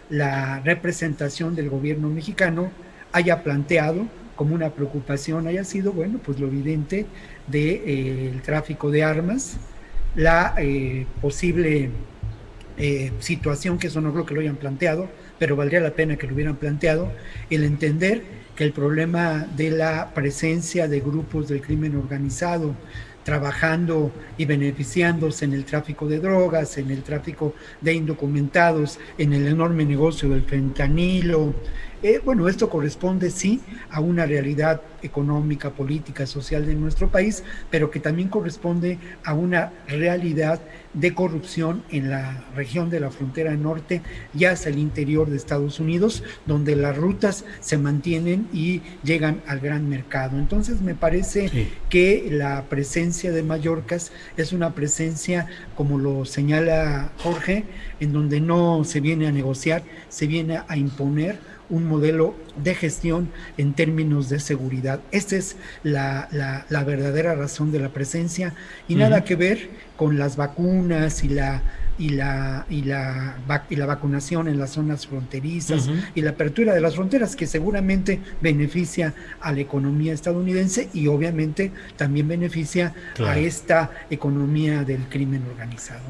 la 0.10 0.60
representación 0.60 1.56
del 1.56 1.70
gobierno 1.70 2.10
mexicano 2.10 2.72
haya 3.12 3.44
planteado 3.44 4.08
como 4.36 4.56
una 4.56 4.72
preocupación, 4.72 5.48
haya 5.48 5.64
sido, 5.64 5.92
bueno, 5.92 6.20
pues 6.24 6.40
lo 6.40 6.48
evidente 6.48 7.06
del 7.48 7.52
de, 7.52 7.84
eh, 7.86 8.42
tráfico 8.44 8.92
de 8.92 9.04
armas, 9.04 9.58
la 10.16 10.56
posible 11.22 11.90
eh, 12.78 13.12
situación, 13.20 13.78
que 13.78 13.88
eso 13.88 14.02
no 14.02 14.12
creo 14.12 14.26
que 14.26 14.34
lo 14.34 14.42
hayan 14.42 14.56
planteado, 14.56 15.10
pero 15.40 15.56
valdría 15.56 15.80
la 15.80 15.92
pena 15.92 16.16
que 16.16 16.28
lo 16.28 16.34
hubieran 16.34 16.56
planteado, 16.56 17.12
el 17.50 17.64
entender 17.64 18.24
que 18.56 18.64
el 18.64 18.72
problema 18.72 19.48
de 19.56 19.72
la 19.72 20.14
presencia 20.14 20.88
de 20.88 21.00
grupos 21.00 21.48
del 21.48 21.62
crimen 21.62 21.96
organizado 21.96 22.76
trabajando 23.24 24.12
y 24.38 24.46
beneficiándose 24.46 25.46
en 25.46 25.54
el 25.54 25.66
tráfico 25.66 26.08
de 26.08 26.20
drogas, 26.20 26.78
en 26.78 26.92
el 26.92 27.04
tráfico 27.04 27.56
de 27.82 27.94
indocumentados, 27.94 29.00
en 29.18 29.34
el 29.34 29.48
enorme 29.48 29.86
negocio 29.86 30.30
del 30.30 30.44
fentanilo, 30.44 31.54
eh, 32.04 32.22
bueno, 32.24 32.50
esto 32.50 32.70
corresponde 32.70 33.32
sí 33.32 33.62
a 33.90 34.02
una 34.02 34.26
realidad 34.26 34.82
económica, 35.02 35.70
política, 35.72 36.26
social 36.26 36.66
de 36.66 36.76
nuestro 36.76 37.10
país, 37.10 37.44
pero 37.70 37.90
que 37.90 38.02
también 38.02 38.28
corresponde 38.28 39.00
a 39.24 39.34
una 39.34 39.72
realidad 39.88 40.60
de 40.94 41.14
corrupción 41.14 41.84
en 41.90 42.10
la 42.10 42.44
región 42.56 42.90
de 42.90 43.00
la 43.00 43.10
frontera 43.10 43.56
norte 43.56 44.02
y 44.38 44.46
hacia 44.46 44.70
el 44.70 44.80
interior 44.80 45.30
de 45.30 45.38
Estados 45.38 45.80
Unidos, 45.80 46.24
donde 46.46 46.76
las 46.76 46.96
rutas 46.96 47.46
se 47.62 47.78
mantienen 47.78 48.48
y 48.54 48.82
llegan 49.04 49.42
al 49.48 49.60
gran 49.60 49.90
mercado. 49.90 50.38
Entonces 50.38 50.82
me 50.82 50.96
parece 50.96 51.70
que 51.90 52.28
la 52.30 52.66
presencia 52.66 53.32
de 53.32 53.44
Mallorcas 53.44 54.12
es 54.38 54.54
una 54.54 54.76
presencia, 54.76 55.48
como 55.76 55.98
lo 55.98 56.26
señala 56.26 57.12
Jorge, 57.20 57.64
en 58.00 58.14
donde 58.14 58.40
no 58.40 58.84
se 58.84 59.00
viene 59.00 59.28
a 59.28 59.32
negociar, 59.32 59.84
se 60.10 60.28
viene 60.28 60.60
a 60.68 60.78
imponer 60.78 61.53
un 61.74 61.88
modelo 61.88 62.36
de 62.56 62.76
gestión 62.76 63.30
en 63.58 63.74
términos 63.74 64.30
de 64.30 64.40
seguridad. 64.40 65.00
Esta 65.12 65.36
es 65.36 65.56
la, 65.82 66.30
la, 66.32 66.84
verdadera 66.84 67.34
razón 67.34 67.72
de 67.72 67.80
la 67.80 67.90
presencia 67.90 68.54
y 68.88 68.94
nada 68.94 69.24
que 69.24 69.36
ver 69.36 69.70
con 69.98 70.20
las 70.20 70.38
vacunas 70.38 71.24
y 71.24 71.30
la 71.30 71.64
y 71.98 72.10
la, 72.10 72.66
y 72.70 72.82
la, 72.82 73.38
y 73.70 73.76
la 73.76 73.86
vacunación 73.86 74.48
en 74.48 74.58
las 74.58 74.72
zonas 74.72 75.06
fronterizas 75.06 75.90
y 76.16 76.22
la 76.22 76.32
apertura 76.32 76.74
de 76.74 76.82
las 76.82 76.96
fronteras 76.96 77.36
que 77.36 77.46
seguramente 77.46 78.20
beneficia 78.42 79.14
a 79.40 79.52
la 79.52 79.62
economía 79.62 80.14
estadounidense 80.14 80.90
y 80.94 81.08
obviamente 81.08 81.72
también 81.96 82.28
beneficia 82.28 82.94
a 83.20 83.38
esta 83.38 83.92
economía 84.10 84.84
del 84.84 85.08
crimen 85.08 85.44
organizado. 85.50 86.02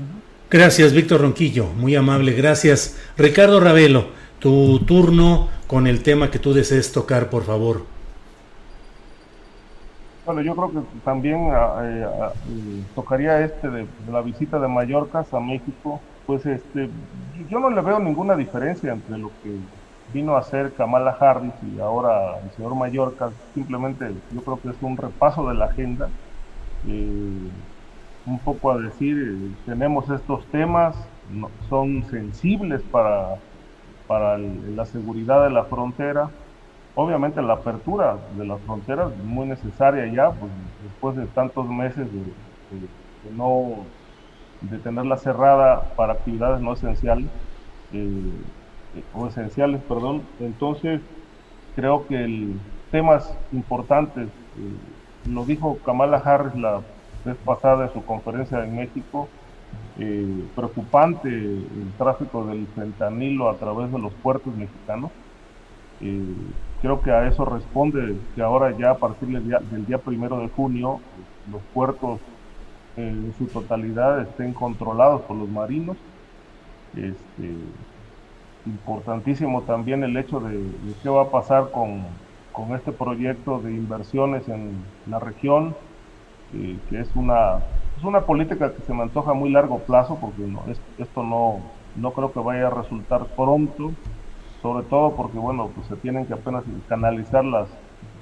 Gracias, 0.49 0.93
Víctor 0.93 1.21
Ronquillo, 1.21 1.67
muy 1.73 1.95
amable, 1.95 2.33
gracias. 2.33 2.95
Ricardo 3.17 3.59
Ravelo 3.59 4.23
tu 4.43 4.79
turno 4.79 5.47
con 5.67 5.87
el 5.87 6.03
tema 6.03 6.29
que 6.29 6.37
tú 6.37 6.53
desees 6.53 6.91
tocar, 6.91 7.29
por 7.29 7.43
favor. 7.43 7.85
Bueno, 10.25 10.41
yo 10.41 10.53
creo 10.53 10.71
que 10.71 10.79
también 11.05 11.49
ah, 11.53 11.79
eh, 11.81 12.05
ah, 12.05 12.33
eh, 12.49 12.83
tocaría 12.93 13.39
este 13.39 13.69
de, 13.69 13.87
la 14.11 14.21
visita 14.21 14.59
de 14.59 14.67
Mallorca 14.67 15.25
a 15.31 15.39
México. 15.39 16.01
Pues 16.25 16.45
este, 16.45 16.89
yo 17.49 17.59
no 17.61 17.69
le 17.69 17.79
veo 17.79 17.99
ninguna 17.99 18.35
diferencia 18.35 18.91
entre 18.91 19.17
lo 19.17 19.29
que 19.41 19.55
vino 20.13 20.35
a 20.35 20.39
hacer 20.39 20.73
Kamala 20.73 21.11
Harris 21.11 21.53
y 21.73 21.79
ahora 21.79 22.37
el 22.43 22.51
señor 22.51 22.75
Mallorca. 22.75 23.31
Simplemente 23.53 24.11
yo 24.33 24.41
creo 24.41 24.59
que 24.61 24.69
es 24.71 24.75
un 24.81 24.97
repaso 24.97 25.47
de 25.47 25.55
la 25.55 25.65
agenda. 25.65 26.09
Eh, 26.85 27.49
un 28.25 28.39
poco 28.39 28.71
a 28.71 28.77
decir, 28.77 29.53
tenemos 29.65 30.09
estos 30.09 30.45
temas, 30.47 30.95
son 31.69 32.03
sensibles 32.09 32.81
para 32.91 33.37
para 34.13 34.37
la 34.37 34.85
seguridad 34.85 35.43
de 35.43 35.49
la 35.49 35.63
frontera. 35.63 36.29
Obviamente 36.93 37.41
la 37.41 37.53
apertura 37.53 38.15
de 38.37 38.45
las 38.45 38.61
fronteras 38.61 39.11
es 39.11 39.23
muy 39.23 39.47
necesaria 39.47 40.05
ya, 40.05 40.29
pues, 40.29 40.51
después 40.83 41.15
de 41.15 41.25
tantos 41.25 41.67
meses 41.67 42.05
de, 42.13 43.31
no 43.35 43.87
de 44.61 44.77
tenerla 44.77 45.17
cerrada 45.17 45.81
para 45.95 46.13
actividades 46.13 46.61
no 46.61 46.73
esenciales 46.73 47.25
eh, 47.91 48.43
o 49.15 49.25
esenciales, 49.25 49.81
perdón. 49.81 50.21
Entonces 50.39 51.01
creo 51.75 52.05
que 52.05 52.23
el 52.23 52.59
temas 52.91 53.35
importantes 53.51 54.27
eh, 54.27 55.31
lo 55.31 55.43
dijo 55.45 55.79
Kamala 55.83 56.17
Harris 56.17 56.53
la 56.53 56.81
vez 57.25 57.37
pasada 57.43 57.85
en 57.85 57.93
su 57.93 58.05
conferencia 58.05 58.63
en 58.63 58.75
México 58.75 59.27
eh, 59.99 60.43
preocupante 60.55 61.29
el 61.29 61.91
tráfico 61.97 62.45
del 62.45 62.67
fentanilo 62.67 63.49
a 63.49 63.55
través 63.57 63.91
de 63.91 63.99
los 63.99 64.13
puertos 64.13 64.55
mexicanos. 64.55 65.11
Eh, 66.01 66.35
creo 66.81 67.01
que 67.01 67.11
a 67.11 67.27
eso 67.27 67.45
responde 67.45 68.15
que 68.35 68.41
ahora 68.41 68.75
ya 68.77 68.91
a 68.91 68.97
partir 68.97 69.29
del 69.29 69.85
día, 69.85 69.97
primero 69.99 70.39
de 70.39 70.49
junio 70.49 70.99
los 71.51 71.61
puertos 71.73 72.19
en 72.97 73.33
su 73.37 73.45
totalidad 73.47 74.21
estén 74.21 74.53
controlados 74.53 75.21
por 75.23 75.37
los 75.37 75.49
marinos. 75.49 75.97
Este, 76.95 77.55
importantísimo 78.65 79.63
también 79.63 80.03
el 80.03 80.15
hecho 80.15 80.39
de, 80.39 80.71
qué 81.01 81.09
va 81.09 81.23
a 81.23 81.29
pasar 81.31 81.71
con 81.71 82.03
con 82.53 82.73
este 82.75 82.91
proyecto 82.91 83.59
de 83.59 83.71
inversiones 83.71 84.47
en 84.47 84.85
la 85.07 85.19
región, 85.19 85.75
eh, 86.53 86.77
que 86.89 87.01
es 87.01 87.09
una, 87.15 87.59
es 87.97 88.03
una 88.03 88.21
política 88.21 88.73
que 88.73 88.81
se 88.83 88.93
me 88.93 89.03
antoja 89.03 89.31
a 89.31 89.35
muy 89.35 89.51
largo 89.51 89.79
plazo, 89.79 90.17
porque 90.19 90.41
no, 90.41 90.63
esto 90.97 91.23
no, 91.23 91.61
no 91.95 92.11
creo 92.11 92.31
que 92.33 92.39
vaya 92.39 92.67
a 92.67 92.69
resultar 92.69 93.27
pronto, 93.35 93.91
sobre 94.61 94.83
todo 94.85 95.15
porque 95.15 95.37
bueno, 95.37 95.69
pues 95.73 95.87
se 95.87 95.95
tienen 95.97 96.25
que 96.25 96.33
apenas 96.33 96.63
canalizar 96.87 97.45
las, 97.45 97.69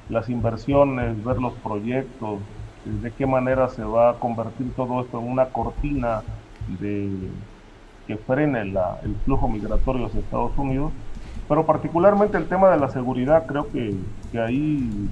las 0.10 0.30
inversiones, 0.30 1.24
ver 1.24 1.38
los 1.38 1.54
proyectos, 1.60 2.40
de 2.84 3.12
qué 3.14 3.26
manera 3.26 3.68
se 3.70 3.84
va 3.84 4.12
a 4.12 4.20
convertir 4.20 4.74
todo 4.76 5.02
esto 5.02 5.20
en 5.20 5.32
una 5.32 5.46
cortina 5.52 6.24
de 6.68 7.32
que 8.08 8.18
frene 8.18 8.66
la, 8.66 9.00
el 9.04 9.16
flujo 9.24 9.48
migratorio 9.48 10.08
hacia 10.08 10.20
Estados 10.20 10.58
Unidos, 10.58 10.92
pero 11.48 11.66
particularmente 11.66 12.38
el 12.38 12.48
tema 12.48 12.72
de 12.72 12.78
la 12.78 12.90
seguridad, 12.90 13.46
creo 13.46 13.70
que, 13.72 13.96
que 14.32 14.40
ahí 14.40 15.10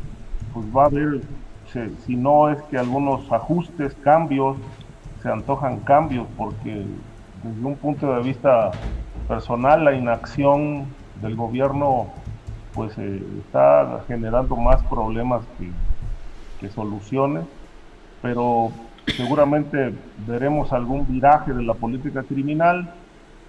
pues 0.54 0.66
va 0.76 0.84
a 0.84 0.88
haber, 0.88 1.22
si, 2.06 2.16
no 2.16 2.50
es 2.50 2.62
que 2.64 2.78
algunos 2.78 3.32
ajustes, 3.32 3.94
cambios, 4.04 4.58
se 5.22 5.30
antojan 5.30 5.80
cambios, 5.82 6.28
porque 6.38 6.86
desde 7.44 7.66
un 7.66 7.76
punto 7.76 8.14
de 8.14 8.22
vista 8.22 8.72
personal 9.28 9.84
la 9.86 9.94
inacción 9.94 10.86
del 11.22 11.36
gobierno 11.36 12.08
pues 12.74 12.98
eh, 12.98 13.22
está 13.46 14.04
generando 14.08 14.56
más 14.56 14.82
problemas 14.84 15.44
que, 15.58 16.70
soluciones, 16.70 17.46
pero 18.22 18.70
seguramente 19.16 19.94
veremos 20.28 20.74
algún 20.74 21.08
viraje 21.08 21.54
de 21.54 21.64
la 21.64 21.74
política 21.74 22.24
criminal. 22.24 22.94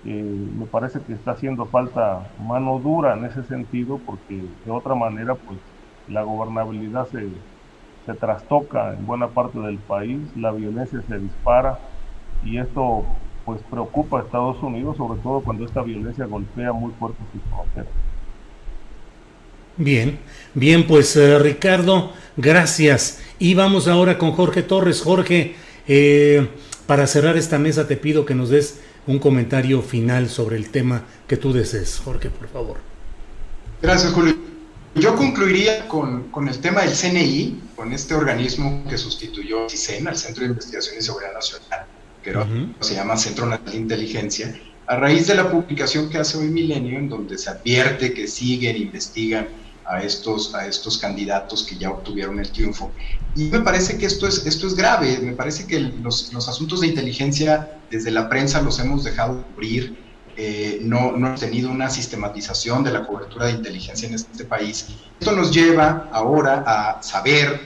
Eh, 0.05 0.47
me 0.57 0.65
parece 0.67 1.01
que 1.01 1.15
está 1.15 1.33
haciendo 1.33 1.67
falta 1.67 2.31
mano 2.39 2.79
dura 2.79 3.15
en 3.15 3.25
ese 3.25 3.43
sentido, 3.43 3.99
porque 4.07 4.45
de 4.65 4.71
otra 4.71 4.95
manera, 4.95 5.35
pues 5.35 5.59
la 6.07 6.23
gobernabilidad 6.23 7.09
se, 7.09 7.29
se 8.07 8.15
trastoca 8.15 8.95
en 8.95 9.07
buena 9.07 9.29
parte 9.29 9.59
del 9.59 9.79
país, 9.79 10.19
la 10.37 10.53
violencia 10.53 11.03
se 11.07 11.19
dispara 11.19 11.79
y 12.45 12.59
esto 12.59 13.05
pues 13.45 13.61
preocupa 13.71 14.21
a 14.21 14.23
Estados 14.23 14.63
Unidos, 14.63 14.97
sobre 14.97 15.21
todo 15.21 15.41
cuando 15.41 15.65
esta 15.65 15.83
violencia 15.83 16.25
golpea 16.27 16.73
muy 16.73 16.93
fuerte 16.99 17.19
sus 17.33 17.43
fronteras. 17.51 17.93
Bien, 19.77 20.19
bien, 20.55 20.87
pues 20.87 21.17
eh, 21.17 21.39
Ricardo, 21.39 22.13
gracias. 22.37 23.23
Y 23.39 23.55
vamos 23.55 23.89
ahora 23.89 24.19
con 24.19 24.33
Jorge 24.33 24.63
Torres. 24.63 25.01
Jorge, 25.01 25.55
eh, 25.89 26.49
para 26.87 27.07
cerrar 27.07 27.37
esta 27.37 27.59
mesa 27.59 27.89
te 27.89 27.97
pido 27.97 28.27
que 28.27 28.35
nos 28.35 28.51
des 28.51 28.81
un 29.07 29.19
comentario 29.19 29.81
final 29.81 30.29
sobre 30.29 30.57
el 30.57 30.71
tema 30.71 31.05
que 31.27 31.37
tú 31.37 31.53
desees. 31.53 32.01
Jorge, 32.05 32.31
por 32.31 32.49
favor. 32.49 32.77
Gracias, 33.81 34.13
Julio. 34.13 34.37
Yo 34.95 35.15
concluiría 35.15 35.87
con, 35.87 36.49
el 36.49 36.59
tema 36.59 36.83
del 36.83 36.93
CNI, 36.93 37.63
con 37.77 37.93
este 37.93 38.15
organismo 38.15 38.85
que 38.89 38.99
sustituyó 38.99 39.65
al 39.65 39.71
CISEN, 39.71 40.09
al 40.09 40.17
Centro 40.17 40.43
de 40.43 40.51
Investigación 40.51 40.97
y 40.99 41.03
Seguridad 41.03 41.33
Nacional, 41.33 41.87
que 42.23 42.85
se 42.85 42.95
llama 42.95 43.17
Centro 43.17 43.47
Nacional 43.47 43.73
de 43.73 43.79
Inteligencia, 43.79 44.61
a 44.87 44.97
raíz 44.97 45.29
de 45.29 45.37
la 45.37 45.49
publicación 45.49 46.11
que 46.11 46.19
hace 46.19 46.37
hoy 46.37 46.49
Milenio, 46.49 46.99
en 46.99 47.09
donde 47.09 47.39
se 47.39 47.51
advierte 47.51 48.13
que 48.13 48.27
siguen, 48.27 48.77
investigan 48.77 49.47
a 49.87 50.03
estos, 50.03 50.55
a 50.55 50.67
estos 50.67 50.99
candidatos 50.99 51.63
que 51.63 51.77
ya 51.77 51.91
obtuvieron 51.91 52.41
el 52.41 52.51
triunfo. 52.51 52.91
Y 53.37 53.45
me 53.45 53.61
parece 53.61 53.97
que 53.97 54.07
esto 54.07 54.27
es, 54.27 54.45
esto 54.45 54.67
es 54.67 54.75
grave, 54.75 55.19
me 55.23 55.33
parece 55.33 55.67
que 55.67 55.79
los, 55.79 56.33
los 56.33 56.49
asuntos 56.49 56.81
de 56.81 56.89
inteligencia 56.89 57.79
desde 57.91 58.11
la 58.11 58.29
prensa 58.29 58.61
los 58.61 58.81
hemos 58.81 59.05
dejado 59.05 59.45
cubrir, 59.55 60.10
eh, 60.43 60.79
no, 60.81 61.13
no 61.13 61.27
hemos 61.27 61.41
tenido 61.41 61.71
una 61.71 61.91
sistematización 61.91 62.83
de 62.83 62.93
la 62.93 63.07
cobertura 63.07 63.45
de 63.45 63.53
inteligencia 63.53 64.09
en 64.09 64.15
este 64.15 64.45
país. 64.47 64.87
Esto 65.21 65.33
nos 65.33 65.53
lleva 65.53 66.09
ahora 66.13 66.65
a 66.67 67.03
saber 67.03 67.61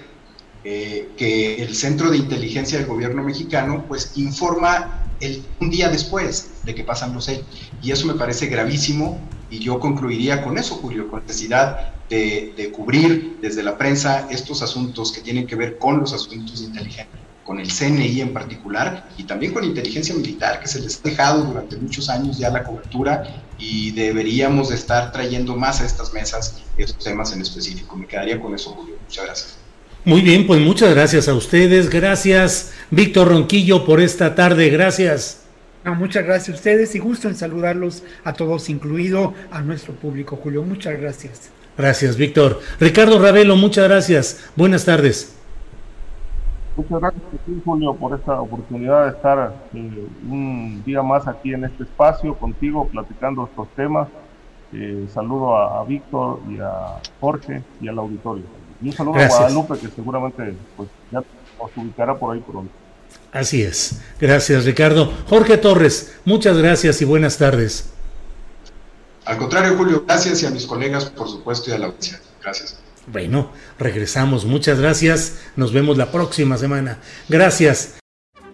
eh, 0.65 1.11
que 1.17 1.63
el 1.63 1.77
Centro 1.77 2.11
de 2.11 2.17
Inteligencia 2.17 2.77
del 2.77 2.89
Gobierno 2.89 3.23
mexicano 3.23 3.85
pues 3.87 4.17
informa 4.17 5.05
el, 5.21 5.45
un 5.61 5.71
día 5.71 5.89
después 5.89 6.65
de 6.65 6.75
que 6.75 6.83
pasan 6.83 7.15
los 7.15 7.29
hechos. 7.29 7.47
Y 7.81 7.93
eso 7.93 8.09
me 8.09 8.15
parece 8.15 8.49
gravísimo 8.49 9.21
y 9.51 9.61
yo 9.61 9.79
concluiría 9.79 10.43
con 10.43 10.59
eso, 10.59 10.75
Julio, 10.75 11.09
con 11.09 11.21
necesidad 11.21 11.93
de, 12.11 12.73
cubrir 12.75 13.39
desde 13.41 13.63
la 13.63 13.79
prensa 13.79 14.27
estos 14.33 14.63
asuntos 14.63 15.13
que 15.13 15.21
tienen 15.21 15.47
que 15.47 15.55
ver 15.55 15.79
con 15.79 16.01
los 16.01 16.13
asuntos 16.13 16.59
de 16.59 16.67
inteligencia, 16.67 17.07
con 17.45 17.61
el 17.61 17.69
CNI 17.69 18.23
en 18.23 18.33
particular 18.33 19.09
y 19.17 19.25
también 19.25 19.53
con 19.53 19.65
inteligencia 19.65 20.15
militar, 20.15 20.61
que 20.61 20.67
se 20.67 20.81
les 20.81 20.99
ha 20.99 21.09
dejado 21.09 21.45
durante 21.45 21.77
muchos 21.77 22.09
años 22.09 22.39
ya 22.39 22.51
la 22.51 22.65
cobertura 22.65 23.45
y 23.59 23.93
deberíamos 23.93 24.71
de 24.71 24.77
estar 24.77 25.13
trayendo 25.13 25.55
más 25.55 25.81
a 25.81 25.87
estas 25.87 26.13
mesas 26.13 26.63
estos 26.77 27.05
temas 27.05 27.33
en 27.33 27.43
específico. 27.43 27.97
Me 27.97 28.07
quedaría 28.07 28.41
con 28.41 28.55
eso, 28.55 28.71
Julio. 28.71 28.97
Muchas 29.03 29.25
gracias. 29.27 29.59
Muy 30.05 30.21
bien, 30.21 30.47
pues 30.47 30.61
muchas 30.61 30.91
gracias 30.91 31.29
a 31.29 31.35
ustedes. 31.35 31.89
Gracias, 31.89 32.73
Víctor 32.91 33.29
Ronquillo, 33.29 33.85
por 33.85 34.01
esta 34.01 34.35
tarde. 34.35 34.69
Gracias. 34.69 35.43
muchas 35.85 36.25
gracias 36.25 36.51
a 36.51 36.59
ustedes 36.59 36.95
y 36.95 36.99
gusto 36.99 37.29
en 37.29 37.37
saludarlos 37.37 38.03
a 38.25 38.33
todos, 38.33 38.69
incluido 38.69 39.35
a 39.51 39.61
nuestro 39.63 39.95
público, 39.95 40.37
Julio. 40.37 40.63
Muchas 40.63 41.01
gracias. 41.01 41.51
Gracias, 41.77 42.17
Víctor. 42.17 42.61
Ricardo 42.81 43.19
Ravelo, 43.19 43.57
muchas 43.57 43.89
gracias. 43.89 44.41
Buenas 44.57 44.85
tardes. 44.85 45.35
Muchas 46.77 47.01
gracias, 47.01 47.23
Julio, 47.65 47.95
por 47.95 48.19
esta 48.19 48.41
oportunidad 48.41 49.05
de 49.05 49.11
estar 49.11 49.55
eh, 49.75 50.09
un 50.29 50.83
día 50.85 51.03
más 51.03 51.29
aquí 51.29 51.53
en 51.53 51.65
este 51.65 51.85
espacio 51.85 52.35
contigo, 52.37 52.89
platicando 52.89 53.45
estos 53.45 53.69
temas. 53.77 54.09
Eh, 54.73 55.07
saludo 55.13 55.57
a, 55.57 55.85
Víctor 55.85 56.41
y 56.49 56.59
a 56.59 57.01
Jorge 57.21 57.63
y 57.81 57.87
al 57.87 57.99
auditorio. 57.99 58.45
Y 58.83 58.89
un 58.89 58.93
saludo 58.93 59.21
a 59.21 59.29
Guadalupe, 59.29 59.79
que 59.79 59.89
seguramente 59.89 60.57
pues, 60.77 60.89
ya 61.13 61.21
nos 61.21 61.77
ubicará 61.77 62.19
por 62.19 62.35
ahí 62.35 62.41
pronto. 62.41 62.73
Así 63.33 63.63
es. 63.63 64.01
Gracias, 64.21 64.65
Ricardo. 64.65 65.13
Jorge 65.29 65.59
Torres, 65.59 66.19
muchas 66.25 66.59
gracias 66.59 67.01
y 67.03 67.05
buenas 67.05 67.39
tardes. 67.39 67.93
Al 69.25 69.39
contrario, 69.39 69.77
Julio, 69.77 70.05
gracias 70.07 70.43
y 70.43 70.47
a 70.47 70.51
mis 70.51 70.67
colegas, 70.67 71.07
por 71.07 71.29
supuesto, 71.29 71.71
y 71.71 71.75
a 71.75 71.79
la 71.79 71.87
audiencia. 71.87 72.21
Gracias. 72.43 72.84
Bueno, 73.07 73.51
regresamos. 73.79 74.45
Muchas 74.45 74.81
gracias. 74.81 75.43
Nos 75.57 75.73
vemos 75.73 75.97
la 75.97 76.11
próxima 76.11 76.57
semana. 76.57 76.99
Gracias. 77.29 77.99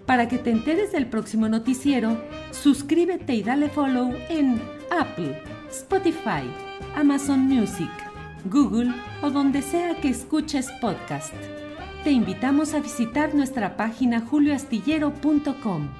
Para 0.07 0.29
que 0.29 0.39
te 0.39 0.51
enteres 0.51 0.93
del 0.93 1.07
próximo 1.07 1.49
noticiero, 1.49 2.21
suscríbete 2.51 3.35
y 3.35 3.43
dale 3.43 3.69
follow 3.69 4.13
en 4.29 4.61
Apple, 4.91 5.41
Spotify, 5.71 6.51
Amazon 6.97 7.41
Music, 7.41 7.91
Google 8.45 8.93
o 9.23 9.31
donde 9.31 9.63
sea 9.63 10.01
que 10.01 10.09
escuches 10.09 10.67
podcast. 10.81 11.33
Te 12.03 12.11
invitamos 12.11 12.75
a 12.75 12.81
visitar 12.81 13.35
nuestra 13.35 13.77
página 13.77 14.21
julioastillero.com. 14.21 16.00